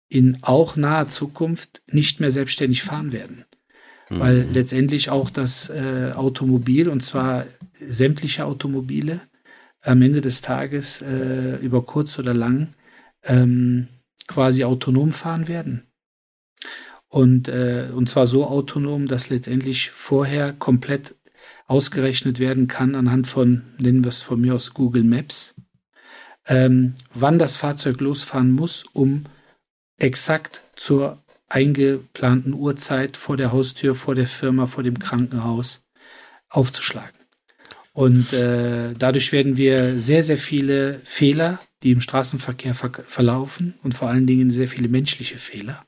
in 0.10 0.38
auch 0.42 0.76
naher 0.76 1.08
Zukunft 1.08 1.82
nicht 1.88 2.20
mehr 2.20 2.32
selbstständig 2.32 2.84
fahren 2.84 3.14
werden. 3.14 3.46
Mhm. 4.10 4.20
Weil 4.20 4.48
letztendlich 4.52 5.10
auch 5.10 5.30
das 5.30 5.70
äh, 5.70 6.12
Automobil, 6.16 6.90
und 6.90 7.02
zwar 7.02 7.46
sämtliche 7.80 8.46
Automobile, 8.46 9.22
am 9.82 10.02
Ende 10.02 10.22
des 10.22 10.42
Tages 10.42 11.02
äh, 11.02 11.58
über 11.62 11.84
kurz 11.84 12.20
oder 12.20 12.34
lang 12.34 12.70
ähm, 13.24 13.88
quasi 14.28 14.64
autonom 14.64 15.12
fahren 15.12 15.48
werden. 15.48 15.84
Und, 17.08 17.48
äh, 17.48 17.88
und 17.94 18.08
zwar 18.08 18.28
so 18.28 18.46
autonom, 18.46 19.08
dass 19.08 19.30
letztendlich 19.30 19.90
vorher 19.90 20.54
komplett 20.54 21.16
ausgerechnet 21.66 22.40
werden 22.40 22.68
kann 22.68 22.96
anhand 22.96 23.28
von, 23.28 23.64
nennen 23.78 24.04
wir 24.04 24.10
es 24.10 24.22
von 24.22 24.42
mir 24.42 24.54
aus 24.56 24.74
Google 24.74 25.04
Maps, 25.04 25.56
ähm, 26.46 26.96
wann 27.14 27.40
das 27.40 27.56
Fahrzeug 27.56 28.00
losfahren 28.02 28.52
muss, 28.52 28.84
um 28.94 29.24
exakt 29.98 30.62
zur 30.76 31.22
eingeplanten 31.50 32.54
Uhrzeit 32.54 33.18
vor 33.18 33.38
der 33.38 33.52
Haustür, 33.52 33.96
vor 33.96 34.16
der 34.16 34.28
Firma, 34.28 34.68
vor 34.68 34.84
dem 34.84 35.00
Krankenhaus 35.00 35.84
aufzuschlagen. 36.48 37.20
Und 37.94 38.32
äh, 38.34 38.94
dadurch 38.98 39.32
werden 39.32 39.58
wir 39.58 40.00
sehr, 40.00 40.24
sehr 40.24 40.38
viele 40.38 41.02
Fehler, 41.04 41.60
die 41.84 41.92
im 41.92 42.02
Straßenverkehr 42.02 42.74
ver 42.74 42.92
verlaufen 43.08 43.74
und 43.84 43.94
vor 43.94 44.10
allen 44.10 44.28
Dingen 44.28 44.52
sehr 44.52 44.68
viele 44.68 44.88
menschliche 44.88 45.38
Fehler 45.38 45.86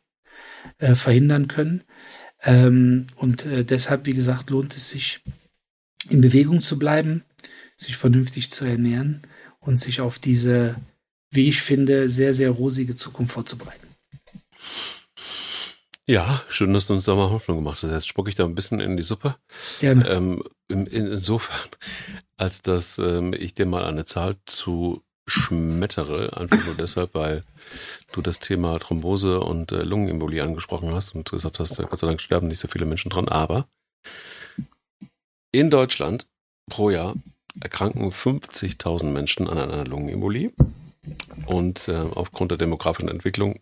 äh, 0.80 0.96
verhindern 0.96 1.48
können. 1.48 1.84
Ähm, 2.44 3.08
und 3.16 3.46
äh, 3.46 3.64
deshalb, 3.64 4.08
wie 4.08 4.14
gesagt, 4.14 4.50
lohnt 4.50 4.76
es 4.76 4.90
sich, 4.90 5.22
in 6.10 6.22
Bewegung 6.22 6.60
zu 6.60 6.80
bleiben, 6.80 7.24
sich 7.78 7.96
vernünftig 7.96 8.52
zu 8.52 8.66
ernähren 8.66 9.22
und 9.60 9.80
sich 9.80 10.02
auf 10.02 10.18
diese, 10.18 10.76
wie 11.30 11.48
ich 11.48 11.62
finde, 11.62 12.10
sehr, 12.10 12.34
sehr 12.34 12.50
rosige 12.50 12.96
Zukunft 12.96 13.34
vorzubereiten. 13.34 13.91
Ja, 16.08 16.42
schön, 16.50 16.74
dass 16.74 16.88
du 16.88 16.94
uns 16.94 17.06
da 17.06 17.16
mal 17.16 17.30
Hoffnung 17.30 17.58
gemacht 17.58 17.84
hast. 17.84 17.92
Jetzt 17.92 18.08
spucke 18.08 18.30
ich 18.30 18.36
da 18.36 18.46
ein 18.46 18.56
bisschen 18.56 18.80
in 18.80 18.98
die 18.98 19.04
Suppe. 19.04 19.36
Gerne. 19.80 20.08
Ähm, 20.10 20.44
in, 20.68 20.88
insofern, 20.88 21.70
als 22.38 22.62
dass 22.62 22.98
ähm, 22.98 23.34
ich 23.34 23.54
dir 23.54 23.66
mal 23.66 23.86
eine 23.86 24.06
Zahl 24.06 24.36
zu 24.46 25.04
schmettere, 25.28 26.36
einfach 26.36 26.66
nur 26.66 26.76
deshalb, 26.76 27.14
weil 27.14 27.44
du 28.12 28.22
das 28.22 28.40
Thema 28.40 28.80
Thrombose 28.80 29.40
und 29.40 29.72
äh, 29.72 29.84
Lungenembolie 29.84 30.44
angesprochen 30.44 30.92
hast 30.94 31.16
und 31.16 31.30
gesagt 31.30 31.60
hast, 31.60 31.80
äh, 31.80 31.86
Gott 31.90 32.00
sei 32.00 32.08
Dank 32.08 32.20
sterben 32.20 32.48
nicht 32.48 32.60
so 32.60 32.68
viele 32.68 32.86
Menschen 32.86 33.10
dran, 33.10 33.30
aber 33.30 33.68
in 35.52 35.70
Deutschland 35.70 36.28
pro 36.70 36.90
Jahr 36.90 37.16
erkranken 37.60 38.12
50.000 38.12 39.06
Menschen 39.06 39.48
an 39.48 39.58
einer 39.58 39.86
Lungenembolie 39.86 40.52
und 41.46 41.88
äh, 41.88 41.96
aufgrund 41.96 42.52
der 42.52 42.58
demografischen 42.58 43.10
Entwicklung 43.10 43.60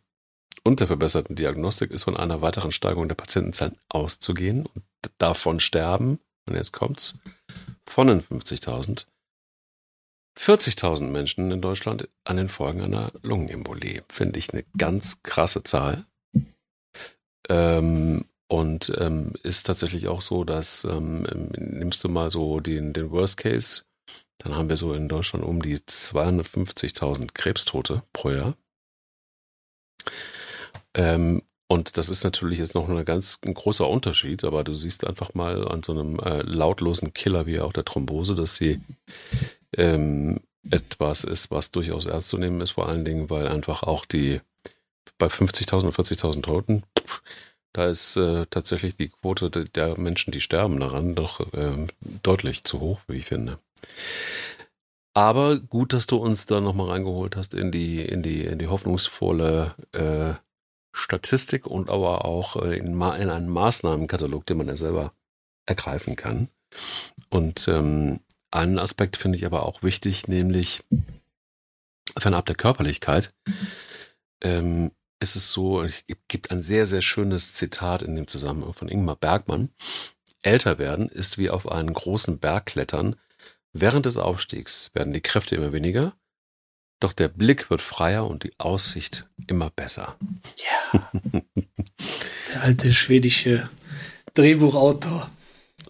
und 0.64 0.80
der 0.80 0.88
verbesserten 0.88 1.36
Diagnostik 1.36 1.92
ist 1.92 2.04
von 2.04 2.18
einer 2.18 2.42
weiteren 2.42 2.72
Steigerung 2.72 3.08
der 3.08 3.16
Patientenzahlen 3.16 3.78
auszugehen 3.90 4.66
und 4.66 4.84
davon 5.18 5.60
sterben, 5.60 6.20
und 6.46 6.56
jetzt 6.56 6.74
kommt's, 6.74 7.20
von 7.86 8.08
den 8.08 8.22
50.000 8.22 9.06
40.000 10.40 11.04
Menschen 11.04 11.52
in 11.52 11.62
Deutschland 11.62 12.08
an 12.24 12.38
den 12.38 12.48
Folgen 12.48 12.82
einer 12.82 13.12
Lungenembolie. 13.24 14.04
Finde 14.08 14.40
ich 14.40 14.54
eine 14.54 14.64
ganz 14.78 15.22
krasse 15.22 15.64
Zahl. 15.64 16.06
Ähm, 17.50 18.24
und 18.48 18.94
ähm, 18.98 19.34
ist 19.44 19.66
tatsächlich 19.66 20.08
auch 20.08 20.22
so, 20.22 20.46
dass 20.46 20.86
ähm, 20.86 21.24
nimmst 21.58 22.04
du 22.04 22.10
mal 22.10 22.32
so 22.32 22.62
den, 22.62 22.94
den 22.94 23.12
Worst 23.12 23.38
Case, 23.38 23.84
dann 24.40 24.56
haben 24.56 24.70
wir 24.70 24.78
so 24.78 24.94
in 24.94 25.10
Deutschland 25.10 25.46
um 25.46 25.62
die 25.62 25.78
250.000 25.78 27.34
Krebstote 27.34 28.04
pro 28.14 28.32
Jahr. 28.32 28.58
Ähm, 30.94 31.44
und 31.68 31.98
das 31.98 32.10
ist 32.10 32.24
natürlich 32.24 32.58
jetzt 32.58 32.74
noch 32.74 32.90
ein 32.90 33.06
ganz 33.06 33.40
ein 33.46 33.54
großer 33.54 33.88
Unterschied, 33.88 34.44
aber 34.44 34.64
du 34.64 34.74
siehst 34.74 35.06
einfach 35.06 35.36
mal 35.36 35.68
an 35.68 35.84
so 35.84 35.92
einem 35.92 36.20
äh, 36.20 36.42
lautlosen 36.42 37.14
Killer 37.14 37.46
wie 37.46 37.60
auch 37.60 37.74
der 37.74 37.86
Thrombose, 37.86 38.34
dass 38.34 38.56
sie 38.56 38.82
ähm, 39.78 40.40
etwas 40.70 41.24
ist, 41.24 41.52
was 41.52 41.72
durchaus 41.72 42.06
ernst 42.06 42.30
zu 42.30 42.38
nehmen 42.38 42.60
ist, 42.62 42.72
vor 42.72 42.90
allen 42.90 43.06
Dingen, 43.06 43.30
weil 43.30 43.48
einfach 43.48 43.84
auch 43.84 44.06
die 44.06 44.42
bei 45.20 45.28
50.000 45.28 45.86
und 45.86 45.96
40.000 45.96 46.42
Toten, 46.42 46.84
da 47.74 47.88
ist 47.88 48.16
äh, 48.16 48.46
tatsächlich 48.50 48.96
die 48.96 49.10
Quote 49.10 49.50
der 49.50 50.00
Menschen, 50.00 50.32
die 50.32 50.42
sterben 50.42 50.80
daran, 50.80 51.14
doch 51.14 51.54
äh, 51.54 51.88
deutlich 52.24 52.64
zu 52.64 52.80
hoch, 52.80 53.00
wie 53.08 53.18
ich 53.18 53.26
finde. 53.26 53.60
Aber 55.14 55.60
gut, 55.60 55.94
dass 55.94 56.08
du 56.08 56.18
uns 56.18 56.46
da 56.46 56.62
nochmal 56.62 56.90
reingeholt 56.90 57.36
hast 57.36 57.54
in 57.54 57.72
die, 57.72 58.02
in 58.02 58.24
die, 58.24 58.44
in 58.44 58.58
die 58.58 58.68
hoffnungsvolle 58.68 59.76
äh, 59.92 60.34
Statistik 60.92 61.68
und 61.68 61.90
aber 61.90 62.26
auch 62.26 62.56
äh, 62.56 62.78
in, 62.78 62.94
in 62.94 63.30
einen 63.30 63.50
Maßnahmenkatalog, 63.50 64.46
den 64.46 64.58
man 64.58 64.68
ja 64.68 64.78
selber 64.78 65.14
ergreifen 65.66 66.16
kann. 66.16 66.50
Und 67.30 67.68
ähm, 67.68 68.22
einen 68.52 68.80
Aspekt 68.80 69.18
finde 69.18 69.38
ich 69.38 69.46
aber 69.46 69.64
auch 69.64 69.84
wichtig, 69.84 70.28
nämlich 70.28 70.82
fernab 72.18 72.46
der 72.46 72.56
Körperlichkeit. 72.56 73.34
Ähm, 74.42 74.92
ist 75.20 75.36
es 75.36 75.52
so, 75.52 75.82
es 75.82 76.04
gibt 76.28 76.50
ein 76.50 76.62
sehr, 76.62 76.86
sehr 76.86 77.02
schönes 77.02 77.54
Zitat 77.54 78.02
in 78.02 78.16
dem 78.16 78.28
Zusammenhang 78.28 78.74
von 78.74 78.88
Ingmar 78.88 79.18
Bergmann. 79.18 79.70
Älter 80.42 80.80
werden 80.80 81.10
ist 81.10 81.38
wie 81.38 81.50
auf 81.50 81.70
einen 81.70 81.94
großen 81.94 82.40
Berg 82.40 82.68
klettern. 82.68 83.18
Während 83.74 84.06
des 84.06 84.18
Aufstiegs 84.18 84.92
werden 84.94 85.14
die 85.14 85.22
Kräfte 85.22 85.56
immer 85.56 85.74
weniger, 85.74 86.16
doch 87.00 87.14
der 87.14 87.28
Blick 87.28 87.70
wird 87.70 87.82
freier 87.82 88.28
und 88.28 88.44
die 88.44 88.52
Aussicht 88.58 89.28
immer 89.48 89.70
besser. 89.70 90.18
Ja. 90.92 91.12
der 92.54 92.64
alte 92.64 92.94
schwedische 92.94 93.70
Drehbuchautor. 94.34 95.30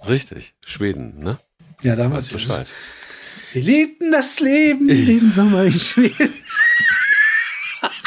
Richtig, 0.08 0.54
Schweden, 0.66 1.20
ne? 1.20 1.40
Ja, 1.82 1.96
damals 1.96 2.28
Bescheid. 2.28 2.72
Wir 3.54 3.62
lebten 3.64 4.12
das 4.12 4.40
Leben 4.40 4.88
den 4.88 5.32
Sommer 5.32 5.64
in 5.64 5.74
Schweden. 5.74 6.34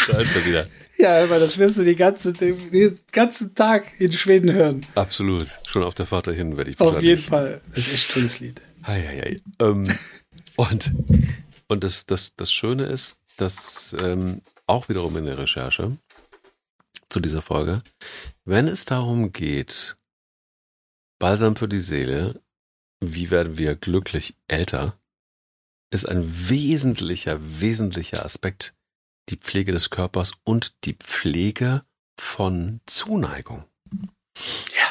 Da 0.09 0.19
ist 0.19 0.35
er 0.35 0.45
wieder. 0.45 0.67
Ja, 0.99 1.23
aber 1.23 1.39
das 1.39 1.59
wirst 1.59 1.79
du 1.79 1.85
die 1.85 1.95
ganze, 1.95 2.33
den 2.33 2.99
ganzen 3.13 3.55
Tag 3.55 3.85
in 3.99 4.13
Schweden 4.13 4.53
hören. 4.53 4.85
Absolut. 4.97 5.47
Schon 5.67 5.85
auf 5.85 5.95
der 5.95 6.07
Fahrt 6.07 6.27
dahin 6.27 6.57
werde 6.57 6.71
ich 6.71 6.81
Auf 6.81 7.01
jeden 7.01 7.23
Fall. 7.23 7.61
Das 7.75 7.87
ist 7.87 7.95
echt 7.95 8.11
ein 8.11 8.13
tolles 8.15 8.41
Lied. 8.41 8.61
Hei, 8.85 9.01
hei, 9.01 9.21
hei. 9.21 9.41
Ähm, 9.65 9.85
und 10.57 10.93
und 11.69 11.85
das, 11.85 12.07
das, 12.07 12.35
das 12.37 12.53
Schöne 12.53 12.87
ist, 12.87 13.21
dass 13.37 13.95
ähm, 13.95 14.43
auch 14.67 14.89
wiederum 14.89 15.17
in 15.17 15.27
der 15.27 15.39
Recherche 15.39 15.97
zu 17.09 17.21
dieser 17.21 17.43
Folge, 17.43 17.83
wenn 18.45 18.69
es 18.69 18.85
darum 18.85 19.33
geht, 19.33 19.97
Balsam 21.19 21.57
für 21.57 21.69
die 21.69 21.81
Seele, 21.81 22.41
wie 23.01 23.31
werden 23.31 23.59
wir 23.59 23.77
glücklich 23.77 24.35
älter, 24.49 24.99
ist 25.91 26.09
ein 26.09 26.49
wesentlicher, 26.49 27.39
wesentlicher 27.61 28.25
Aspekt 28.25 28.75
die 29.29 29.37
Pflege 29.37 29.73
des 29.73 29.91
Körpers 29.91 30.33
und 30.45 30.75
die 30.85 30.95
Pflege 30.95 31.85
von 32.19 32.81
Zuneigung. 32.87 33.65
Ja. 34.75 34.89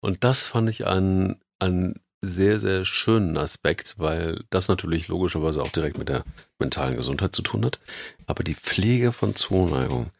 Und 0.00 0.24
das 0.24 0.46
fand 0.46 0.68
ich 0.70 0.86
einen, 0.86 1.40
einen 1.58 2.00
sehr, 2.20 2.58
sehr 2.58 2.84
schönen 2.84 3.36
Aspekt, 3.36 3.94
weil 3.98 4.44
das 4.50 4.68
natürlich 4.68 5.08
logischerweise 5.08 5.62
auch 5.62 5.70
direkt 5.70 5.98
mit 5.98 6.08
der 6.08 6.24
mentalen 6.58 6.96
Gesundheit 6.96 7.34
zu 7.34 7.42
tun 7.42 7.64
hat. 7.64 7.78
Aber 8.26 8.42
die 8.42 8.54
Pflege 8.54 9.12
von 9.12 9.36
Zuneigung, 9.36 10.10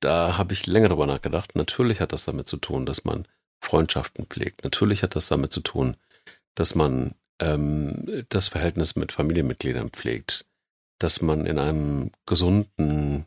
da 0.00 0.36
habe 0.36 0.52
ich 0.52 0.66
länger 0.66 0.88
drüber 0.88 1.06
nachgedacht. 1.06 1.54
Natürlich 1.54 2.00
hat 2.00 2.12
das 2.12 2.24
damit 2.24 2.48
zu 2.48 2.56
tun, 2.56 2.84
dass 2.84 3.04
man 3.04 3.26
Freundschaften 3.60 4.26
pflegt. 4.26 4.64
Natürlich 4.64 5.02
hat 5.02 5.16
das 5.16 5.28
damit 5.28 5.52
zu 5.52 5.60
tun, 5.60 5.96
dass 6.54 6.74
man 6.74 7.14
ähm, 7.38 8.24
das 8.28 8.48
Verhältnis 8.48 8.96
mit 8.96 9.12
Familienmitgliedern 9.12 9.90
pflegt, 9.90 10.46
dass 10.98 11.22
man 11.22 11.46
in 11.46 11.58
einem 11.58 12.10
gesunden 12.26 13.26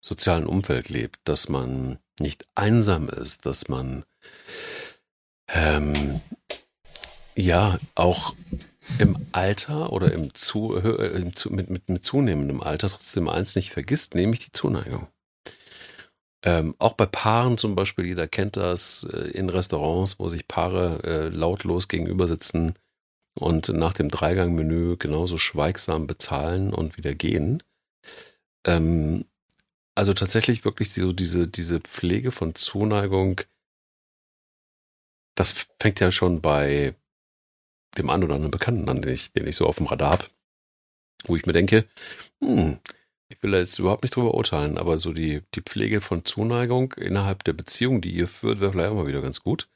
sozialen 0.00 0.46
Umfeld 0.46 0.88
lebt, 0.88 1.20
dass 1.24 1.48
man 1.48 1.98
nicht 2.18 2.46
einsam 2.54 3.08
ist, 3.08 3.46
dass 3.46 3.68
man 3.68 4.04
ähm, 5.48 6.20
ja 7.34 7.78
auch 7.94 8.34
im 8.98 9.16
Alter 9.32 9.92
oder 9.92 10.12
im, 10.12 10.34
zu, 10.34 10.76
äh, 10.76 11.20
im 11.20 11.34
zu, 11.34 11.50
mit, 11.52 11.70
mit, 11.70 11.88
mit 11.88 12.04
zunehmendem 12.04 12.60
Alter 12.60 12.90
trotzdem 12.90 13.28
eins 13.28 13.54
nicht 13.54 13.70
vergisst, 13.70 14.14
nämlich 14.14 14.40
die 14.40 14.52
Zuneigung. 14.52 15.08
Ähm, 16.44 16.74
auch 16.78 16.94
bei 16.94 17.06
Paaren 17.06 17.56
zum 17.56 17.76
Beispiel, 17.76 18.04
jeder 18.04 18.26
kennt 18.26 18.56
das, 18.56 19.04
äh, 19.12 19.30
in 19.30 19.48
Restaurants, 19.48 20.18
wo 20.18 20.28
sich 20.28 20.48
Paare 20.48 21.02
äh, 21.04 21.28
lautlos 21.28 21.86
gegenüber 21.86 22.26
sitzen 22.26 22.74
und 23.34 23.68
nach 23.68 23.94
dem 23.94 24.08
Dreigangmenü 24.10 24.96
genauso 24.96 25.38
schweigsam 25.38 26.06
bezahlen 26.06 26.74
und 26.74 26.96
wieder 26.96 27.14
gehen. 27.14 27.62
Ähm, 28.66 29.24
also 29.94 30.14
tatsächlich 30.14 30.64
wirklich 30.64 30.92
so 30.92 31.12
diese, 31.12 31.46
diese 31.46 31.80
Pflege 31.80 32.32
von 32.32 32.54
Zuneigung, 32.54 33.42
das 35.36 35.66
fängt 35.78 36.00
ja 36.00 36.10
schon 36.10 36.40
bei 36.40 36.94
dem 37.98 38.10
einen 38.10 38.24
oder 38.24 38.34
anderen 38.34 38.50
Bekannten 38.50 38.88
an, 38.88 39.02
den 39.02 39.12
ich, 39.12 39.32
den 39.32 39.46
ich 39.46 39.56
so 39.56 39.66
auf 39.66 39.76
dem 39.76 39.86
Radar 39.86 40.12
habe, 40.12 40.24
wo 41.24 41.36
ich 41.36 41.46
mir 41.46 41.52
denke, 41.52 41.86
hm, 42.40 42.78
ich 43.28 43.42
will 43.42 43.52
da 43.52 43.58
jetzt 43.58 43.78
überhaupt 43.78 44.02
nicht 44.02 44.14
drüber 44.14 44.34
urteilen, 44.34 44.76
aber 44.76 44.98
so 44.98 45.12
die, 45.12 45.42
die 45.54 45.62
Pflege 45.62 46.00
von 46.00 46.24
Zuneigung 46.24 46.92
innerhalb 46.92 47.44
der 47.44 47.54
Beziehung, 47.54 48.02
die 48.02 48.12
ihr 48.12 48.28
führt, 48.28 48.60
wäre 48.60 48.72
vielleicht 48.72 48.90
auch 48.90 48.96
mal 48.96 49.06
wieder 49.06 49.22
ganz 49.22 49.42
gut. 49.42 49.68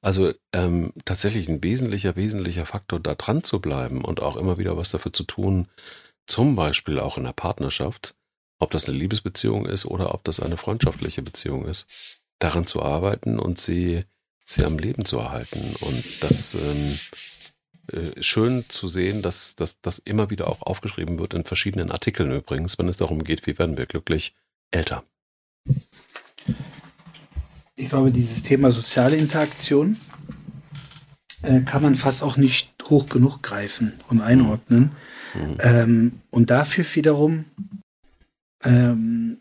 Also 0.00 0.32
ähm, 0.52 0.92
tatsächlich 1.04 1.48
ein 1.48 1.62
wesentlicher, 1.62 2.16
wesentlicher 2.16 2.66
Faktor, 2.66 2.98
da 3.00 3.14
dran 3.14 3.44
zu 3.44 3.60
bleiben 3.60 4.04
und 4.04 4.20
auch 4.20 4.36
immer 4.36 4.58
wieder 4.58 4.76
was 4.76 4.90
dafür 4.90 5.12
zu 5.12 5.24
tun, 5.24 5.68
zum 6.26 6.56
Beispiel 6.56 6.98
auch 6.98 7.16
in 7.16 7.24
der 7.24 7.32
Partnerschaft, 7.32 8.14
ob 8.58 8.70
das 8.70 8.86
eine 8.86 8.96
Liebesbeziehung 8.96 9.66
ist 9.66 9.86
oder 9.86 10.14
ob 10.14 10.24
das 10.24 10.40
eine 10.40 10.56
freundschaftliche 10.56 11.22
Beziehung 11.22 11.66
ist, 11.66 12.20
daran 12.38 12.66
zu 12.66 12.82
arbeiten 12.82 13.38
und 13.38 13.58
sie, 13.58 14.04
sie 14.46 14.64
am 14.64 14.78
Leben 14.78 15.04
zu 15.04 15.18
erhalten. 15.18 15.76
Und 15.80 16.22
das 16.22 16.54
ähm, 16.54 16.98
äh, 17.92 18.22
schön 18.22 18.64
zu 18.68 18.88
sehen, 18.88 19.22
dass 19.22 19.56
das 19.56 19.98
immer 20.04 20.30
wieder 20.30 20.48
auch 20.48 20.62
aufgeschrieben 20.62 21.18
wird 21.18 21.34
in 21.34 21.44
verschiedenen 21.44 21.90
Artikeln 21.90 22.32
übrigens, 22.32 22.78
wenn 22.78 22.88
es 22.88 22.96
darum 22.96 23.24
geht, 23.24 23.46
wie 23.46 23.58
werden 23.58 23.76
wir 23.76 23.86
glücklich 23.86 24.34
älter. 24.70 25.04
Ich 27.76 27.88
glaube, 27.88 28.10
dieses 28.10 28.42
Thema 28.42 28.70
soziale 28.70 29.16
Interaktion 29.16 29.96
äh, 31.42 31.62
kann 31.62 31.82
man 31.82 31.94
fast 31.94 32.22
auch 32.22 32.36
nicht 32.36 32.72
hoch 32.88 33.08
genug 33.08 33.42
greifen 33.42 33.94
und 34.08 34.20
einordnen. 34.20 34.92
Mhm. 35.34 35.56
Ähm, 35.60 36.20
und 36.30 36.50
dafür 36.50 36.84
wiederum 36.94 37.46
ähm, 38.62 39.38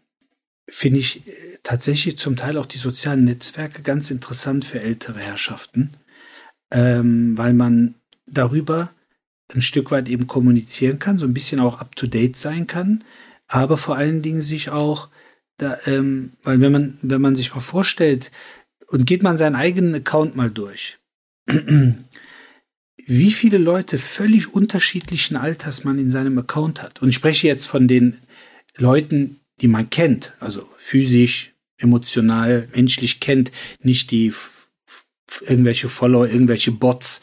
finde 0.70 1.00
ich 1.00 1.28
äh, 1.28 1.32
tatsächlich 1.64 2.18
zum 2.18 2.36
Teil 2.36 2.58
auch 2.58 2.66
die 2.66 2.78
sozialen 2.78 3.26
Netzwerke 3.26 3.82
ganz 3.82 4.12
interessant 4.12 4.66
für 4.66 4.82
ältere 4.82 5.20
Herrschaften, 5.20 5.98
ähm, 6.72 7.38
weil 7.38 7.54
man 7.54 7.96
darüber 8.32 8.92
ein 9.54 9.62
Stück 9.62 9.92
weit 9.92 10.10
eben 10.10 10.28
kommunizieren 10.28 11.00
kann, 11.00 11.18
so 11.18 11.26
ein 11.26 11.34
bisschen 11.34 11.60
auch 11.60 11.80
up-to-date 11.80 12.36
sein 12.36 12.68
kann, 12.68 13.04
aber 13.48 13.78
vor 13.78 13.96
allen 13.96 14.22
Dingen 14.22 14.42
sich 14.42 14.70
auch, 14.70 15.10
da, 15.58 15.78
ähm, 15.86 16.34
weil 16.44 16.62
wenn 16.62 16.72
man, 16.72 16.98
wenn 17.02 17.22
man 17.22 17.36
sich 17.36 17.54
mal 17.54 17.62
vorstellt 17.62 18.32
und 18.88 19.06
geht 19.06 19.24
man 19.24 19.38
seinen 19.38 19.56
eigenen 19.56 19.96
Account 19.96 20.36
mal 20.36 20.52
durch, 20.52 21.00
wie 23.06 23.32
viele 23.32 23.58
Leute 23.58 23.98
völlig 23.98 24.54
unterschiedlichen 24.54 25.36
Alters 25.36 25.84
man 25.84 25.98
in 25.98 26.12
seinem 26.12 26.38
Account 26.38 26.84
hat. 26.84 27.02
Und 27.02 27.10
ich 27.10 27.16
spreche 27.16 27.48
jetzt 27.48 27.66
von 27.66 27.88
den 27.88 28.20
Leuten, 28.78 29.40
die 29.62 29.68
man 29.68 29.90
kennt, 29.90 30.34
also 30.40 30.70
physisch, 30.78 31.54
emotional, 31.78 32.68
menschlich 32.74 33.20
kennt, 33.20 33.52
nicht 33.82 34.12
die 34.12 34.32
irgendwelche 35.42 35.90
Follower, 35.90 36.28
irgendwelche 36.28 36.72
Bots, 36.72 37.22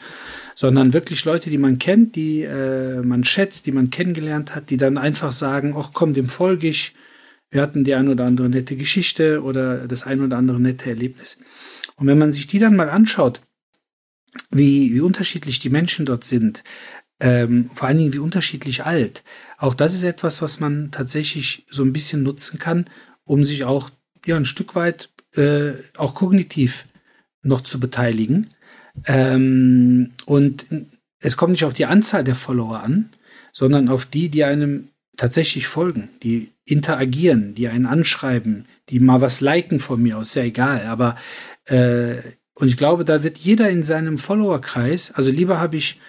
sondern 0.57 0.91
wirklich 0.91 1.23
Leute, 1.23 1.51
die 1.51 1.59
man 1.59 1.77
kennt, 1.77 2.15
die 2.15 2.41
äh, 2.41 3.03
man 3.03 3.23
schätzt, 3.23 3.67
die 3.67 3.71
man 3.71 3.91
kennengelernt 3.91 4.55
hat, 4.55 4.71
die 4.71 4.77
dann 4.77 4.97
einfach 4.97 5.31
sagen, 5.31 5.75
ach 5.77 5.91
komm, 5.93 6.15
dem 6.15 6.25
folge 6.25 6.67
ich. 6.67 6.95
Wir 7.51 7.61
hatten 7.61 7.83
die 7.83 7.93
ein 7.93 8.07
oder 8.07 8.25
andere 8.25 8.49
nette 8.49 8.75
Geschichte 8.75 9.43
oder 9.43 9.87
das 9.87 10.07
ein 10.07 10.19
oder 10.19 10.35
andere 10.35 10.59
nette 10.59 10.89
Erlebnis. 10.89 11.37
Und 11.95 12.07
wenn 12.07 12.17
man 12.17 12.31
sich 12.31 12.47
die 12.47 12.57
dann 12.57 12.75
mal 12.75 12.89
anschaut, 12.89 13.41
wie, 14.49 14.95
wie 14.95 15.01
unterschiedlich 15.01 15.59
die 15.59 15.69
Menschen 15.69 16.07
dort 16.07 16.23
sind, 16.23 16.63
ähm, 17.19 17.69
vor 17.71 17.87
allen 17.87 17.99
Dingen 17.99 18.13
wie 18.13 18.19
unterschiedlich 18.19 18.83
alt, 18.83 19.23
auch 19.59 19.75
das 19.75 19.93
ist 19.93 20.03
etwas, 20.03 20.41
was 20.41 20.59
man 20.59 20.89
tatsächlich 20.89 21.67
so 21.69 21.83
ein 21.83 21.93
bisschen 21.93 22.23
nutzen 22.23 22.57
kann, 22.57 22.89
um 23.25 23.43
sich 23.43 23.63
auch 23.63 23.91
ja 24.25 24.35
ein 24.35 24.45
Stück 24.45 24.73
weit 24.73 25.11
äh, 25.35 25.73
auch 25.97 26.15
kognitiv 26.15 26.87
noch 27.43 27.61
zu 27.61 27.79
beteiligen. 27.79 28.47
Ähm, 29.05 30.11
und 30.25 30.65
es 31.19 31.37
kommt 31.37 31.51
nicht 31.51 31.65
auf 31.65 31.73
die 31.73 31.85
Anzahl 31.85 32.23
der 32.23 32.35
Follower 32.35 32.81
an, 32.81 33.09
sondern 33.51 33.89
auf 33.89 34.05
die, 34.05 34.29
die 34.29 34.43
einem 34.43 34.89
tatsächlich 35.15 35.67
folgen, 35.67 36.09
die 36.23 36.51
interagieren, 36.63 37.55
die 37.55 37.69
einen 37.69 37.85
anschreiben, 37.85 38.65
die 38.89 38.99
mal 38.99 39.21
was 39.21 39.41
liken 39.41 39.79
von 39.79 40.01
mir 40.01 40.17
aus, 40.17 40.33
sehr 40.33 40.43
egal. 40.43 40.85
Aber 40.85 41.15
äh, 41.65 42.17
und 42.53 42.67
ich 42.67 42.77
glaube, 42.77 43.05
da 43.05 43.23
wird 43.23 43.37
jeder 43.37 43.69
in 43.69 43.83
seinem 43.83 44.17
Followerkreis, 44.17 45.11
also 45.11 45.31
lieber 45.31 45.59
habe 45.59 45.77
ich 45.77 45.99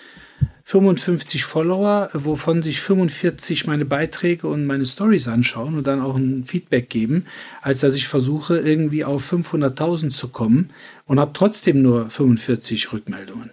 55 0.68 1.44
Follower, 1.44 2.10
wovon 2.12 2.60
sich 2.60 2.82
45 2.82 3.66
meine 3.66 3.86
Beiträge 3.86 4.48
und 4.48 4.66
meine 4.66 4.84
Stories 4.84 5.26
anschauen 5.26 5.78
und 5.78 5.86
dann 5.86 6.02
auch 6.02 6.14
ein 6.14 6.44
Feedback 6.44 6.90
geben, 6.90 7.24
als 7.62 7.80
dass 7.80 7.94
ich 7.94 8.06
versuche, 8.06 8.58
irgendwie 8.58 9.02
auf 9.02 9.32
500.000 9.32 10.10
zu 10.10 10.28
kommen 10.28 10.68
und 11.06 11.18
habe 11.18 11.30
trotzdem 11.32 11.80
nur 11.80 12.10
45 12.10 12.92
Rückmeldungen. 12.92 13.52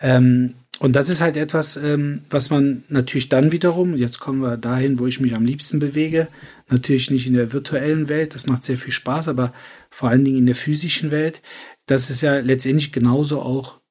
Ähm, 0.00 0.54
und 0.78 0.96
das 0.96 1.10
ist 1.10 1.20
halt 1.20 1.36
etwas, 1.36 1.76
ähm, 1.76 2.22
was 2.30 2.48
man 2.48 2.84
natürlich 2.88 3.28
dann 3.28 3.52
wiederum, 3.52 3.94
jetzt 3.94 4.18
kommen 4.18 4.40
wir 4.40 4.56
dahin, 4.56 4.98
wo 4.98 5.06
ich 5.06 5.20
mich 5.20 5.36
am 5.36 5.44
liebsten 5.44 5.78
bewege, 5.78 6.28
natürlich 6.70 7.10
nicht 7.10 7.26
in 7.26 7.34
der 7.34 7.52
virtuellen 7.52 8.08
Welt, 8.08 8.34
das 8.34 8.46
macht 8.46 8.64
sehr 8.64 8.78
viel 8.78 8.92
Spaß, 8.92 9.28
aber 9.28 9.52
vor 9.90 10.08
allen 10.08 10.24
Dingen 10.24 10.38
in 10.38 10.46
der 10.46 10.54
physischen 10.54 11.10
Welt, 11.10 11.42
dass 11.84 12.08
es 12.08 12.22
ja 12.22 12.38
letztendlich 12.38 12.92
genauso 12.92 13.42
auch 13.42 13.82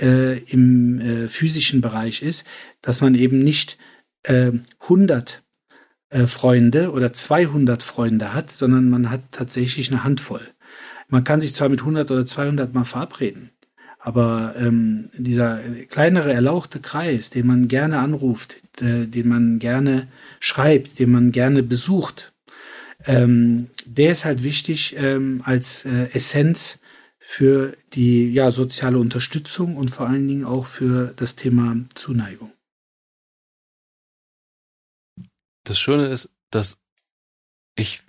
äh, 0.00 0.38
im 0.50 1.00
äh, 1.00 1.28
physischen 1.28 1.80
Bereich 1.80 2.22
ist, 2.22 2.46
dass 2.80 3.00
man 3.00 3.14
eben 3.14 3.38
nicht 3.38 3.78
äh, 4.24 4.52
100 4.80 5.42
äh, 6.10 6.26
Freunde 6.26 6.92
oder 6.92 7.12
200 7.12 7.82
Freunde 7.82 8.34
hat, 8.34 8.52
sondern 8.52 8.88
man 8.88 9.10
hat 9.10 9.22
tatsächlich 9.32 9.90
eine 9.90 10.04
Handvoll. 10.04 10.42
Man 11.08 11.24
kann 11.24 11.40
sich 11.40 11.54
zwar 11.54 11.68
mit 11.68 11.80
100 11.80 12.10
oder 12.10 12.26
200 12.26 12.74
mal 12.74 12.84
verabreden, 12.84 13.50
aber 13.98 14.54
ähm, 14.58 15.10
dieser 15.16 15.60
kleinere 15.88 16.32
erlauchte 16.32 16.80
Kreis, 16.80 17.30
den 17.30 17.46
man 17.46 17.68
gerne 17.68 17.98
anruft, 17.98 18.56
äh, 18.80 19.06
den 19.06 19.28
man 19.28 19.58
gerne 19.58 20.08
schreibt, 20.40 20.98
den 20.98 21.10
man 21.10 21.32
gerne 21.32 21.62
besucht, 21.62 22.32
ähm, 23.06 23.68
der 23.84 24.12
ist 24.12 24.24
halt 24.24 24.42
wichtig 24.42 24.96
ähm, 24.98 25.42
als 25.44 25.84
äh, 25.84 26.08
Essenz 26.12 26.78
für 27.24 27.76
die 27.92 28.32
ja, 28.32 28.50
soziale 28.50 28.98
Unterstützung 28.98 29.76
und 29.76 29.90
vor 29.90 30.08
allen 30.08 30.26
Dingen 30.26 30.44
auch 30.44 30.66
für 30.66 31.12
das 31.14 31.36
Thema 31.36 31.76
Zuneigung. 31.94 32.52
Das 35.62 35.78
Schöne 35.78 36.08
ist, 36.08 36.34
dass 36.50 36.82
ich 37.76 38.02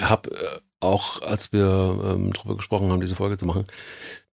habe 0.00 0.32
äh, 0.32 0.58
auch, 0.80 1.22
als 1.22 1.52
wir 1.52 1.64
ähm, 2.04 2.32
darüber 2.32 2.56
gesprochen 2.56 2.90
haben, 2.90 3.00
diese 3.00 3.14
Folge 3.14 3.36
zu 3.36 3.46
machen, 3.46 3.64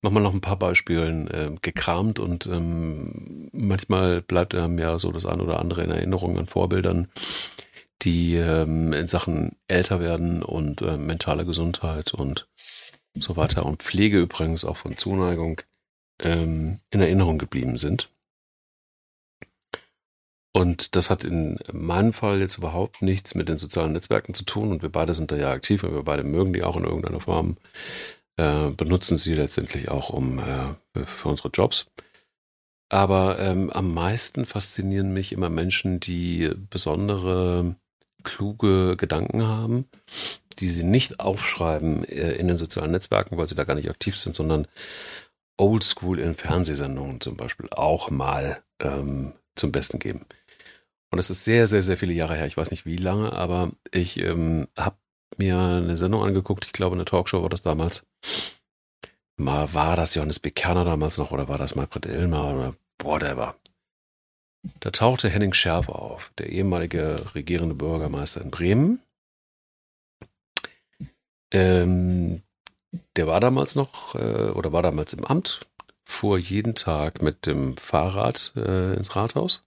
nochmal 0.01 0.23
noch 0.23 0.33
ein 0.33 0.41
paar 0.41 0.57
Beispielen 0.57 1.27
äh, 1.27 1.51
gekramt 1.61 2.17
und 2.17 2.47
ähm, 2.47 3.49
manchmal 3.53 4.23
bleibt 4.23 4.55
einem 4.55 4.79
ja 4.79 4.97
so 4.97 5.11
das 5.11 5.27
ein 5.27 5.41
oder 5.41 5.59
andere 5.59 5.83
in 5.83 5.91
Erinnerung 5.91 6.39
an 6.39 6.47
Vorbildern, 6.47 7.07
die 8.01 8.35
ähm, 8.35 8.93
in 8.93 9.07
Sachen 9.07 9.57
älter 9.67 9.99
werden 9.99 10.41
und 10.41 10.81
äh, 10.81 10.97
mentale 10.97 11.45
Gesundheit 11.45 12.15
und 12.15 12.47
so 13.15 13.35
weiter 13.35 13.65
und 13.65 13.81
Pflege 13.83 14.19
übrigens 14.19 14.65
auch 14.65 14.77
von 14.77 14.97
Zuneigung 14.97 15.61
ähm, 16.19 16.79
in 16.89 17.01
Erinnerung 17.01 17.37
geblieben 17.37 17.77
sind. 17.77 18.09
Und 20.53 20.95
das 20.95 21.09
hat 21.09 21.25
in 21.25 21.59
meinem 21.73 22.13
Fall 22.13 22.39
jetzt 22.39 22.57
überhaupt 22.57 23.01
nichts 23.01 23.35
mit 23.35 23.49
den 23.49 23.57
sozialen 23.57 23.91
Netzwerken 23.91 24.33
zu 24.33 24.45
tun 24.45 24.71
und 24.71 24.81
wir 24.81 24.89
beide 24.89 25.13
sind 25.13 25.31
da 25.31 25.35
ja 25.35 25.51
aktiv 25.51 25.83
und 25.83 25.93
wir 25.93 26.03
beide 26.03 26.23
mögen 26.23 26.53
die 26.53 26.63
auch 26.63 26.77
in 26.77 26.85
irgendeiner 26.85 27.19
Form, 27.19 27.57
äh, 28.37 28.69
benutzen 28.69 29.17
sie 29.17 29.33
letztendlich 29.33 29.89
auch 29.89 30.09
um 30.09 30.39
äh, 30.39 31.05
für 31.05 31.27
unsere 31.27 31.49
Jobs. 31.49 31.87
Aber 32.89 33.39
ähm, 33.39 33.69
am 33.71 33.93
meisten 33.93 34.45
faszinieren 34.45 35.11
mich 35.11 35.33
immer 35.33 35.49
Menschen, 35.49 35.99
die 35.99 36.51
besondere 36.69 37.75
kluge 38.25 38.97
Gedanken 38.97 39.47
haben 39.47 39.85
die 40.59 40.69
sie 40.69 40.83
nicht 40.83 41.19
aufschreiben 41.19 42.03
äh, 42.05 42.33
in 42.33 42.47
den 42.47 42.57
sozialen 42.57 42.91
Netzwerken, 42.91 43.37
weil 43.37 43.47
sie 43.47 43.55
da 43.55 43.63
gar 43.63 43.75
nicht 43.75 43.89
aktiv 43.89 44.17
sind, 44.17 44.35
sondern 44.35 44.67
oldschool 45.57 46.19
in 46.19 46.35
Fernsehsendungen 46.35 47.21
zum 47.21 47.37
Beispiel 47.37 47.69
auch 47.71 48.09
mal 48.09 48.61
ähm, 48.79 49.33
zum 49.55 49.71
Besten 49.71 49.99
geben. 49.99 50.25
Und 51.11 51.19
es 51.19 51.29
ist 51.29 51.45
sehr, 51.45 51.67
sehr, 51.67 51.81
sehr 51.81 51.97
viele 51.97 52.13
Jahre 52.13 52.35
her. 52.35 52.45
Ich 52.45 52.57
weiß 52.57 52.71
nicht 52.71 52.85
wie 52.85 52.97
lange, 52.97 53.33
aber 53.33 53.71
ich 53.91 54.19
ähm, 54.19 54.67
habe 54.77 54.97
mir 55.37 55.57
eine 55.57 55.97
Sendung 55.97 56.23
angeguckt. 56.23 56.65
Ich 56.65 56.73
glaube, 56.73 56.95
eine 56.95 57.05
Talkshow 57.05 57.41
war 57.41 57.49
das 57.49 57.61
damals. 57.61 58.05
Mal 59.37 59.73
war 59.73 59.95
das 59.95 60.15
Johannes 60.15 60.39
B. 60.39 60.51
Kerner 60.51 60.85
damals 60.85 61.17
noch 61.17 61.31
oder 61.31 61.47
war 61.47 61.57
das 61.57 61.75
Margret 61.75 62.05
Illmer 62.05 62.53
oder 62.53 62.75
whatever. 63.01 63.55
Da 64.79 64.91
tauchte 64.91 65.29
Henning 65.29 65.53
Schärf 65.53 65.89
auf, 65.89 66.31
der 66.37 66.49
ehemalige 66.49 67.15
regierende 67.35 67.75
Bürgermeister 67.75 68.41
in 68.41 68.51
Bremen, 68.51 68.99
ähm, 71.51 72.41
der 73.15 73.27
war 73.27 73.39
damals 73.39 73.75
noch 73.75 74.15
äh, 74.15 74.49
oder 74.49 74.73
war 74.73 74.81
damals 74.81 75.13
im 75.13 75.25
Amt, 75.25 75.67
fuhr 76.03 76.37
jeden 76.37 76.75
Tag 76.75 77.21
mit 77.21 77.45
dem 77.45 77.77
Fahrrad 77.77 78.53
äh, 78.55 78.93
ins 78.93 79.15
Rathaus. 79.15 79.65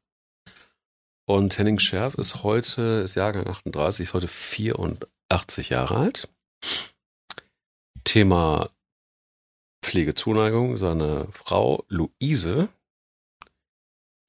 Und 1.27 1.57
Henning 1.59 1.79
Scherf 1.79 2.15
ist 2.15 2.43
heute, 2.43 3.03
ist 3.05 3.15
Jahrgang 3.15 3.47
38, 3.47 4.05
ist 4.05 4.15
heute 4.15 4.29
84 4.29 5.69
Jahre 5.69 5.97
alt. 5.97 6.29
Thema 8.05 8.71
Pflegezuneigung, 9.83 10.77
seine 10.77 11.29
Frau 11.33 11.85
Luise, 11.89 12.69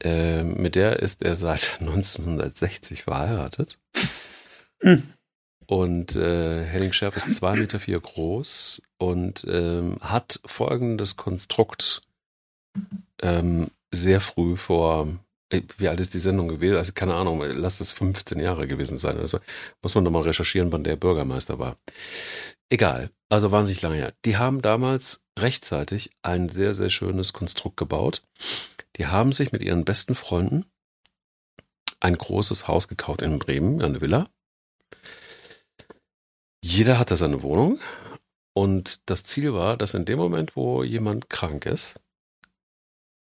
äh, 0.03 0.43
mit 0.43 0.75
der 0.75 0.99
ist 0.99 1.21
er 1.21 1.35
seit 1.35 1.77
1960 1.79 3.03
verheiratet. 3.03 3.79
Hm. 4.81 5.03
Und 5.67 6.15
äh, 6.15 6.65
Henning 6.65 6.93
Schärf 6.93 7.15
ist 7.15 7.35
zwei 7.35 7.55
Meter 7.55 7.79
vier 7.79 7.99
groß 7.99 8.81
und 8.97 9.45
ähm, 9.47 9.97
hat 10.01 10.39
folgendes 10.45 11.15
Konstrukt 11.15 12.01
ähm, 13.21 13.67
sehr 13.91 14.19
früh 14.19 14.57
vor, 14.57 15.07
äh, 15.49 15.61
wie 15.77 15.87
alt 15.87 15.99
ist 15.99 16.15
die 16.15 16.19
Sendung 16.19 16.47
gewesen? 16.47 16.75
Also 16.75 16.93
keine 16.93 17.13
Ahnung, 17.13 17.41
lass 17.41 17.81
es 17.81 17.91
15 17.91 18.39
Jahre 18.39 18.67
gewesen 18.67 18.97
sein. 18.97 19.17
Also 19.17 19.39
muss 19.83 19.93
man 19.93 20.03
nochmal 20.03 20.23
recherchieren, 20.23 20.71
wann 20.71 20.83
der 20.83 20.95
Bürgermeister 20.95 21.59
war. 21.59 21.75
Egal, 22.69 23.11
also 23.29 23.51
wahnsinnig 23.51 23.81
lange 23.81 23.97
her. 23.97 24.13
Die 24.25 24.37
haben 24.37 24.61
damals 24.61 25.23
rechtzeitig 25.37 26.11
ein 26.21 26.49
sehr, 26.49 26.73
sehr 26.73 26.89
schönes 26.89 27.33
Konstrukt 27.33 27.77
gebaut. 27.77 28.23
Die 28.99 29.07
haben 29.07 29.31
sich 29.31 29.53
mit 29.53 29.61
ihren 29.61 29.85
besten 29.85 30.13
Freunden 30.13 30.65
ein 32.01 32.17
großes 32.17 32.67
Haus 32.67 32.89
gekauft 32.89 33.21
in 33.21 33.39
Bremen, 33.39 33.81
eine 33.81 34.01
Villa. 34.01 34.29
Jeder 36.61 36.99
hatte 36.99 37.15
seine 37.15 37.41
Wohnung. 37.41 37.79
Und 38.53 39.09
das 39.09 39.23
Ziel 39.23 39.53
war, 39.53 39.77
dass 39.77 39.93
in 39.93 40.03
dem 40.03 40.19
Moment, 40.19 40.57
wo 40.57 40.83
jemand 40.83 41.29
krank 41.29 41.65
ist, 41.65 42.01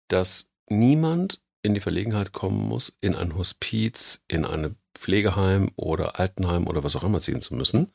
dass 0.09 0.51
niemand 0.67 1.41
in 1.61 1.73
die 1.73 1.79
Verlegenheit 1.79 2.33
kommen 2.33 2.67
muss, 2.67 2.97
in 2.99 3.15
ein 3.15 3.35
Hospiz, 3.35 4.21
in 4.27 4.43
ein 4.43 4.75
Pflegeheim 4.95 5.71
oder 5.77 6.19
Altenheim 6.19 6.67
oder 6.67 6.83
was 6.83 6.97
auch 6.97 7.03
immer 7.03 7.21
ziehen 7.21 7.39
zu 7.39 7.55
müssen, 7.55 7.93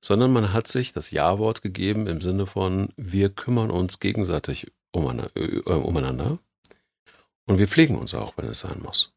sondern 0.00 0.32
man 0.32 0.54
hat 0.54 0.66
sich 0.66 0.94
das 0.94 1.10
Ja-Wort 1.10 1.60
gegeben 1.60 2.06
im 2.06 2.22
Sinne 2.22 2.46
von, 2.46 2.88
wir 2.96 3.28
kümmern 3.28 3.70
uns 3.70 4.00
gegenseitig 4.00 4.72
äh, 4.94 4.98
umeinander 4.98 6.38
und 7.46 7.58
wir 7.58 7.68
pflegen 7.68 7.96
uns 7.96 8.14
auch, 8.14 8.36
wenn 8.36 8.46
es 8.46 8.60
sein 8.60 8.80
muss. 8.82 9.12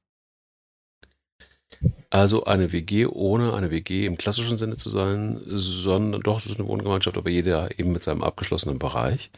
Also 2.10 2.46
eine 2.46 2.72
WG 2.72 3.06
ohne 3.06 3.54
eine 3.54 3.70
WG 3.70 4.06
im 4.06 4.18
klassischen 4.18 4.58
Sinne 4.58 4.78
zu 4.78 4.90
sein, 4.90 5.42
sondern 5.46 6.22
doch, 6.22 6.40
es 6.40 6.48
ist 6.48 6.60
eine 6.60 6.68
Wohngemeinschaft, 6.68 7.18
aber 7.18 7.30
jeder 7.30 7.78
eben 7.80 7.92
mit 7.92 8.04
seinem 8.04 8.24
abgeschlossenen 8.24 8.80
Bereich. 8.80 9.30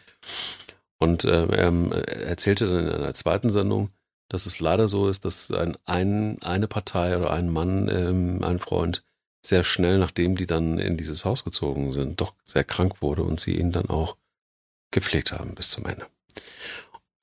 Und 0.98 1.26
äh, 1.26 1.48
er 1.48 2.08
erzählte 2.08 2.68
dann 2.68 2.88
in 2.88 2.94
einer 2.94 3.14
zweiten 3.14 3.50
Sendung, 3.50 3.90
dass 4.30 4.46
es 4.46 4.60
leider 4.60 4.88
so 4.88 5.10
ist, 5.10 5.26
dass 5.26 5.52
ein, 5.52 5.78
ein 5.86 6.42
eine 6.42 6.68
Partei 6.68 7.18
oder 7.18 7.32
ein 7.32 7.52
Mann, 7.52 7.90
ähm, 7.90 8.44
ein 8.44 8.60
Freund, 8.60 9.04
sehr 9.42 9.64
schnell, 9.64 9.98
nachdem 9.98 10.36
die 10.36 10.46
dann 10.46 10.78
in 10.78 10.98
dieses 10.98 11.26
Haus 11.26 11.44
gezogen 11.44 11.92
sind, 11.94 12.22
doch 12.22 12.36
sehr 12.46 12.64
krank 12.64 13.02
wurde 13.02 13.24
und 13.24 13.40
sie 13.40 13.58
ihn 13.58 13.72
dann 13.72 13.90
auch 13.90 14.16
gepflegt 14.92 15.32
haben 15.32 15.56
bis 15.56 15.70
zum 15.70 15.86
Ende. 15.86 16.06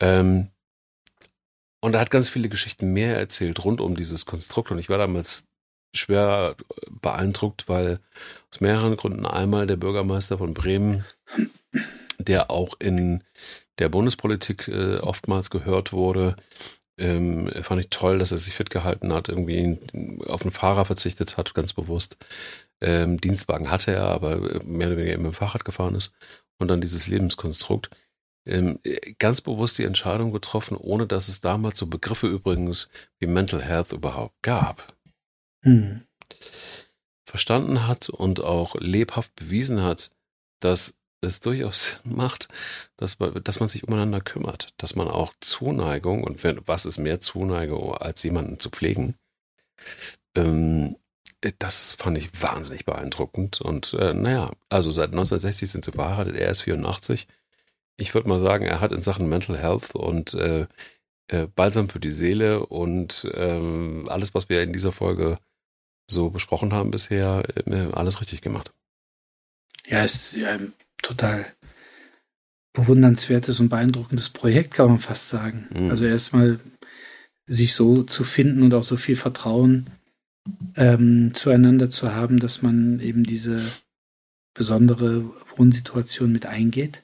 Ähm, 0.01 0.49
und 1.81 1.95
er 1.95 2.01
hat 2.01 2.11
ganz 2.11 2.29
viele 2.29 2.49
Geschichten 2.49 2.93
mehr 2.93 3.17
erzählt 3.17 3.65
rund 3.65 3.81
um 3.81 3.95
dieses 3.95 4.27
Konstrukt. 4.27 4.71
Und 4.71 4.79
ich 4.79 4.89
war 4.89 4.99
damals 4.99 5.47
schwer 5.95 6.57
beeindruckt, 6.91 7.69
weil 7.69 8.01
aus 8.53 8.61
mehreren 8.61 8.97
Gründen 8.97 9.27
einmal 9.27 9.67
der 9.67 9.77
Bürgermeister 9.77 10.39
von 10.39 10.55
Bremen, 10.55 11.05
der 12.19 12.51
auch 12.51 12.75
in 12.79 13.25
der 13.79 13.89
Bundespolitik 13.89 14.69
äh, 14.69 14.99
oftmals 14.99 15.51
gehört 15.51 15.93
wurde, 15.93 16.37
ähm, 16.99 17.49
fand 17.63 17.81
ich 17.81 17.91
toll, 17.91 18.19
dass 18.19 18.33
er 18.33 18.39
sich 18.39 18.55
fit 18.55 18.71
gehalten 18.71 19.13
hat, 19.13 19.29
irgendwie 19.29 19.79
auf 20.27 20.43
den 20.43 20.51
Fahrer 20.51 20.85
verzichtet 20.85 21.37
hat, 21.37 21.55
ganz 21.55 21.73
bewusst. 21.73 22.17
Ähm, 22.81 23.21
Dienstwagen 23.21 23.71
hatte 23.71 23.93
er, 23.93 24.05
aber 24.05 24.65
mehr 24.65 24.89
oder 24.89 24.97
weniger 24.97 25.15
immer 25.15 25.29
im 25.29 25.33
Fahrrad 25.33 25.65
gefahren 25.65 25.95
ist. 25.95 26.15
Und 26.59 26.69
dann 26.69 26.81
dieses 26.81 27.07
Lebenskonstrukt 27.07 27.91
ähm, 28.49 28.81
ganz 29.19 29.41
bewusst 29.41 29.79
die 29.79 29.85
Entscheidung 29.85 30.33
getroffen, 30.33 30.77
ohne 30.77 31.07
dass 31.07 31.29
es 31.29 31.41
damals 31.41 31.79
so 31.79 31.87
Begriffe 31.87 32.27
übrigens 32.27 32.91
wie 33.19 33.27
Mental 33.27 33.63
Health 33.63 33.93
überhaupt 33.93 34.43
gab. 34.43 34.95
Hm. 35.63 36.03
Verstanden 37.25 37.87
hat 37.87 38.09
und 38.09 38.41
auch 38.41 38.75
lebhaft 38.77 39.35
bewiesen 39.37 39.83
hat, 39.83 40.11
dass 40.61 40.99
es 41.21 41.41
durchaus 41.41 42.01
macht, 42.05 42.49
dass 42.97 43.19
man, 43.19 43.43
dass 43.43 43.61
man 43.61 43.69
sich 43.69 43.87
umeinander 43.87 44.21
kümmert, 44.21 44.73
dass 44.79 44.97
man 44.97 45.09
auch 45.09 45.33
Zuneigung 45.41 46.25
und 46.25 46.43
wenn, 46.45 46.61
was 46.67 46.87
ist 46.87 46.99
mehr 46.99 47.21
Zuneigung 47.21 47.95
als 47.95 48.23
jemanden 48.23 48.59
zu 48.59 48.71
pflegen, 48.71 49.15
ähm, 50.35 50.97
das 51.59 51.93
fand 51.93 52.19
ich 52.19 52.31
wahnsinnig 52.43 52.85
beeindruckend. 52.85 53.61
Und 53.61 53.95
äh, 53.95 54.13
naja, 54.13 54.51
also 54.69 54.91
seit 54.91 55.11
1960 55.11 55.71
sind 55.71 55.85
sie 55.85 55.93
verheiratet, 55.93 56.37
er 56.37 56.51
ist 56.51 56.63
84 56.63 57.29
ich 57.99 58.15
würde 58.15 58.29
mal 58.29 58.39
sagen, 58.39 58.65
er 58.65 58.81
hat 58.81 58.93
in 58.93 59.03
Sachen 59.03 59.29
Mental 59.29 59.59
Health 59.59 59.95
und 59.95 60.33
äh, 60.35 60.67
äh, 61.27 61.47
Balsam 61.47 61.89
für 61.89 62.01
die 62.01 62.13
Seele 62.13 62.65
und 62.65 63.29
ähm, 63.35 64.07
alles, 64.09 64.35
was 64.35 64.49
wir 64.49 64.63
in 64.63 64.73
dieser 64.73 64.93
Folge 64.93 65.39
so 66.07 66.31
besprochen 66.31 66.73
haben 66.73 66.91
bisher, 66.91 67.43
äh, 67.67 67.91
alles 67.93 68.21
richtig 68.21 68.41
gemacht. 68.41 68.73
Ja, 69.87 70.05
ist 70.05 70.37
ja 70.37 70.53
ein 70.53 70.73
total 71.03 71.45
bewundernswertes 72.73 73.59
und 73.59 73.69
beeindruckendes 73.69 74.31
Projekt, 74.31 74.75
kann 74.75 74.89
man 74.89 74.99
fast 75.01 75.29
sagen. 75.29 75.69
Mhm. 75.77 75.91
Also 75.91 76.05
erstmal 76.05 76.61
sich 77.47 77.75
so 77.75 78.05
zu 78.05 78.23
finden 78.23 78.63
und 78.63 78.75
auch 78.75 78.85
so 78.85 78.97
viel 78.97 79.17
Vertrauen 79.17 79.91
ähm, 80.77 81.35
zueinander 81.35 81.91
zu 81.91 82.15
haben, 82.15 82.39
dass 82.39 82.63
man 82.63 83.01
eben 83.01 83.25
diese 83.25 83.61
besondere 84.55 85.25
Wohnsituation 85.57 86.31
mit 86.31 86.47
eingeht 86.47 87.03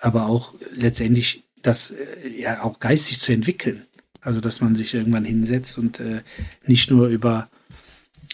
aber 0.00 0.26
auch 0.26 0.54
letztendlich 0.72 1.44
das 1.62 1.90
äh, 1.90 2.40
ja 2.40 2.62
auch 2.62 2.78
geistig 2.78 3.20
zu 3.20 3.32
entwickeln. 3.32 3.86
Also 4.20 4.40
dass 4.40 4.60
man 4.60 4.76
sich 4.76 4.94
irgendwann 4.94 5.24
hinsetzt 5.24 5.78
und 5.78 6.00
äh, 6.00 6.22
nicht 6.66 6.90
nur 6.90 7.08
über, 7.08 7.48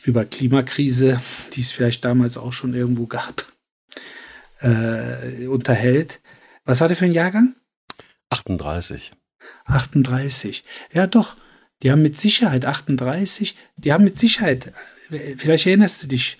über 0.04 0.24
Klimakrise, 0.24 1.20
die 1.52 1.60
es 1.60 1.70
vielleicht 1.70 2.04
damals 2.04 2.36
auch 2.36 2.52
schon 2.52 2.74
irgendwo 2.74 3.06
gab, 3.06 3.52
äh, 4.60 5.46
unterhält. 5.46 6.20
Was 6.64 6.80
war 6.80 6.88
der 6.88 6.96
für 6.96 7.04
ein 7.04 7.12
Jahrgang? 7.12 7.54
38. 8.30 9.12
38. 9.66 10.64
Ja, 10.92 11.06
doch. 11.06 11.36
Die 11.82 11.90
haben 11.90 12.02
mit 12.02 12.18
Sicherheit 12.18 12.64
38, 12.64 13.54
die 13.76 13.92
haben 13.92 14.04
mit 14.04 14.18
Sicherheit, 14.18 14.72
äh, 15.10 15.36
vielleicht 15.36 15.66
erinnerst 15.66 16.02
du 16.02 16.06
dich, 16.06 16.38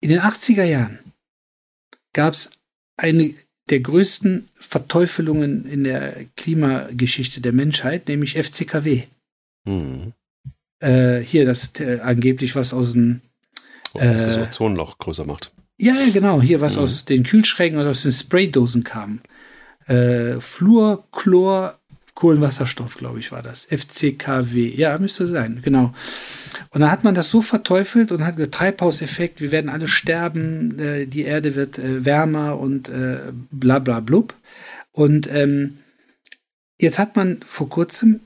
in 0.00 0.10
den 0.10 0.20
80er 0.20 0.64
Jahren 0.64 0.98
gab 2.12 2.34
es 2.34 2.50
eine 2.96 3.34
der 3.70 3.80
größten 3.80 4.48
Verteufelungen 4.54 5.66
in 5.66 5.84
der 5.84 6.24
Klimageschichte 6.36 7.40
der 7.40 7.52
Menschheit, 7.52 8.08
nämlich 8.08 8.36
FCKW. 8.36 9.04
Mhm. 9.64 10.12
Äh, 10.80 11.20
hier, 11.20 11.44
das 11.44 11.72
äh, 11.80 12.00
angeblich 12.00 12.54
was 12.54 12.72
aus 12.72 12.92
dem 12.92 13.20
oh, 13.94 13.98
äh, 13.98 14.14
das 14.14 14.36
Ozonloch 14.36 14.98
größer 14.98 15.24
macht. 15.24 15.52
Ja, 15.78 15.94
ja, 15.94 16.12
genau. 16.12 16.42
Hier 16.42 16.60
was 16.60 16.76
mhm. 16.76 16.82
aus 16.82 17.04
den 17.04 17.22
Kühlschränken 17.22 17.80
oder 17.80 17.90
aus 17.90 18.02
den 18.02 18.12
Spraydosen 18.12 18.84
kam. 18.84 19.20
Äh, 19.86 20.40
Fluor, 20.40 21.08
Chlor, 21.12 21.77
Kohlenwasserstoff, 22.18 22.96
glaube 22.96 23.20
ich, 23.20 23.30
war 23.30 23.44
das. 23.44 23.66
FCKW. 23.66 24.74
Ja, 24.74 24.98
müsste 24.98 25.28
sein, 25.28 25.60
genau. 25.62 25.94
Und 26.70 26.80
dann 26.80 26.90
hat 26.90 27.04
man 27.04 27.14
das 27.14 27.30
so 27.30 27.42
verteufelt 27.42 28.10
und 28.10 28.26
hat 28.26 28.34
gesagt, 28.34 28.56
Treibhauseffekt, 28.56 29.40
wir 29.40 29.52
werden 29.52 29.70
alle 29.70 29.86
sterben, 29.86 30.76
äh, 30.80 31.06
die 31.06 31.22
Erde 31.22 31.54
wird 31.54 31.78
äh, 31.78 32.04
wärmer 32.04 32.58
und 32.58 32.88
äh, 32.88 33.20
bla 33.52 33.78
bla 33.78 34.00
blub. 34.00 34.34
Und 34.90 35.32
ähm, 35.32 35.78
jetzt 36.80 36.98
hat 36.98 37.14
man 37.14 37.40
vor 37.46 37.68
kurzem 37.68 38.18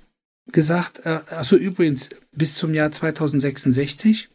gesagt, 0.50 1.04
äh, 1.04 1.20
achso, 1.28 1.56
übrigens, 1.56 2.08
bis 2.32 2.54
zum 2.54 2.72
Jahr 2.72 2.92
2066 2.92 4.30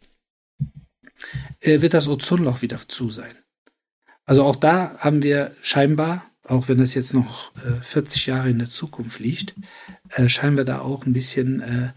äh, 1.61 1.81
wird 1.81 1.95
das 1.95 2.07
Ozonloch 2.07 2.61
wieder 2.61 2.77
zu 2.87 3.09
sein. 3.09 3.33
Also 4.23 4.43
auch 4.43 4.55
da 4.55 4.99
haben 4.99 5.23
wir 5.23 5.55
scheinbar 5.63 6.26
auch 6.47 6.67
wenn 6.67 6.77
das 6.77 6.93
jetzt 6.93 7.13
noch 7.13 7.51
äh, 7.57 7.81
40 7.81 8.25
Jahre 8.27 8.49
in 8.49 8.59
der 8.59 8.69
Zukunft 8.69 9.19
liegt, 9.19 9.55
äh, 10.15 10.29
scheinen 10.29 10.57
wir 10.57 10.65
da 10.65 10.79
auch 10.79 11.05
ein 11.05 11.13
bisschen 11.13 11.61
äh, 11.61 11.89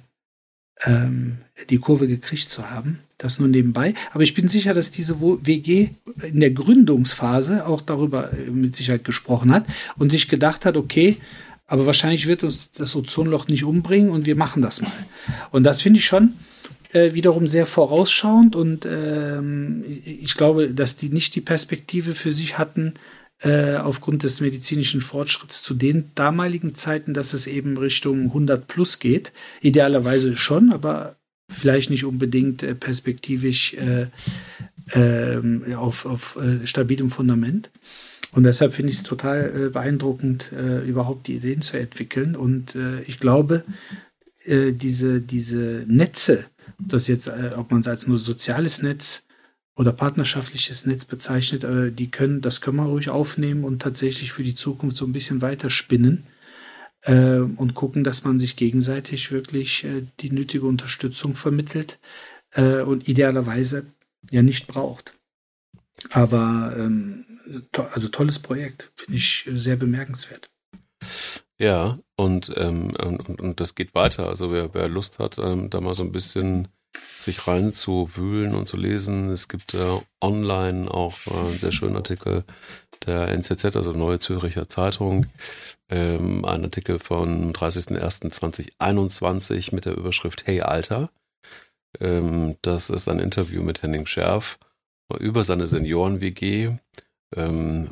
ähm, 0.85 1.39
die 1.69 1.79
Kurve 1.79 2.07
gekriegt 2.07 2.49
zu 2.49 2.71
haben. 2.71 3.01
Das 3.19 3.39
nur 3.39 3.49
nebenbei. 3.49 3.95
Aber 4.13 4.23
ich 4.23 4.35
bin 4.35 4.49
sicher, 4.49 4.73
dass 4.73 4.91
diese 4.91 5.21
WG 5.21 5.91
in 6.23 6.41
der 6.41 6.51
Gründungsphase 6.51 7.67
auch 7.67 7.83
darüber 7.83 8.33
äh, 8.33 8.51
mit 8.51 8.75
Sicherheit 8.75 9.05
gesprochen 9.05 9.53
hat 9.53 9.67
und 9.97 10.11
sich 10.11 10.29
gedacht 10.29 10.65
hat, 10.65 10.77
okay, 10.77 11.19
aber 11.67 11.87
wahrscheinlich 11.87 12.27
wird 12.27 12.43
uns 12.43 12.73
das 12.73 12.97
Ozonloch 12.97 13.47
nicht 13.47 13.63
umbringen 13.63 14.11
und 14.11 14.27
wir 14.27 14.37
machen 14.37 14.63
das 14.63 14.81
mal. 14.81 14.91
Und 15.53 15.63
das 15.65 15.83
finde 15.83 16.01
ich 16.01 16.07
schon 16.07 16.35
äh, 16.93 17.15
wiederum 17.15 17.47
sehr 17.47 17.67
vorausschauend 17.67 18.57
und 18.57 18.87
ähm, 18.91 19.85
ich 20.05 20.35
glaube, 20.35 20.75
dass 20.75 20.97
die 20.97 21.11
nicht 21.11 21.37
die 21.37 21.41
Perspektive 21.41 22.15
für 22.15 22.33
sich 22.33 22.59
hatten, 22.59 22.95
äh, 23.43 23.77
aufgrund 23.77 24.23
des 24.23 24.41
medizinischen 24.41 25.01
Fortschritts 25.01 25.63
zu 25.63 25.75
den 25.75 26.11
damaligen 26.15 26.75
Zeiten, 26.75 27.15
dass 27.15 27.33
es 27.33 27.47
eben 27.47 27.77
Richtung 27.79 28.25
100 28.27 28.67
plus 28.67 28.99
geht. 28.99 29.33
Idealerweise 29.63 30.37
schon, 30.37 30.73
aber 30.73 31.17
vielleicht 31.51 31.91
nicht 31.91 32.05
unbedingt 32.05 32.63
äh, 32.63 32.75
perspektivisch 32.75 33.75
äh, 33.75 34.07
äh, 34.93 35.75
auf, 35.75 36.07
auf 36.07 36.37
äh, 36.37 36.67
stabilem 36.67 37.11
Fundament. 37.11 37.71
Und 38.33 38.45
deshalb 38.45 38.75
finde 38.75 38.93
ich 38.93 38.99
es 38.99 39.03
total 39.03 39.71
beeindruckend, 39.71 40.53
überhaupt 40.87 41.27
die 41.27 41.35
Ideen 41.35 41.63
zu 41.63 41.77
entwickeln. 41.77 42.37
Und 42.37 42.77
ich 43.05 43.19
glaube, 43.19 43.65
diese, 44.47 45.21
diese 45.21 45.85
Netze, 45.89 46.45
das 46.79 47.09
jetzt, 47.09 47.29
ob 47.57 47.73
man 47.73 47.81
es 47.81 47.89
als 47.89 48.07
nur 48.07 48.19
soziales 48.19 48.83
Netz 48.83 49.25
oder 49.81 49.95
partnerschaftliches 49.95 50.85
Netz 50.85 51.07
bezeichnet, 51.07 51.65
äh, 51.65 51.91
die 51.91 52.11
können, 52.11 52.43
das 52.43 52.61
können 52.61 52.77
wir 52.77 52.85
ruhig 52.85 53.09
aufnehmen 53.09 53.65
und 53.65 53.81
tatsächlich 53.81 54.31
für 54.31 54.43
die 54.43 54.55
Zukunft 54.55 54.95
so 54.95 55.07
ein 55.07 55.13
bisschen 55.13 55.41
weiter 55.41 55.71
spinnen 55.71 56.27
äh, 57.05 57.39
und 57.39 57.73
gucken, 57.73 58.05
dass 58.05 58.23
man 58.23 58.39
sich 58.39 58.57
gegenseitig 58.57 59.33
wirklich 59.33 59.85
äh, 59.85 60.03
die 60.21 60.33
nötige 60.33 60.67
Unterstützung 60.67 61.35
vermittelt 61.35 61.99
äh, 62.51 62.83
und 62.83 63.09
idealerweise 63.09 63.87
ja 64.31 64.43
nicht 64.43 64.67
braucht. 64.67 65.15
Aber 66.11 66.75
ähm, 66.77 67.25
to 67.73 67.85
also 67.85 68.09
tolles 68.09 68.39
Projekt, 68.39 68.93
finde 68.97 69.17
ich 69.17 69.49
sehr 69.51 69.77
bemerkenswert. 69.77 70.51
Ja, 71.59 71.99
und, 72.17 72.53
ähm, 72.55 72.95
und, 72.97 73.41
und 73.41 73.61
das 73.61 73.75
geht 73.75 73.95
weiter. 73.95 74.29
Also 74.29 74.53
wer, 74.53 74.75
wer 74.75 74.89
Lust 74.89 75.19
hat, 75.19 75.39
ähm, 75.39 75.71
da 75.71 75.81
mal 75.81 75.95
so 75.95 76.03
ein 76.03 76.13
bisschen 76.13 76.69
sich 77.19 77.47
rein 77.47 77.73
zu 77.73 78.09
wühlen 78.17 78.55
und 78.55 78.67
zu 78.67 78.77
lesen. 78.77 79.31
Es 79.31 79.49
gibt 79.49 79.75
äh, 79.75 80.01
online 80.21 80.91
auch 80.91 81.15
äh, 81.27 81.57
sehr 81.59 81.73
schönen 81.73 81.97
Artikel 81.97 82.45
der 83.07 83.29
NZZ, 83.29 83.77
also 83.77 83.93
Neue 83.93 84.19
Züricher 84.19 84.69
Zeitung, 84.69 85.27
ähm, 85.89 86.45
ein 86.45 86.65
Artikel 86.65 86.99
vom 86.99 87.53
30.01.2021 87.53 89.75
mit 89.75 89.85
der 89.85 89.97
Überschrift 89.97 90.47
Hey 90.47 90.63
Alter. 90.63 91.11
Ähm, 91.99 92.57
das 92.63 92.91
ist 92.91 93.09
ein 93.09 93.19
Interview 93.19 93.63
mit 93.63 93.83
Henning 93.83 94.07
Scherf 94.07 94.59
über 95.19 95.43
seine 95.43 95.67
Senioren-WG, 95.67 96.77
ähm, 97.35 97.91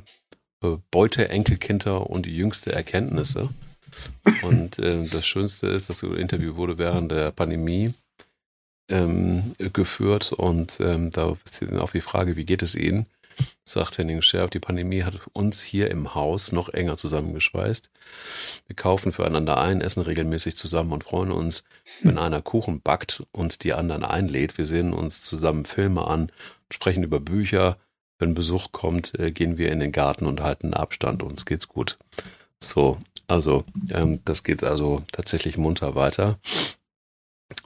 Beute, 0.90 1.28
Enkelkinder 1.28 2.08
und 2.08 2.26
die 2.26 2.36
jüngste 2.36 2.72
Erkenntnisse. 2.72 3.48
Und 4.42 4.78
äh, 4.78 5.04
das 5.04 5.26
Schönste 5.26 5.68
ist, 5.68 5.88
das 5.88 6.02
Interview 6.02 6.56
wurde 6.56 6.78
während 6.78 7.10
der 7.10 7.32
Pandemie 7.32 7.90
ähm, 8.88 9.54
geführt 9.72 10.32
und 10.32 10.80
ähm, 10.80 11.10
da 11.10 11.36
auf 11.78 11.92
die 11.92 12.00
Frage, 12.00 12.36
wie 12.36 12.44
geht 12.44 12.62
es 12.62 12.74
Ihnen, 12.74 13.06
sagt 13.64 13.98
Henning 13.98 14.22
Scherf, 14.22 14.50
die 14.50 14.58
Pandemie 14.58 15.02
hat 15.02 15.20
uns 15.32 15.62
hier 15.62 15.90
im 15.90 16.14
Haus 16.14 16.52
noch 16.52 16.68
enger 16.68 16.96
zusammengeschweißt. 16.96 17.90
Wir 18.66 18.76
kaufen 18.76 19.12
füreinander 19.12 19.58
ein, 19.58 19.80
essen 19.80 20.02
regelmäßig 20.02 20.56
zusammen 20.56 20.92
und 20.92 21.04
freuen 21.04 21.30
uns, 21.30 21.64
wenn 22.02 22.18
einer 22.18 22.42
Kuchen 22.42 22.80
backt 22.80 23.22
und 23.32 23.64
die 23.64 23.74
anderen 23.74 24.04
einlädt. 24.04 24.58
Wir 24.58 24.66
sehen 24.66 24.92
uns 24.92 25.22
zusammen 25.22 25.64
Filme 25.64 26.06
an, 26.06 26.32
sprechen 26.70 27.02
über 27.02 27.20
Bücher. 27.20 27.78
Wenn 28.18 28.34
Besuch 28.34 28.72
kommt, 28.72 29.18
äh, 29.18 29.30
gehen 29.30 29.58
wir 29.58 29.70
in 29.70 29.80
den 29.80 29.92
Garten 29.92 30.26
und 30.26 30.40
halten 30.40 30.74
Abstand. 30.74 31.22
Uns 31.22 31.46
geht's 31.46 31.68
gut. 31.68 31.98
So, 32.58 32.98
also 33.28 33.64
ähm, 33.90 34.20
das 34.24 34.42
geht 34.42 34.64
also 34.64 35.02
tatsächlich 35.12 35.56
munter 35.56 35.94
weiter. 35.94 36.38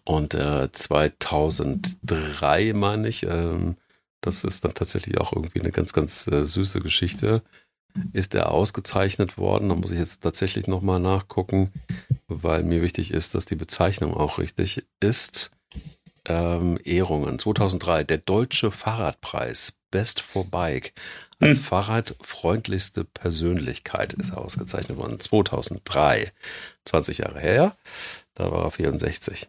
Und 0.04 0.34
äh, 0.34 0.70
2003 0.70 2.72
meine 2.74 3.08
ich, 3.08 3.24
ähm, 3.24 3.76
das 4.20 4.44
ist 4.44 4.64
dann 4.64 4.74
tatsächlich 4.74 5.18
auch 5.18 5.32
irgendwie 5.32 5.60
eine 5.60 5.72
ganz, 5.72 5.92
ganz 5.92 6.26
äh, 6.28 6.44
süße 6.44 6.80
Geschichte. 6.80 7.42
Ist 8.12 8.34
er 8.34 8.50
ausgezeichnet 8.50 9.36
worden? 9.36 9.68
Da 9.68 9.74
muss 9.74 9.90
ich 9.90 9.98
jetzt 9.98 10.22
tatsächlich 10.22 10.66
nochmal 10.66 11.00
nachgucken, 11.00 11.72
weil 12.26 12.62
mir 12.62 12.80
wichtig 12.80 13.12
ist, 13.12 13.34
dass 13.34 13.44
die 13.44 13.56
Bezeichnung 13.56 14.14
auch 14.14 14.38
richtig 14.38 14.84
ist. 15.00 15.50
Ähm, 16.24 16.78
Ehrungen 16.84 17.38
2003, 17.38 18.04
der 18.04 18.18
Deutsche 18.18 18.70
Fahrradpreis 18.70 19.76
Best 19.90 20.20
for 20.20 20.46
Bike 20.46 20.94
als 21.38 21.58
hm. 21.58 21.64
fahrradfreundlichste 21.64 23.04
Persönlichkeit 23.04 24.14
ist 24.14 24.30
er 24.30 24.38
ausgezeichnet 24.38 24.96
worden. 24.96 25.20
2003, 25.20 26.32
20 26.84 27.18
Jahre 27.18 27.40
her, 27.40 27.76
da 28.34 28.50
war 28.50 28.64
er 28.64 28.70
64. 28.70 29.48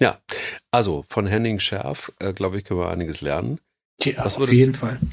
Ja, 0.00 0.20
also 0.70 1.04
von 1.08 1.26
Henning 1.26 1.60
Schärf, 1.60 2.12
äh, 2.18 2.32
glaube 2.32 2.58
ich, 2.58 2.64
können 2.64 2.80
wir 2.80 2.90
einiges 2.90 3.20
lernen. 3.20 3.60
Ja, 4.02 4.24
was 4.24 4.34
auf 4.34 4.40
würdest, 4.40 4.58
jeden 4.58 4.74
Fall. 4.74 4.98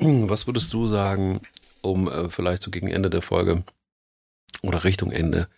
Was 0.00 0.46
würdest 0.46 0.72
du 0.72 0.86
sagen, 0.86 1.40
um 1.82 2.08
äh, 2.08 2.28
vielleicht 2.28 2.62
so 2.62 2.70
gegen 2.70 2.88
Ende 2.88 3.10
der 3.10 3.22
Folge 3.22 3.64
oder 4.62 4.84
Richtung 4.84 5.12
Ende 5.12 5.48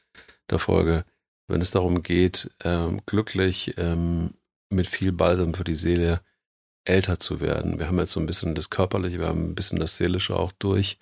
der 0.50 0.58
Folge, 0.58 1.04
wenn 1.48 1.60
es 1.60 1.70
darum 1.70 2.02
geht, 2.02 2.50
ähm, 2.64 3.00
glücklich 3.06 3.74
ähm, 3.76 4.34
mit 4.68 4.86
viel 4.86 5.12
Balsam 5.12 5.54
für 5.54 5.64
die 5.64 5.74
Seele 5.74 6.20
älter 6.84 7.18
zu 7.20 7.40
werden. 7.40 7.78
Wir 7.78 7.86
haben 7.86 7.98
jetzt 7.98 8.12
so 8.12 8.20
ein 8.20 8.26
bisschen 8.26 8.54
das 8.54 8.70
Körperliche, 8.70 9.18
wir 9.18 9.28
haben 9.28 9.50
ein 9.50 9.54
bisschen 9.54 9.78
das 9.78 9.96
Seelische 9.96 10.36
auch 10.36 10.52
durch. 10.52 10.98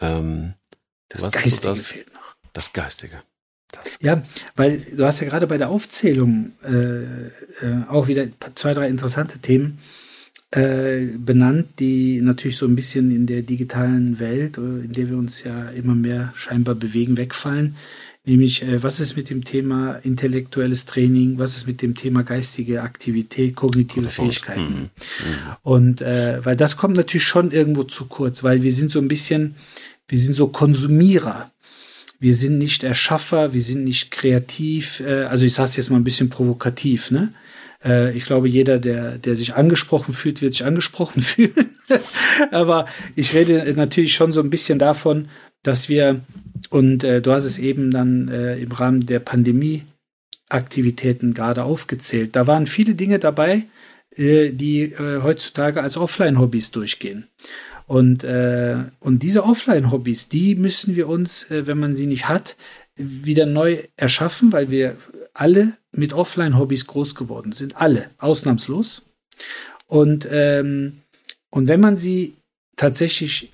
Ähm, 0.00 0.54
das 1.08 1.30
Geistige 1.30 1.56
so 1.56 1.62
das, 1.68 1.86
fehlt 1.88 2.12
noch. 2.14 2.36
Das 2.52 2.72
Geistige. 2.72 3.22
Ja, 4.00 4.22
weil 4.56 4.78
du 4.96 5.04
hast 5.04 5.20
ja 5.20 5.28
gerade 5.28 5.46
bei 5.46 5.58
der 5.58 5.68
Aufzählung 5.68 6.52
äh, 6.62 7.02
äh, 7.02 7.84
auch 7.88 8.08
wieder 8.08 8.26
zwei, 8.54 8.74
drei 8.74 8.88
interessante 8.88 9.38
Themen 9.38 9.78
äh, 10.54 11.06
benannt, 11.18 11.80
die 11.80 12.20
natürlich 12.20 12.56
so 12.56 12.66
ein 12.66 12.76
bisschen 12.76 13.10
in 13.10 13.26
der 13.26 13.42
digitalen 13.42 14.20
Welt, 14.20 14.56
äh, 14.58 14.60
in 14.60 14.92
der 14.92 15.08
wir 15.08 15.16
uns 15.16 15.42
ja 15.42 15.70
immer 15.70 15.94
mehr 15.94 16.32
scheinbar 16.36 16.76
bewegen, 16.76 17.16
wegfallen. 17.16 17.76
Nämlich, 18.24 18.62
äh, 18.62 18.82
was 18.82 19.00
ist 19.00 19.16
mit 19.16 19.28
dem 19.28 19.44
Thema 19.44 19.96
intellektuelles 19.96 20.86
Training, 20.86 21.38
was 21.38 21.56
ist 21.56 21.66
mit 21.66 21.82
dem 21.82 21.94
Thema 21.94 22.22
geistige 22.22 22.82
Aktivität, 22.82 23.54
kognitive 23.54 24.08
Fähigkeiten. 24.08 24.74
Mhm. 24.74 24.80
Mhm. 24.80 24.90
Und 25.62 26.02
äh, 26.02 26.44
weil 26.44 26.56
das 26.56 26.76
kommt 26.76 26.96
natürlich 26.96 27.24
schon 27.24 27.50
irgendwo 27.50 27.82
zu 27.82 28.06
kurz, 28.06 28.42
weil 28.44 28.62
wir 28.62 28.72
sind 28.72 28.90
so 28.90 29.00
ein 29.00 29.08
bisschen, 29.08 29.56
wir 30.08 30.18
sind 30.18 30.34
so 30.34 30.48
Konsumierer 30.48 31.50
wir 32.24 32.34
sind 32.34 32.56
nicht 32.56 32.84
Erschaffer, 32.84 33.52
wir 33.52 33.60
sind 33.60 33.84
nicht 33.84 34.10
kreativ. 34.10 35.00
Äh, 35.00 35.24
also 35.24 35.44
ich 35.44 35.52
sage 35.52 35.68
es 35.68 35.76
jetzt 35.76 35.90
mal 35.90 35.98
ein 35.98 36.04
bisschen 36.04 36.30
provokativ, 36.30 37.10
ne? 37.10 37.34
Äh, 37.84 38.16
ich 38.16 38.24
glaube, 38.24 38.48
jeder, 38.48 38.78
der, 38.78 39.18
der 39.18 39.36
sich 39.36 39.54
angesprochen 39.54 40.14
fühlt, 40.14 40.40
wird 40.40 40.54
sich 40.54 40.64
angesprochen 40.64 41.20
fühlen. 41.32 41.70
Aber 42.50 42.86
ich 43.14 43.34
rede 43.34 43.70
natürlich 43.76 44.14
schon 44.14 44.32
so 44.32 44.40
ein 44.40 44.48
bisschen 44.48 44.78
davon, 44.78 45.28
dass 45.62 45.90
wir, 45.90 46.22
und 46.70 47.04
äh, 47.04 47.20
du 47.20 47.30
hast 47.30 47.44
es 47.44 47.58
eben 47.58 47.90
dann 47.90 48.28
äh, 48.28 48.56
im 48.56 48.72
Rahmen 48.72 49.04
der 49.04 49.20
Pandemie 49.20 49.82
Aktivitäten 50.48 51.34
gerade 51.34 51.64
aufgezählt. 51.64 52.34
Da 52.36 52.46
waren 52.46 52.66
viele 52.66 52.94
Dinge 52.94 53.18
dabei, 53.18 53.66
äh, 54.16 54.50
die 54.50 54.92
äh, 54.92 55.20
heutzutage 55.22 55.82
als 55.82 55.98
Offline-Hobbys 55.98 56.70
durchgehen. 56.70 57.28
Und, 57.86 58.24
äh, 58.24 58.84
und 59.00 59.22
diese 59.22 59.44
Offline-Hobbys, 59.44 60.28
die 60.28 60.54
müssen 60.54 60.96
wir 60.96 61.08
uns, 61.08 61.50
äh, 61.50 61.66
wenn 61.66 61.78
man 61.78 61.94
sie 61.94 62.06
nicht 62.06 62.28
hat, 62.28 62.56
wieder 62.96 63.46
neu 63.46 63.82
erschaffen, 63.96 64.52
weil 64.52 64.70
wir 64.70 64.96
alle 65.34 65.72
mit 65.92 66.12
Offline-Hobbys 66.12 66.86
groß 66.86 67.14
geworden 67.14 67.52
sind. 67.52 67.76
Alle, 67.76 68.10
ausnahmslos. 68.18 69.06
Und, 69.86 70.26
ähm, 70.30 71.02
und 71.50 71.68
wenn 71.68 71.80
man 71.80 71.96
sie 71.96 72.36
tatsächlich 72.76 73.50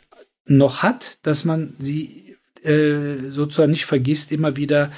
noch 0.46 0.82
hat, 0.82 1.18
dass 1.22 1.44
man 1.44 1.74
sie 1.78 2.19
äh, 2.64 3.30
sozusagen 3.30 3.72
nicht 3.72 3.86
vergisst, 3.86 4.32
immer 4.32 4.56
wieder 4.56 4.92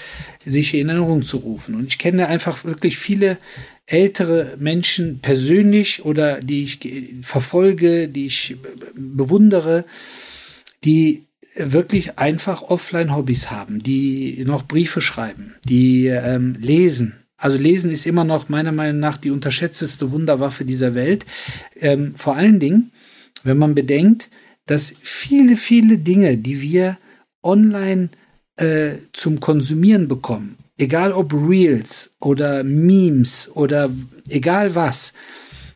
sich 0.45 0.75
in 0.75 0.89
Erinnerung 0.89 1.23
zu 1.23 1.39
rufen. 1.39 1.75
Und 1.75 1.87
ich 1.87 1.99
kenne 1.99 2.29
einfach 2.29 2.65
wirklich 2.65 2.99
viele 2.99 3.39
ältere 3.87 4.57
Menschen 4.59 5.21
persönlich 5.21 6.05
oder 6.05 6.41
die 6.41 6.65
ich 6.65 6.79
verfolge, 7.23 8.09
die 8.09 8.27
ich 8.27 8.57
bewundere, 8.95 9.85
die 10.85 11.25
wirklich 11.55 12.19
einfach 12.19 12.63
Offline-Hobbys 12.63 13.51
haben, 13.51 13.83
die 13.83 14.43
noch 14.47 14.63
Briefe 14.63 15.01
schreiben, 15.01 15.55
die 15.65 16.07
ähm, 16.07 16.55
lesen. 16.59 17.15
Also 17.37 17.59
lesen 17.59 17.91
ist 17.91 18.07
immer 18.07 18.25
noch 18.25 18.49
meiner 18.49 18.73
Meinung 18.73 19.01
nach 19.01 19.19
die 19.19 19.31
unterschätzteste 19.31 20.13
Wunderwaffe 20.13 20.65
dieser 20.65 20.95
Welt. 20.95 21.27
Ähm, 21.77 22.15
vor 22.15 22.37
allen 22.37 22.61
Dingen, 22.61 22.93
wenn 23.43 23.59
man 23.59 23.75
bedenkt, 23.75 24.31
dass 24.67 24.95
viele, 25.01 25.57
viele 25.57 25.99
Dinge, 25.99 26.39
die 26.39 26.63
wir 26.63 26.99
online 27.43 28.11
äh, 28.57 28.97
zum 29.13 29.41
Konsumieren 29.41 30.09
bekommen, 30.09 30.59
egal 30.79 31.13
ob 31.13 31.33
Reels 31.33 32.15
oder 32.21 32.65
Memes 32.65 33.51
oder 33.55 33.91
egal 34.29 34.75
was, 34.75 35.13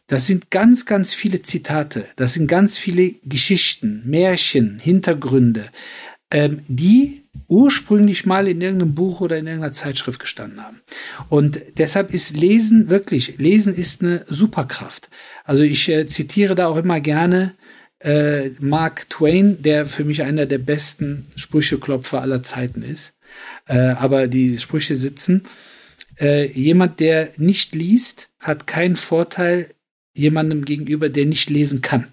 das 0.09 0.27
sind 0.27 0.51
ganz, 0.51 0.87
ganz 0.87 1.15
viele 1.15 1.43
Zitate, 1.43 2.07
das 2.17 2.35
sind 2.35 2.47
ganz 2.47 2.79
viele 2.79 3.15
Geschichten, 3.25 4.03
Märchen, 4.05 4.79
Hintergründe, 4.79 5.67
ähm, 6.31 6.61
die 6.69 7.25
ursprünglich 7.49 8.27
mal 8.27 8.49
in 8.49 8.61
irgendeinem 8.61 8.95
Buch 8.95 9.21
oder 9.21 9.37
in 9.37 9.47
irgendeiner 9.47 9.73
Zeitschrift 9.73 10.21
gestanden 10.21 10.63
haben. 10.63 10.81
Und 11.29 11.61
deshalb 11.79 12.13
ist 12.13 12.37
Lesen 12.37 12.91
wirklich, 12.91 13.39
Lesen 13.39 13.75
ist 13.75 14.03
eine 14.03 14.25
Superkraft. 14.29 15.11
Also 15.45 15.63
ich 15.63 15.89
äh, 15.89 16.07
zitiere 16.07 16.55
da 16.55 16.69
auch 16.69 16.77
immer 16.77 17.01
gerne 17.01 17.55
äh, 18.01 18.51
Mark 18.61 19.09
Twain, 19.11 19.63
der 19.63 19.87
für 19.87 20.05
mich 20.05 20.23
einer 20.23 20.47
der 20.47 20.59
besten 20.59 21.27
Sprücheklopfer 21.37 22.21
aller 22.21 22.43
Zeiten 22.43 22.83
ist 22.83 23.17
äh, 23.67 23.91
aber 23.91 24.27
die 24.27 24.57
Sprüche 24.57 24.97
sitzen. 24.97 25.43
Äh, 26.19 26.51
jemand, 26.53 27.01
der 27.01 27.31
nicht 27.37 27.75
liest, 27.75 28.31
hat 28.39 28.67
keinen 28.67 28.97
Vorteil 28.97 29.71
jemandem 30.15 30.65
gegenüber, 30.65 31.09
der 31.09 31.27
nicht 31.27 31.51
lesen 31.51 31.83
kann. 31.83 32.07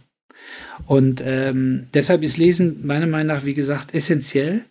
Und 0.85 1.21
ähm, 1.25 1.87
deshalb 1.93 2.23
ist 2.23 2.37
Lesen 2.37 2.85
meiner 2.85 3.07
Meinung 3.07 3.27
nach, 3.27 3.45
wie 3.45 3.53
gesagt, 3.53 3.93
essentiell 3.93 4.65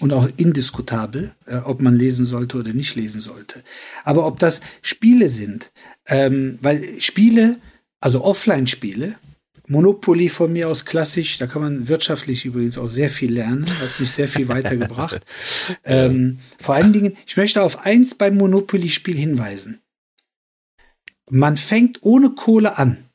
und 0.00 0.12
auch 0.12 0.28
indiskutabel, 0.36 1.34
äh, 1.46 1.56
ob 1.56 1.80
man 1.80 1.96
lesen 1.96 2.26
sollte 2.26 2.58
oder 2.58 2.74
nicht 2.74 2.94
lesen 2.94 3.22
sollte. 3.22 3.62
Aber 4.04 4.26
ob 4.26 4.38
das 4.38 4.60
Spiele 4.82 5.30
sind, 5.30 5.70
ähm, 6.06 6.58
weil 6.60 7.00
Spiele, 7.00 7.58
also 8.00 8.22
Offline-Spiele, 8.22 9.16
Monopoly 9.70 10.28
von 10.28 10.52
mir 10.52 10.68
aus 10.68 10.84
klassisch, 10.84 11.38
da 11.38 11.46
kann 11.46 11.62
man 11.62 11.86
wirtschaftlich 11.86 12.44
übrigens 12.44 12.76
auch 12.76 12.88
sehr 12.88 13.08
viel 13.08 13.32
lernen, 13.32 13.66
hat 13.78 14.00
mich 14.00 14.10
sehr 14.10 14.26
viel 14.26 14.48
weitergebracht. 14.48 15.24
ähm, 15.84 16.38
vor 16.58 16.74
allen 16.74 16.92
Dingen, 16.92 17.16
ich 17.24 17.36
möchte 17.36 17.62
auf 17.62 17.86
eins 17.86 18.16
beim 18.16 18.36
Monopoly-Spiel 18.36 19.16
hinweisen. 19.16 19.80
Man 21.30 21.56
fängt 21.56 22.02
ohne 22.02 22.30
Kohle 22.30 22.78
an, 22.78 23.08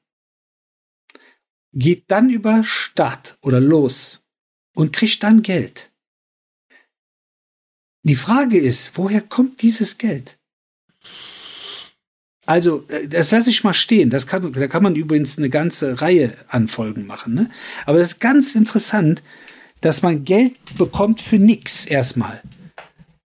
geht 1.74 2.06
dann 2.10 2.30
über 2.30 2.64
Start 2.64 3.38
oder 3.42 3.60
los 3.60 4.24
und 4.74 4.94
kriegt 4.94 5.24
dann 5.24 5.42
Geld. 5.42 5.92
Die 8.04 8.16
Frage 8.16 8.58
ist, 8.58 8.98
woher 8.98 9.20
kommt 9.20 9.62
dieses 9.62 9.98
Geld? 9.98 10.40
Also, 12.46 12.86
äh, 12.88 13.08
das 13.08 13.32
lasse 13.32 13.50
ich 13.50 13.64
mal 13.64 13.74
stehen. 13.74 14.10
Das 14.10 14.28
kann, 14.28 14.52
da 14.52 14.68
kann 14.68 14.84
man 14.84 14.96
übrigens 14.96 15.38
eine 15.38 15.50
ganze 15.50 16.02
Reihe 16.02 16.34
an 16.48 16.68
Folgen 16.68 17.08
machen. 17.08 17.34
Ne? 17.34 17.50
Aber 17.86 18.00
das 18.00 18.10
ist 18.10 18.20
ganz 18.20 18.56
interessant, 18.56 19.22
dass 19.82 20.02
man 20.02 20.24
Geld 20.24 20.54
bekommt 20.78 21.22
für 21.22 21.38
nichts 21.38 21.86
erstmal. 21.86 22.42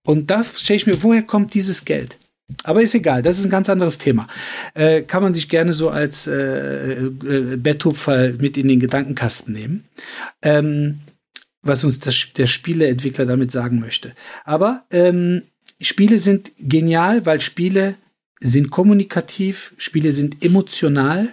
Und 0.05 0.31
da 0.31 0.45
stelle 0.45 0.77
ich 0.77 0.87
mir, 0.87 1.03
woher 1.03 1.23
kommt 1.23 1.55
dieses 1.55 1.85
Geld? 1.85 2.19
Aber 2.65 2.83
ist 2.83 2.95
egal, 2.95 3.23
das 3.23 3.39
ist 3.39 3.45
ein 3.45 3.51
ganz 3.51 3.69
anderes 3.69 3.99
Thema. 3.99 4.27
Äh, 4.75 5.03
kann 5.03 5.23
man 5.23 5.33
sich 5.33 5.49
gerne 5.49 5.73
so 5.73 5.91
als 5.91 6.27
äh, 6.27 7.05
äh, 7.05 7.57
Betthupfer 7.57 8.33
mit 8.33 8.57
in 8.57 8.67
den 8.69 8.81
Gedankenkasten 8.81 9.55
nehmen. 9.55 9.85
Ähm, 10.43 11.01
was 11.63 11.85
uns 11.85 12.01
das, 12.01 12.29
der 12.37 12.47
Spieleentwickler 12.47 13.27
damit 13.27 13.51
sagen 13.51 13.81
möchte. 13.81 14.13
Aber 14.45 14.85
ähm, 14.91 15.43
Spiele 15.81 16.19
sind 16.19 16.53
genial, 16.59 17.27
weil 17.27 17.41
Spiele 17.41 17.97
sind 18.41 18.71
kommunikativ, 18.71 19.75
Spiele 19.77 20.13
sind 20.13 20.43
emotional 20.43 21.29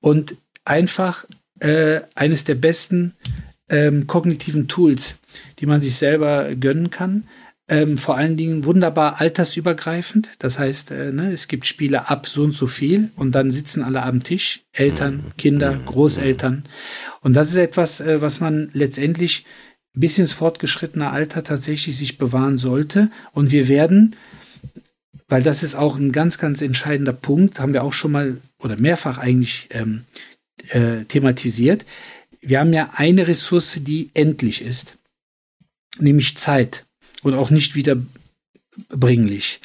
und 0.00 0.36
einfach 0.64 1.24
äh, 1.60 2.00
eines 2.14 2.44
der 2.44 2.56
besten 2.56 3.14
ähm, 3.68 4.06
kognitiven 4.06 4.68
Tools, 4.68 5.18
die 5.58 5.66
man 5.66 5.80
sich 5.80 5.96
selber 5.96 6.54
gönnen 6.54 6.90
kann. 6.90 7.24
Ähm, 7.68 7.96
vor 7.96 8.16
allen 8.16 8.36
Dingen 8.36 8.64
wunderbar 8.64 9.20
altersübergreifend. 9.20 10.30
Das 10.40 10.58
heißt, 10.58 10.90
äh, 10.90 11.12
ne, 11.12 11.32
es 11.32 11.46
gibt 11.46 11.66
Spiele 11.66 12.10
ab 12.10 12.28
so 12.28 12.42
und 12.42 12.50
so 12.50 12.66
viel 12.66 13.10
und 13.14 13.32
dann 13.32 13.52
sitzen 13.52 13.82
alle 13.82 14.02
am 14.02 14.24
Tisch, 14.24 14.62
Eltern, 14.72 15.14
mhm. 15.14 15.36
Kinder, 15.38 15.72
mhm. 15.74 15.84
Großeltern. 15.84 16.64
Und 17.20 17.34
das 17.34 17.48
ist 17.50 17.56
etwas, 17.56 18.00
äh, 18.00 18.20
was 18.20 18.40
man 18.40 18.68
letztendlich 18.72 19.46
bis 19.94 20.18
ins 20.18 20.32
fortgeschrittene 20.32 21.10
Alter 21.10 21.44
tatsächlich 21.44 21.96
sich 21.96 22.18
bewahren 22.18 22.56
sollte. 22.56 23.10
Und 23.32 23.52
wir 23.52 23.68
werden, 23.68 24.16
weil 25.28 25.42
das 25.42 25.62
ist 25.62 25.74
auch 25.74 25.96
ein 25.96 26.12
ganz, 26.12 26.38
ganz 26.38 26.60
entscheidender 26.60 27.12
Punkt, 27.12 27.60
haben 27.60 27.72
wir 27.72 27.84
auch 27.84 27.92
schon 27.92 28.12
mal 28.12 28.36
oder 28.58 28.78
mehrfach 28.80 29.18
eigentlich 29.18 29.68
ähm, 29.70 30.04
äh, 30.68 31.04
thematisiert. 31.04 31.84
Wir 32.40 32.60
haben 32.60 32.72
ja 32.72 32.90
eine 32.94 33.28
Ressource, 33.28 33.80
die 33.82 34.10
endlich 34.14 34.62
ist, 34.62 34.98
nämlich 35.98 36.36
Zeit 36.36 36.86
und 37.22 37.34
auch 37.34 37.50
nicht 37.50 37.74
wiederbringlich. 37.74 39.60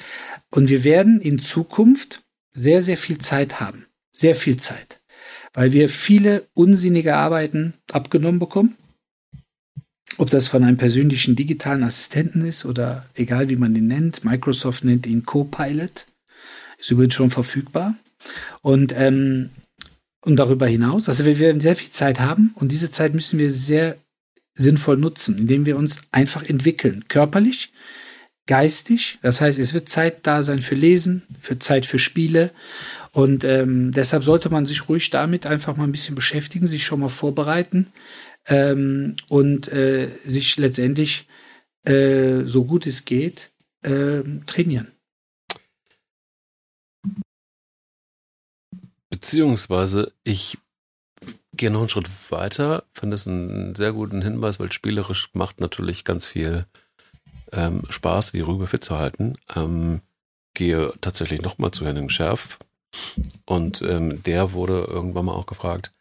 Und 0.50 0.70
wir 0.70 0.84
werden 0.84 1.20
in 1.22 1.40
Zukunft 1.40 2.24
sehr, 2.54 2.82
sehr 2.82 2.98
viel 2.98 3.20
Zeit 3.20 3.60
haben. 3.60 3.86
Sehr 4.14 4.36
viel 4.36 4.58
Zeit. 4.58 5.00
Weil 5.54 5.74
wir 5.74 5.90
viele 5.90 6.48
unsinnige 6.54 7.16
Arbeiten 7.16 7.74
abgenommen 7.92 8.40
bekommen 8.40 8.76
ob 10.18 10.30
das 10.30 10.48
von 10.48 10.64
einem 10.64 10.78
persönlichen 10.78 11.36
digitalen 11.36 11.84
Assistenten 11.84 12.42
ist 12.42 12.66
oder 12.66 13.06
egal 13.16 13.50
wie 13.50 13.56
man 13.56 13.76
ihn 13.76 13.88
nennt. 13.88 14.26
Microsoft 14.26 14.84
nennt 14.84 15.06
ihn 15.06 15.26
Copilot. 15.26 16.08
Ist 16.80 16.92
übrigens 16.92 17.14
schon 17.14 17.30
verfügbar. 17.30 17.96
Und, 18.62 18.94
ähm, 18.96 19.50
und 20.22 20.38
darüber 20.38 20.68
hinaus, 20.68 21.08
also 21.08 21.26
wir 21.26 21.40
werden 21.40 21.62
sehr 21.62 21.76
viel 21.76 21.92
Zeit 21.92 22.20
haben 22.20 22.52
und 22.56 22.72
diese 22.72 22.90
Zeit 22.90 23.14
müssen 23.14 23.40
wir 23.40 23.52
sehr 23.52 23.98
sinnvoll 24.56 24.98
nutzen, 24.98 25.38
indem 25.38 25.66
wir 25.66 25.78
uns 25.78 26.02
einfach 26.12 26.44
entwickeln. 26.44 27.06
Körperlich, 27.08 27.72
geistig. 28.48 29.20
Das 29.22 29.40
heißt, 29.40 29.60
es 29.60 29.74
wird 29.74 29.88
Zeit 29.88 30.26
da 30.26 30.42
sein 30.42 30.62
für 30.62 30.76
Lesen, 30.76 31.22
für 31.40 31.60
Zeit 31.60 31.86
für 31.86 32.00
Spiele. 32.00 32.52
Und 33.12 33.44
ähm, 33.44 33.92
deshalb 33.92 34.24
sollte 34.24 34.50
man 34.50 34.66
sich 34.66 34.90
ruhig 34.90 35.10
damit 35.12 35.46
einfach 35.46 35.78
mal 35.78 35.84
ein 35.84 35.92
bisschen 35.92 36.16
beschäftigen, 36.16 36.68
sich 36.68 36.86
schon 36.86 37.00
mal 37.00 37.10
vorbereiten 37.10 37.88
ähm, 38.48 39.16
und 39.28 39.68
äh, 39.70 40.10
sich 40.26 40.58
letztendlich 40.58 41.28
äh, 41.84 42.44
so 42.46 42.66
gut 42.66 42.88
es 42.88 43.06
geht 43.06 43.52
äh, 43.84 44.24
trainieren. 44.46 44.92
Beziehungsweise 49.10 50.14
ich 50.24 50.58
gehe 51.54 51.72
noch 51.72 51.80
einen 51.80 51.90
Schritt 51.90 52.10
weiter, 52.32 52.84
finde 52.94 53.16
es 53.16 53.28
einen 53.28 53.76
sehr 53.76 53.92
guten 53.92 54.22
Hinweis, 54.22 54.60
weil 54.60 54.72
spielerisch 54.72 55.30
macht 55.34 55.60
natürlich 55.60 56.06
ganz 56.06 56.28
viel 56.28 56.66
ähm, 57.52 57.84
Spaß, 57.90 58.32
die 58.34 58.42
Rübe 58.42 58.68
fit 58.68 58.84
zu 58.84 58.98
halten. 58.98 59.38
Ähm, 59.56 60.02
gehe 60.54 60.94
tatsächlich 61.02 61.42
nochmal 61.42 61.72
zu 61.72 61.86
Henning 61.86 62.10
Scherf 62.10 62.60
und 63.46 63.82
ähm, 63.82 64.24
der 64.24 64.54
wurde 64.54 64.86
irgendwann 64.86 65.26
mal 65.26 65.34
auch 65.34 65.46
gefragt, 65.46 65.94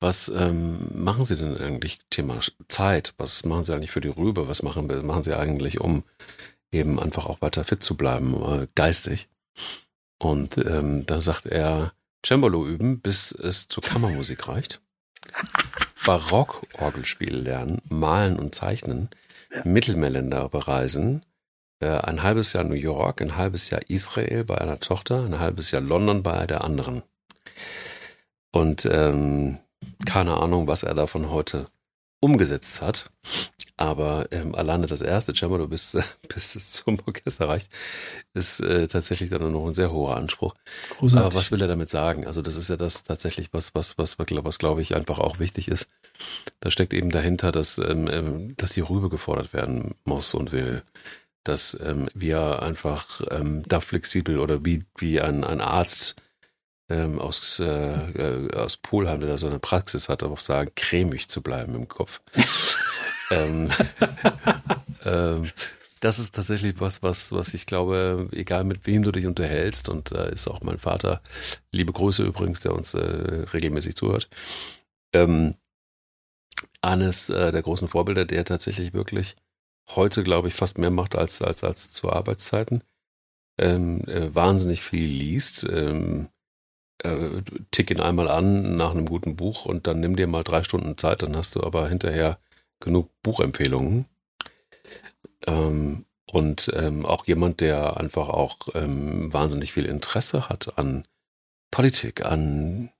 was 0.00 0.28
ähm, 0.28 0.88
machen 0.92 1.24
Sie 1.24 1.36
denn 1.36 1.56
eigentlich 1.56 2.00
Thema 2.10 2.40
Zeit? 2.68 3.14
Was 3.16 3.44
machen 3.44 3.64
Sie 3.64 3.74
eigentlich 3.74 3.90
für 3.90 4.00
die 4.00 4.08
Rübe? 4.08 4.48
Was 4.48 4.62
machen, 4.62 4.86
machen 5.06 5.22
Sie 5.22 5.34
eigentlich, 5.34 5.80
um 5.80 6.04
eben 6.70 7.00
einfach 7.00 7.26
auch 7.26 7.40
weiter 7.40 7.64
fit 7.64 7.82
zu 7.82 7.96
bleiben, 7.96 8.34
äh, 8.42 8.68
geistig? 8.74 9.28
Und 10.18 10.58
ähm, 10.58 11.06
da 11.06 11.20
sagt 11.20 11.46
er, 11.46 11.92
Cembalo 12.24 12.66
üben, 12.66 13.00
bis 13.00 13.32
es 13.32 13.68
zur 13.68 13.82
Kammermusik 13.82 14.48
reicht. 14.48 14.80
Barockorgelspiel 16.04 17.34
lernen, 17.34 17.80
malen 17.88 18.38
und 18.38 18.54
zeichnen, 18.54 19.10
ja. 19.52 19.62
Mittelmeerländer 19.64 20.48
bereisen, 20.48 21.24
äh, 21.80 21.88
ein 21.88 22.22
halbes 22.22 22.52
Jahr 22.52 22.64
New 22.64 22.74
York, 22.74 23.20
ein 23.20 23.36
halbes 23.36 23.70
Jahr 23.70 23.80
Israel 23.88 24.44
bei 24.44 24.58
einer 24.58 24.80
Tochter, 24.80 25.24
ein 25.24 25.38
halbes 25.38 25.70
Jahr 25.70 25.82
London 25.82 26.22
bei 26.22 26.46
der 26.46 26.64
anderen. 26.64 27.02
Und 28.52 28.86
ähm, 28.90 29.58
keine 30.04 30.36
Ahnung, 30.36 30.66
was 30.68 30.82
er 30.82 30.94
davon 30.94 31.30
heute 31.30 31.66
umgesetzt 32.20 32.82
hat. 32.82 33.10
Aber 33.78 34.28
ähm, 34.30 34.54
alleine 34.54 34.86
das 34.86 35.02
erste 35.02 35.34
Cembalo, 35.34 35.68
bis, 35.68 35.94
äh, 35.94 36.02
bis 36.34 36.54
es 36.56 36.72
zum 36.72 36.98
Orchester 37.06 37.48
reicht, 37.48 37.68
ist 38.32 38.60
äh, 38.60 38.88
tatsächlich 38.88 39.28
dann 39.28 39.52
noch 39.52 39.66
ein 39.66 39.74
sehr 39.74 39.92
hoher 39.92 40.16
Anspruch. 40.16 40.54
Großartig. 40.90 41.26
Aber 41.26 41.34
was 41.34 41.52
will 41.52 41.60
er 41.60 41.68
damit 41.68 41.90
sagen? 41.90 42.26
Also 42.26 42.40
das 42.40 42.56
ist 42.56 42.70
ja 42.70 42.76
das 42.76 43.04
tatsächlich, 43.04 43.52
was, 43.52 43.74
was, 43.74 43.98
was, 43.98 44.18
was, 44.18 44.26
was 44.30 44.58
glaube 44.58 44.80
ich 44.80 44.96
einfach 44.96 45.18
auch 45.18 45.38
wichtig 45.40 45.68
ist. 45.68 45.90
Da 46.60 46.70
steckt 46.70 46.94
eben 46.94 47.10
dahinter, 47.10 47.52
dass, 47.52 47.76
ähm, 47.76 48.08
ähm, 48.08 48.56
dass 48.56 48.72
die 48.72 48.80
Rübe 48.80 49.10
gefordert 49.10 49.52
werden 49.52 49.94
muss 50.04 50.32
und 50.32 50.52
will. 50.52 50.82
Dass 51.44 51.78
ähm, 51.80 52.08
wir 52.14 52.62
einfach 52.62 53.20
ähm, 53.30 53.62
da 53.68 53.80
flexibel 53.80 54.40
oder 54.40 54.64
wie, 54.64 54.84
wie 54.96 55.20
ein, 55.20 55.44
ein 55.44 55.60
Arzt 55.60 56.16
ähm, 56.88 57.18
aus, 57.18 57.58
äh, 57.60 57.66
äh, 57.66 58.54
aus 58.54 58.76
Polheim, 58.76 59.20
der 59.20 59.30
da 59.30 59.38
so 59.38 59.46
eine 59.46 59.58
Praxis 59.58 60.08
hat, 60.08 60.22
darauf 60.22 60.40
sagen, 60.40 60.70
cremig 60.76 61.28
zu 61.28 61.42
bleiben 61.42 61.74
im 61.74 61.88
Kopf. 61.88 62.20
ähm, 63.30 63.70
ähm, 65.04 65.50
das 66.00 66.18
ist 66.18 66.34
tatsächlich 66.34 66.78
was, 66.78 67.02
was, 67.02 67.32
was 67.32 67.54
ich 67.54 67.66
glaube, 67.66 68.28
egal 68.32 68.64
mit 68.64 68.86
wem 68.86 69.02
du 69.02 69.12
dich 69.12 69.26
unterhältst, 69.26 69.88
und 69.88 70.12
da 70.12 70.26
äh, 70.26 70.34
ist 70.34 70.46
auch 70.48 70.60
mein 70.60 70.78
Vater, 70.78 71.22
liebe 71.72 71.92
Grüße 71.92 72.22
übrigens, 72.22 72.60
der 72.60 72.74
uns 72.74 72.94
äh, 72.94 73.00
regelmäßig 73.00 73.96
zuhört, 73.96 74.28
ähm, 75.12 75.54
eines 76.82 77.30
äh, 77.30 77.52
der 77.52 77.62
großen 77.62 77.88
Vorbilder, 77.88 78.24
der 78.24 78.44
tatsächlich 78.44 78.92
wirklich 78.92 79.36
heute, 79.88 80.22
glaube 80.22 80.48
ich, 80.48 80.54
fast 80.54 80.78
mehr 80.78 80.90
macht 80.90 81.16
als, 81.16 81.42
als, 81.42 81.64
als 81.64 81.90
zu 81.90 82.10
Arbeitszeiten. 82.12 82.82
Ähm, 83.58 84.04
äh, 84.06 84.34
wahnsinnig 84.34 84.82
viel 84.82 85.08
liest, 85.08 85.64
ähm, 85.64 86.28
äh, 87.02 87.42
tick 87.70 87.90
ihn 87.90 88.00
einmal 88.00 88.28
an 88.28 88.76
nach 88.76 88.90
einem 88.92 89.06
guten 89.06 89.36
Buch 89.36 89.66
und 89.66 89.86
dann 89.86 90.00
nimm 90.00 90.16
dir 90.16 90.26
mal 90.26 90.44
drei 90.44 90.62
Stunden 90.62 90.96
Zeit, 90.96 91.22
dann 91.22 91.36
hast 91.36 91.54
du 91.54 91.62
aber 91.62 91.88
hinterher 91.88 92.38
genug 92.80 93.10
Buchempfehlungen. 93.22 94.06
Ähm, 95.46 96.04
und 96.26 96.70
ähm, 96.74 97.06
auch 97.06 97.26
jemand, 97.26 97.60
der 97.60 97.98
einfach 97.98 98.28
auch 98.28 98.68
ähm, 98.74 99.32
wahnsinnig 99.32 99.72
viel 99.72 99.86
Interesse 99.86 100.48
hat 100.48 100.76
an 100.76 101.06
Politik, 101.70 102.24
an 102.24 102.90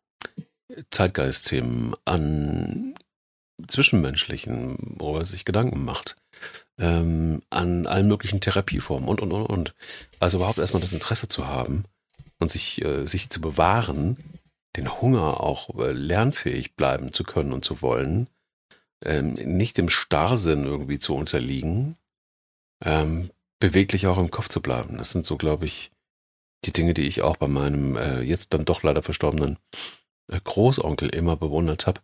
Zeitgeistthemen, 0.90 1.94
an 2.05 2.94
Zwischenmenschlichen, 3.66 4.76
wo 4.99 5.16
er 5.16 5.24
sich 5.24 5.44
Gedanken 5.44 5.84
macht, 5.84 6.16
ähm, 6.78 7.42
an 7.51 7.86
allen 7.86 8.07
möglichen 8.07 8.40
Therapieformen 8.40 9.09
und, 9.09 9.20
und, 9.20 9.32
und, 9.32 9.47
und. 9.47 9.74
Also 10.20 10.38
überhaupt 10.38 10.59
erstmal 10.59 10.82
das 10.82 10.92
Interesse 10.92 11.28
zu 11.28 11.47
haben 11.47 11.84
und 12.39 12.51
sich, 12.51 12.82
äh, 12.84 13.07
sich 13.07 13.30
zu 13.30 13.41
bewahren, 13.41 14.16
den 14.76 15.01
Hunger 15.01 15.41
auch 15.41 15.78
äh, 15.78 15.93
lernfähig 15.93 16.76
bleiben 16.76 17.12
zu 17.12 17.24
können 17.24 17.53
und 17.53 17.64
zu 17.64 17.82
wollen, 17.82 18.28
ähm, 19.05 19.34
nicht 19.34 19.78
dem 19.78 19.89
Starrsinn 19.89 20.64
irgendwie 20.64 20.99
zu 20.99 21.14
unterliegen, 21.14 21.97
ähm, 22.84 23.30
beweglich 23.59 24.07
auch 24.07 24.18
im 24.18 24.30
Kopf 24.30 24.49
zu 24.49 24.61
bleiben. 24.61 24.99
Das 24.99 25.11
sind 25.11 25.24
so, 25.24 25.37
glaube 25.37 25.64
ich, 25.64 25.91
die 26.64 26.72
Dinge, 26.72 26.95
die 26.95 27.07
ich 27.07 27.22
auch 27.22 27.37
bei 27.37 27.49
meinem 27.49 27.97
äh, 27.97 28.20
jetzt 28.20 28.53
dann 28.53 28.64
doch 28.64 28.82
leider 28.82 29.03
verstorbenen 29.03 29.59
äh, 30.30 30.41
Großonkel 30.43 31.09
immer 31.11 31.37
bewundert 31.37 31.87
habe, 31.87 32.01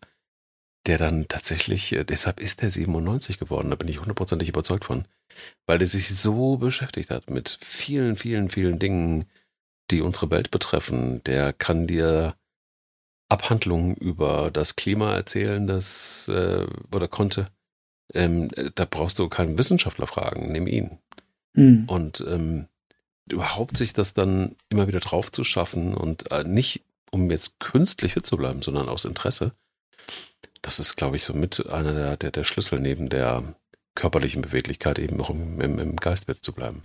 der 0.87 0.99
dann 0.99 1.28
tatsächlich, 1.28 1.93
äh, 1.93 2.05
deshalb 2.05 2.41
ist 2.41 2.62
er 2.62 2.70
97 2.70 3.39
geworden, 3.39 3.70
da 3.70 3.76
bin 3.76 3.89
ich 3.89 4.01
hundertprozentig 4.01 4.49
überzeugt 4.49 4.85
von, 4.85 5.07
weil 5.66 5.80
er 5.80 5.87
sich 5.87 6.14
so 6.14 6.57
beschäftigt 6.57 7.11
hat 7.11 7.30
mit 7.30 7.59
vielen, 7.61 8.16
vielen, 8.16 8.51
vielen 8.51 8.78
Dingen, 8.78 9.26
die 9.91 10.01
unsere 10.01 10.30
Welt 10.30 10.51
betreffen. 10.51 11.22
Der 11.24 11.53
kann 11.53 11.87
dir 11.87 12.35
Abhandlungen 13.28 13.95
über 13.95 14.51
das 14.51 14.76
Klima 14.76 15.14
erzählen, 15.14 15.66
das 15.66 16.28
äh, 16.28 16.66
oder 16.95 17.09
konnte. 17.09 17.49
Ähm, 18.14 18.49
da 18.74 18.85
brauchst 18.85 19.18
du 19.18 19.28
keinen 19.28 19.57
Wissenschaftler 19.57 20.07
fragen, 20.07 20.53
nimm 20.53 20.66
ihn. 20.66 20.99
Mhm. 21.55 21.85
Und 21.87 22.24
ähm, 22.26 22.68
überhaupt 23.28 23.76
sich 23.76 23.93
das 23.93 24.14
dann 24.14 24.57
immer 24.68 24.89
wieder 24.89 25.01
drauf 25.01 25.33
zu 25.33 25.45
schaffen 25.45 25.95
und 25.95 26.30
äh, 26.30 26.45
nicht, 26.45 26.85
um 27.11 27.30
jetzt 27.30 27.59
künstlich 27.59 28.14
fit 28.14 28.26
zu 28.26 28.37
bleiben, 28.37 28.62
sondern 28.62 28.89
aus 28.89 29.05
Interesse, 29.05 29.53
das 30.61 30.78
ist, 30.78 30.97
glaube 30.97 31.16
ich, 31.16 31.24
so 31.24 31.33
mit 31.33 31.66
einer 31.66 31.95
der, 31.95 32.16
der, 32.16 32.30
der 32.30 32.45
Schlüssel 32.45 32.80
neben 32.80 33.09
der 33.09 33.55
körperlichen 33.95 34.43
Beweglichkeit 34.43 34.99
eben 34.99 35.20
auch 35.20 35.30
im, 35.30 35.61
im, 35.61 35.78
im 35.78 35.97
Geist 35.97 36.26
zu 36.41 36.53
bleiben. 36.53 36.83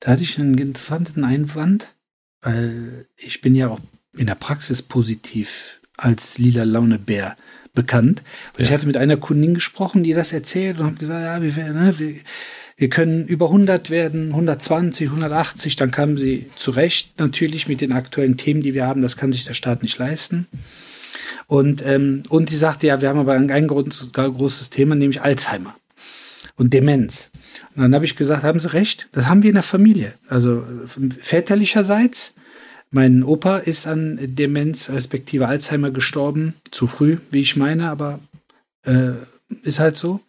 Da 0.00 0.12
hatte 0.12 0.22
ich 0.22 0.38
einen 0.38 0.56
interessanten 0.56 1.24
Einwand 1.24 1.94
weil 2.42 3.06
ich 3.16 3.40
bin 3.40 3.54
ja 3.54 3.68
auch 3.68 3.80
in 4.16 4.26
der 4.26 4.34
Praxis 4.34 4.82
positiv 4.82 5.80
als 5.96 6.38
lila 6.38 6.64
Launebär 6.64 7.36
bekannt. 7.74 8.22
Und 8.52 8.60
ja. 8.60 8.64
ich 8.64 8.72
hatte 8.72 8.86
mit 8.86 8.96
einer 8.96 9.16
Kundin 9.16 9.54
gesprochen, 9.54 10.02
die 10.02 10.14
das 10.14 10.32
erzählt 10.32 10.80
und 10.80 10.86
habe 10.86 10.96
gesagt, 10.96 11.22
ja, 11.22 11.42
wir, 11.42 11.72
ne, 11.72 11.94
wir, 11.98 12.14
wir 12.76 12.88
können 12.88 13.26
über 13.26 13.46
100 13.46 13.90
werden, 13.90 14.28
120, 14.30 15.08
180. 15.08 15.76
Dann 15.76 15.90
kam 15.90 16.16
sie 16.16 16.50
zurecht 16.56 17.18
natürlich 17.18 17.68
mit 17.68 17.80
den 17.80 17.92
aktuellen 17.92 18.36
Themen, 18.36 18.62
die 18.62 18.74
wir 18.74 18.86
haben. 18.86 19.02
Das 19.02 19.16
kann 19.16 19.32
sich 19.32 19.44
der 19.44 19.54
Staat 19.54 19.82
nicht 19.82 19.98
leisten. 19.98 20.46
Und, 21.46 21.84
ähm, 21.84 22.22
und 22.28 22.48
sie 22.48 22.56
sagte, 22.56 22.86
ja, 22.86 23.00
wir 23.00 23.08
haben 23.08 23.18
aber 23.18 23.34
ein, 23.34 23.50
ein 23.50 23.66
großes 23.66 24.70
Thema, 24.70 24.94
nämlich 24.94 25.20
Alzheimer 25.20 25.76
und 26.56 26.72
Demenz. 26.72 27.29
Und 27.74 27.82
dann 27.82 27.94
habe 27.94 28.04
ich 28.04 28.16
gesagt, 28.16 28.42
haben 28.42 28.60
Sie 28.60 28.72
recht, 28.72 29.08
das 29.12 29.26
haben 29.26 29.42
wir 29.42 29.50
in 29.50 29.54
der 29.54 29.62
Familie. 29.62 30.14
Also 30.28 30.64
väterlicherseits, 31.20 32.34
mein 32.90 33.22
Opa 33.22 33.58
ist 33.58 33.86
an 33.86 34.18
Demenz 34.20 34.90
respektive 34.90 35.46
Alzheimer 35.46 35.90
gestorben, 35.90 36.54
zu 36.70 36.86
früh, 36.86 37.18
wie 37.30 37.40
ich 37.40 37.56
meine, 37.56 37.88
aber 37.88 38.18
äh, 38.82 39.12
ist 39.62 39.78
halt 39.78 39.96
so. 39.96 40.20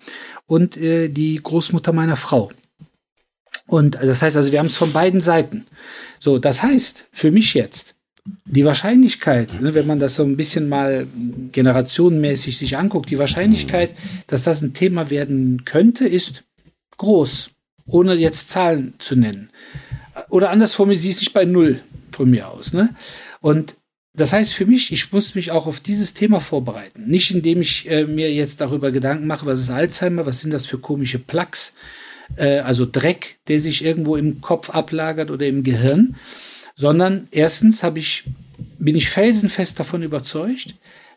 Und 0.45 0.77
äh, 0.77 1.09
die 1.09 1.39
Großmutter 1.41 1.93
meiner 1.93 2.15
Frau. 2.15 2.51
Und 3.67 3.95
das 3.95 4.21
heißt 4.21 4.37
also, 4.37 4.51
wir 4.51 4.59
haben 4.59 4.67
es 4.67 4.75
von 4.75 4.91
beiden 4.91 5.21
Seiten. 5.21 5.65
So, 6.19 6.39
das 6.39 6.61
heißt, 6.61 7.07
für 7.11 7.31
mich 7.31 7.53
jetzt, 7.53 7.95
die 8.45 8.65
Wahrscheinlichkeit, 8.65 9.61
ne, 9.61 9.73
wenn 9.73 9.87
man 9.87 9.99
das 9.99 10.15
so 10.15 10.23
ein 10.23 10.37
bisschen 10.37 10.69
mal 10.69 11.07
generationenmäßig 11.51 12.57
sich 12.57 12.77
anguckt, 12.77 13.09
die 13.09 13.17
Wahrscheinlichkeit, 13.17 13.91
dass 14.27 14.43
das 14.43 14.61
ein 14.61 14.73
Thema 14.73 15.09
werden 15.09 15.65
könnte, 15.65 16.07
ist 16.07 16.43
groß, 17.01 17.49
ohne 17.87 18.13
jetzt 18.13 18.49
Zahlen 18.49 18.93
zu 18.99 19.15
nennen. 19.15 19.49
Oder 20.29 20.51
anders 20.51 20.73
formuliert, 20.75 21.01
sie 21.01 21.09
ist 21.09 21.19
nicht 21.19 21.33
bei 21.33 21.45
null 21.45 21.81
von 22.11 22.29
mir 22.29 22.47
aus. 22.47 22.73
Ne? 22.73 22.93
Und 23.41 23.75
das 24.13 24.33
heißt 24.33 24.53
für 24.53 24.65
mich, 24.65 24.91
ich 24.91 25.11
muss 25.11 25.35
mich 25.35 25.51
auch 25.51 25.65
auf 25.65 25.79
dieses 25.79 26.13
Thema 26.13 26.39
vorbereiten. 26.39 27.05
Nicht 27.07 27.31
indem 27.31 27.61
ich 27.61 27.89
äh, 27.89 28.05
mir 28.05 28.31
jetzt 28.31 28.61
darüber 28.61 28.91
Gedanken 28.91 29.25
mache, 29.25 29.45
was 29.45 29.59
ist 29.59 29.71
Alzheimer, 29.71 30.25
was 30.25 30.41
sind 30.41 30.51
das 30.53 30.67
für 30.67 30.77
komische 30.77 31.17
Plaques, 31.17 31.73
äh, 32.35 32.59
also 32.59 32.85
Dreck, 32.85 33.39
der 33.47 33.59
sich 33.59 33.83
irgendwo 33.83 34.15
im 34.15 34.39
Kopf 34.41 34.69
ablagert 34.69 35.31
oder 35.31 35.47
im 35.47 35.63
Gehirn, 35.63 36.15
sondern 36.75 37.27
erstens 37.31 37.83
ich, 37.95 38.25
bin 38.77 38.95
ich 38.95 39.09
felsenfest 39.09 39.79
davon 39.79 40.03
überzeugt, 40.03 40.75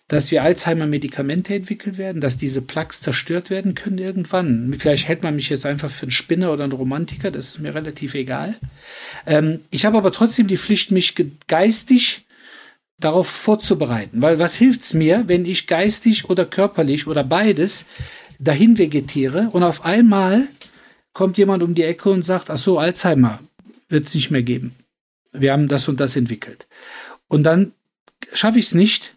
dass 0.09 0.31
wir 0.31 0.43
Alzheimer-Medikamente 0.43 1.55
entwickelt 1.55 1.97
werden, 1.97 2.21
dass 2.21 2.37
diese 2.37 2.61
Plaques 2.61 3.01
zerstört 3.01 3.49
werden 3.49 3.75
können 3.75 3.99
irgendwann. 3.99 4.75
Vielleicht 4.79 5.09
hält 5.09 5.23
man 5.23 5.35
mich 5.35 5.49
jetzt 5.49 5.65
einfach 5.65 5.91
für 5.91 6.03
einen 6.03 6.11
Spinner 6.11 6.53
oder 6.53 6.65
einen 6.65 6.75
Romantiker, 6.75 7.31
das 7.31 7.49
ist 7.49 7.61
mir 7.61 7.75
relativ 7.75 8.15
egal. 8.15 8.57
Ähm, 9.27 9.61
ich 9.71 9.87
habe 9.87 9.97
aber 9.97 10.13
trotzdem 10.13 10.47
die 10.47 10.59
Pflicht, 10.59 10.91
mich 10.91 11.15
geistig 11.47 12.27
darauf 12.99 13.29
vorzubereiten, 13.29 14.23
weil 14.23 14.39
was 14.39 14.57
hilft's 14.57 14.95
mir, 14.95 15.25
wenn 15.27 15.47
ich 15.47 15.67
geistig 15.67 16.29
oder 16.29 16.45
körperlich 16.45 17.07
oder 17.07 17.25
beides 17.25 17.87
dahin 18.39 18.79
vegetiere 18.79 19.49
und 19.53 19.63
auf 19.63 19.85
einmal 19.85 20.49
kommt 21.13 21.39
jemand 21.39 21.63
um 21.63 21.75
die 21.75 21.83
Ecke 21.83 22.11
und 22.11 22.23
sagt, 22.23 22.51
ach 22.51 22.59
so, 22.59 22.79
Alzheimer 22.79 23.41
wird's 23.89 24.15
nicht 24.15 24.31
mehr 24.31 24.43
geben. 24.43 24.75
Wir 25.33 25.53
haben 25.53 25.69
das 25.69 25.89
und 25.89 25.99
das 25.99 26.17
entwickelt. 26.17 26.67
Und 27.29 27.45
dann 27.45 27.73
schaffe 28.33 28.59
ich 28.59 28.67
es 28.67 28.75
nicht, 28.75 29.14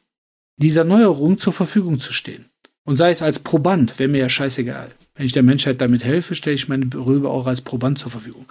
dieser 0.58 0.84
Neuerung 0.84 1.38
zur 1.38 1.54
Verfügung 1.54 2.00
zu 2.00 2.14
stehen. 2.14 2.46
Und 2.84 2.96
sei 2.96 3.10
es 3.10 3.22
als 3.22 3.40
Proband, 3.40 4.00
wäre 4.00 4.10
mir 4.10 4.20
ja 4.20 4.30
scheißegal. 4.30 4.92
Wenn 5.16 5.26
ich 5.26 5.34
der 5.34 5.44
Menschheit 5.44 5.82
damit 5.82 6.04
helfe, 6.04 6.36
stelle 6.36 6.56
ich 6.56 6.68
meine 6.68 6.88
Rübe 6.94 7.30
auch 7.30 7.48
als 7.48 7.62
Proband 7.62 7.98
zur 7.98 8.12
Verfügung. 8.12 8.46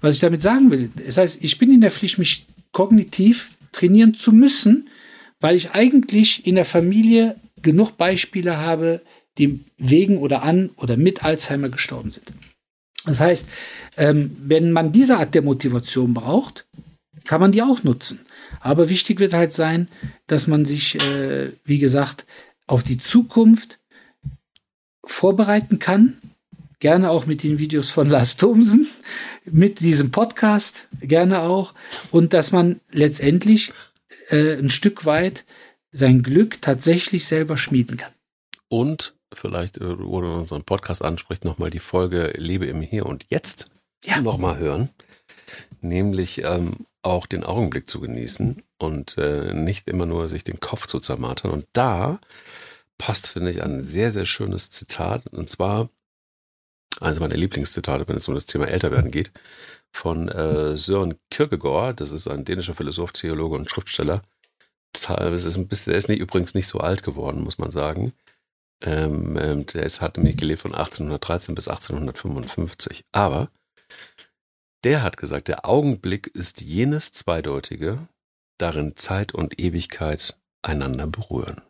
Was 0.00 0.14
ich 0.14 0.20
damit 0.20 0.42
sagen 0.42 0.70
will, 0.70 0.90
das 1.04 1.16
heißt, 1.16 1.38
ich 1.42 1.58
bin 1.58 1.72
in 1.72 1.80
der 1.80 1.90
Pflicht, 1.90 2.18
mich 2.18 2.46
kognitiv 2.72 3.50
trainieren 3.72 4.14
zu 4.14 4.32
müssen, 4.32 4.88
weil 5.40 5.56
ich 5.56 5.70
eigentlich 5.70 6.46
in 6.46 6.56
der 6.56 6.64
Familie 6.64 7.36
genug 7.62 7.96
Beispiele 7.96 8.58
habe, 8.58 9.00
die 9.38 9.60
wegen 9.78 10.18
oder 10.18 10.42
an 10.42 10.70
oder 10.76 10.96
mit 10.96 11.24
Alzheimer 11.24 11.68
gestorben 11.68 12.10
sind. 12.10 12.32
Das 13.04 13.20
heißt, 13.20 13.46
ähm, 13.96 14.36
wenn 14.40 14.72
man 14.72 14.92
diese 14.92 15.18
Art 15.18 15.34
der 15.34 15.42
Motivation 15.42 16.12
braucht, 16.12 16.66
kann 17.24 17.40
man 17.40 17.52
die 17.52 17.62
auch 17.62 17.82
nutzen. 17.82 18.20
Aber 18.60 18.88
wichtig 18.88 19.20
wird 19.20 19.34
halt 19.34 19.52
sein, 19.52 19.88
dass 20.26 20.46
man 20.46 20.64
sich, 20.64 21.02
äh, 21.02 21.52
wie 21.64 21.78
gesagt, 21.78 22.26
auf 22.66 22.82
die 22.82 22.98
Zukunft 22.98 23.78
vorbereiten 25.04 25.78
kann. 25.78 26.18
Gerne 26.80 27.10
auch 27.10 27.26
mit 27.26 27.42
den 27.42 27.58
Videos 27.58 27.90
von 27.90 28.08
Lars 28.08 28.36
Thomsen, 28.36 28.86
mit 29.44 29.80
diesem 29.80 30.12
Podcast, 30.12 30.86
gerne 31.00 31.40
auch. 31.40 31.74
Und 32.12 32.32
dass 32.32 32.52
man 32.52 32.80
letztendlich 32.92 33.72
äh, 34.28 34.56
ein 34.56 34.70
Stück 34.70 35.04
weit 35.04 35.44
sein 35.90 36.22
Glück 36.22 36.62
tatsächlich 36.62 37.24
selber 37.24 37.56
schmieden 37.56 37.96
kann. 37.96 38.12
Und 38.68 39.14
vielleicht, 39.32 39.78
äh, 39.78 39.98
wo 39.98 40.20
du 40.20 40.32
unseren 40.32 40.64
Podcast 40.64 41.04
anspricht, 41.04 41.44
nochmal 41.44 41.70
die 41.70 41.80
Folge 41.80 42.32
Lebe 42.36 42.66
im 42.66 42.82
Hier 42.82 43.06
und 43.06 43.26
Jetzt 43.28 43.70
ja. 44.04 44.20
nochmal 44.20 44.58
hören. 44.58 44.90
Nämlich 45.80 46.42
ähm, 46.44 46.86
auch 47.02 47.26
den 47.26 47.44
Augenblick 47.44 47.88
zu 47.88 48.00
genießen 48.00 48.62
und 48.78 49.18
äh, 49.18 49.52
nicht 49.54 49.88
immer 49.88 50.06
nur 50.06 50.28
sich 50.28 50.44
den 50.44 50.60
Kopf 50.60 50.86
zu 50.86 51.00
zermartern. 51.00 51.50
Und 51.50 51.66
da 51.72 52.20
passt, 52.98 53.28
finde 53.28 53.50
ich, 53.50 53.62
ein 53.62 53.82
sehr, 53.82 54.10
sehr 54.10 54.26
schönes 54.26 54.70
Zitat. 54.70 55.26
Und 55.28 55.48
zwar 55.48 55.88
eines 57.00 57.20
meiner 57.20 57.36
Lieblingszitate, 57.36 58.08
wenn 58.08 58.16
es 58.16 58.28
um 58.28 58.34
das 58.34 58.46
Thema 58.46 58.66
Älterwerden 58.66 59.10
geht, 59.10 59.32
von 59.92 60.28
äh, 60.28 60.76
Søren 60.76 61.14
Kierkegaard. 61.30 62.00
Das 62.00 62.12
ist 62.12 62.28
ein 62.28 62.44
dänischer 62.44 62.74
Philosoph, 62.74 63.12
Theologe 63.12 63.56
und 63.56 63.70
Schriftsteller. 63.70 64.22
Das 64.92 65.44
ist 65.44 65.56
ein 65.56 65.68
bisschen, 65.68 65.92
der 65.92 65.98
ist 65.98 66.08
nicht, 66.08 66.20
übrigens 66.20 66.54
nicht 66.54 66.66
so 66.66 66.80
alt 66.80 67.02
geworden, 67.02 67.42
muss 67.42 67.58
man 67.58 67.70
sagen. 67.70 68.12
Ähm, 68.82 69.38
ähm 69.40 69.66
der 69.66 69.84
ist, 69.84 70.00
hat 70.00 70.16
nämlich 70.16 70.36
gelebt 70.36 70.62
von 70.62 70.74
1813 70.74 71.54
bis 71.54 71.68
1855. 71.68 73.04
Aber 73.12 73.50
der 74.84 75.02
hat 75.02 75.16
gesagt, 75.16 75.48
der 75.48 75.66
Augenblick 75.66 76.28
ist 76.28 76.60
jenes 76.60 77.12
Zweideutige, 77.12 78.08
darin 78.58 78.96
Zeit 78.96 79.32
und 79.32 79.58
Ewigkeit 79.58 80.36
einander 80.62 81.06
berühren. 81.06 81.62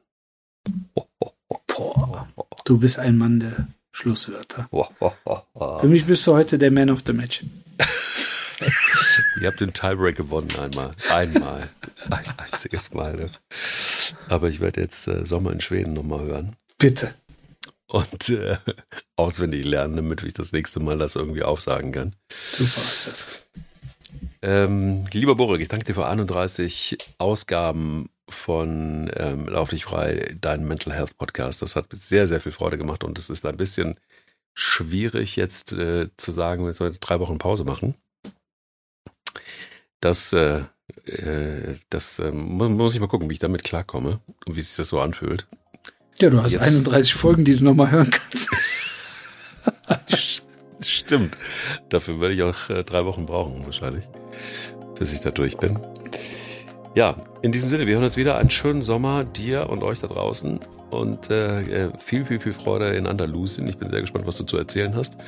Du 2.64 2.78
bist 2.78 2.98
ein 2.98 3.16
Mann 3.16 3.40
der 3.40 3.68
Schlusswörter. 3.92 4.68
Für 4.70 5.88
mich 5.88 6.06
bist 6.06 6.26
du 6.26 6.34
heute 6.34 6.58
der 6.58 6.70
Man 6.70 6.90
of 6.90 7.02
the 7.06 7.12
Match. 7.12 7.44
Ihr 9.40 9.48
habt 9.48 9.60
den 9.60 9.72
Tiebreak 9.72 10.16
gewonnen 10.16 10.50
einmal. 10.58 10.92
Einmal. 11.10 11.68
Ein 12.10 12.24
einziges 12.36 12.92
Mal. 12.92 13.14
Ne? 13.14 13.30
Aber 14.28 14.48
ich 14.48 14.60
werde 14.60 14.80
jetzt 14.80 15.06
äh, 15.06 15.24
Sommer 15.24 15.52
in 15.52 15.60
Schweden 15.60 15.92
nochmal 15.92 16.24
hören. 16.26 16.56
Bitte 16.78 17.14
und 17.88 18.28
äh, 18.28 18.56
auswendig 19.16 19.64
lernen, 19.64 19.96
damit 19.96 20.22
ich 20.22 20.34
das 20.34 20.52
nächste 20.52 20.80
Mal 20.80 20.98
das 20.98 21.16
irgendwie 21.16 21.42
aufsagen 21.42 21.92
kann. 21.92 22.16
Super 22.52 22.82
ist 22.92 23.06
das. 23.06 23.46
Ähm, 24.40 25.04
lieber 25.12 25.34
Borik, 25.34 25.60
ich 25.60 25.68
danke 25.68 25.86
dir 25.86 25.94
für 25.94 26.06
31 26.06 26.96
Ausgaben 27.18 28.10
von 28.28 29.10
ähm, 29.16 29.48
Lauf 29.48 29.70
dich 29.70 29.84
frei, 29.84 30.36
dein 30.40 30.66
Mental 30.66 30.92
Health 30.94 31.16
Podcast. 31.16 31.62
Das 31.62 31.76
hat 31.76 31.86
sehr, 31.92 32.26
sehr 32.26 32.40
viel 32.40 32.52
Freude 32.52 32.78
gemacht 32.78 33.02
und 33.04 33.18
es 33.18 33.30
ist 33.30 33.46
ein 33.46 33.56
bisschen 33.56 33.98
schwierig 34.54 35.36
jetzt 35.36 35.72
äh, 35.72 36.08
zu 36.16 36.30
sagen, 36.30 36.66
wir 36.66 36.72
sollen 36.72 36.96
drei 37.00 37.20
Wochen 37.20 37.38
Pause 37.38 37.64
machen. 37.64 37.94
Das, 40.00 40.32
äh, 40.32 40.64
äh 41.06 41.76
das 41.90 42.18
äh, 42.18 42.30
muss 42.30 42.94
ich 42.94 43.00
mal 43.00 43.08
gucken, 43.08 43.28
wie 43.28 43.34
ich 43.34 43.38
damit 43.38 43.64
klarkomme 43.64 44.20
und 44.46 44.56
wie 44.56 44.60
sich 44.60 44.76
das 44.76 44.90
so 44.90 45.00
anfühlt. 45.00 45.46
Ja, 46.20 46.30
du 46.30 46.42
hast 46.42 46.52
Jetzt. 46.52 46.62
31 46.62 47.14
Folgen, 47.14 47.44
die 47.44 47.56
du 47.56 47.64
nochmal 47.64 47.90
hören 47.90 48.10
kannst. 48.10 48.48
Stimmt. 50.80 51.38
Dafür 51.88 52.20
werde 52.20 52.34
ich 52.34 52.42
auch 52.42 52.70
äh, 52.70 52.82
drei 52.82 53.04
Wochen 53.04 53.26
brauchen, 53.26 53.64
wahrscheinlich, 53.64 54.04
bis 54.98 55.12
ich 55.12 55.20
da 55.20 55.30
durch 55.30 55.56
bin. 55.58 55.78
Ja, 56.94 57.16
in 57.42 57.52
diesem 57.52 57.70
Sinne, 57.70 57.86
wir 57.86 57.94
hören 57.94 58.04
uns 58.04 58.16
wieder. 58.16 58.36
Einen 58.36 58.50
schönen 58.50 58.82
Sommer 58.82 59.24
dir 59.24 59.70
und 59.70 59.84
euch 59.84 60.00
da 60.00 60.08
draußen. 60.08 60.58
Und 60.90 61.30
äh, 61.30 61.86
äh 61.86 61.92
viel, 61.98 62.24
viel, 62.24 62.40
viel 62.40 62.52
Freude 62.52 62.94
in 62.94 63.06
Andalusien. 63.06 63.68
Ich 63.68 63.78
bin 63.78 63.88
sehr 63.88 64.00
gespannt, 64.00 64.26
was 64.26 64.38
du 64.38 64.44
zu 64.44 64.56
erzählen 64.56 64.96
hast. 64.96 65.18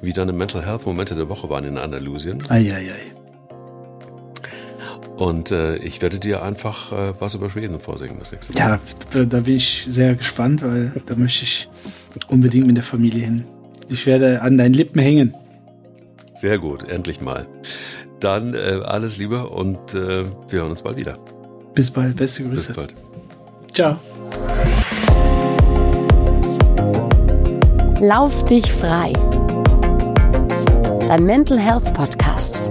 Wie 0.00 0.12
deine 0.12 0.32
Mental 0.32 0.64
Health 0.64 0.86
Momente 0.86 1.14
der 1.14 1.28
Woche 1.28 1.48
waren 1.50 1.64
in 1.64 1.78
Andalusien. 1.78 2.42
Eieiei. 2.48 2.78
Ei, 2.78 2.90
ei. 2.90 3.21
Und 5.16 5.50
äh, 5.50 5.76
ich 5.76 6.00
werde 6.02 6.18
dir 6.18 6.42
einfach 6.42 6.92
äh, 6.92 7.12
was 7.18 7.34
über 7.34 7.50
Schweden 7.50 7.78
vorsingen 7.80 8.18
das 8.18 8.32
nächste 8.32 8.52
Mal. 8.54 8.80
Ja, 9.14 9.24
da 9.24 9.40
bin 9.40 9.56
ich 9.56 9.86
sehr 9.88 10.14
gespannt, 10.14 10.62
weil 10.62 10.92
da 11.06 11.14
möchte 11.14 11.44
ich 11.44 11.68
unbedingt 12.28 12.66
mit 12.66 12.76
der 12.76 12.84
Familie 12.84 13.24
hin. 13.24 13.44
Ich 13.88 14.06
werde 14.06 14.42
an 14.42 14.56
deinen 14.56 14.74
Lippen 14.74 15.00
hängen. 15.00 15.34
Sehr 16.34 16.58
gut, 16.58 16.88
endlich 16.88 17.20
mal. 17.20 17.46
Dann 18.20 18.54
äh, 18.54 18.80
alles 18.84 19.16
Liebe 19.16 19.48
und 19.48 19.94
äh, 19.94 20.24
wir 20.48 20.60
hören 20.60 20.70
uns 20.70 20.82
bald 20.82 20.96
wieder. 20.96 21.18
Bis 21.74 21.90
bald, 21.90 22.16
beste 22.16 22.44
Grüße. 22.44 22.68
Bis 22.68 22.76
bald. 22.76 22.94
Ciao. 23.72 23.96
Lauf 28.00 28.44
dich 28.46 28.70
frei. 28.72 29.12
Dein 31.08 31.24
Mental 31.24 31.58
Health 31.58 31.92
Podcast 31.94 32.62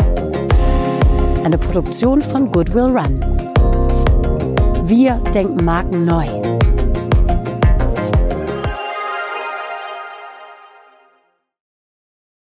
eine 1.43 1.57
Produktion 1.57 2.21
von 2.21 2.51
Goodwill 2.51 2.97
Run. 2.97 3.19
Wir 4.83 5.15
denken 5.33 5.63
Marken 5.63 6.05
neu. 6.05 6.40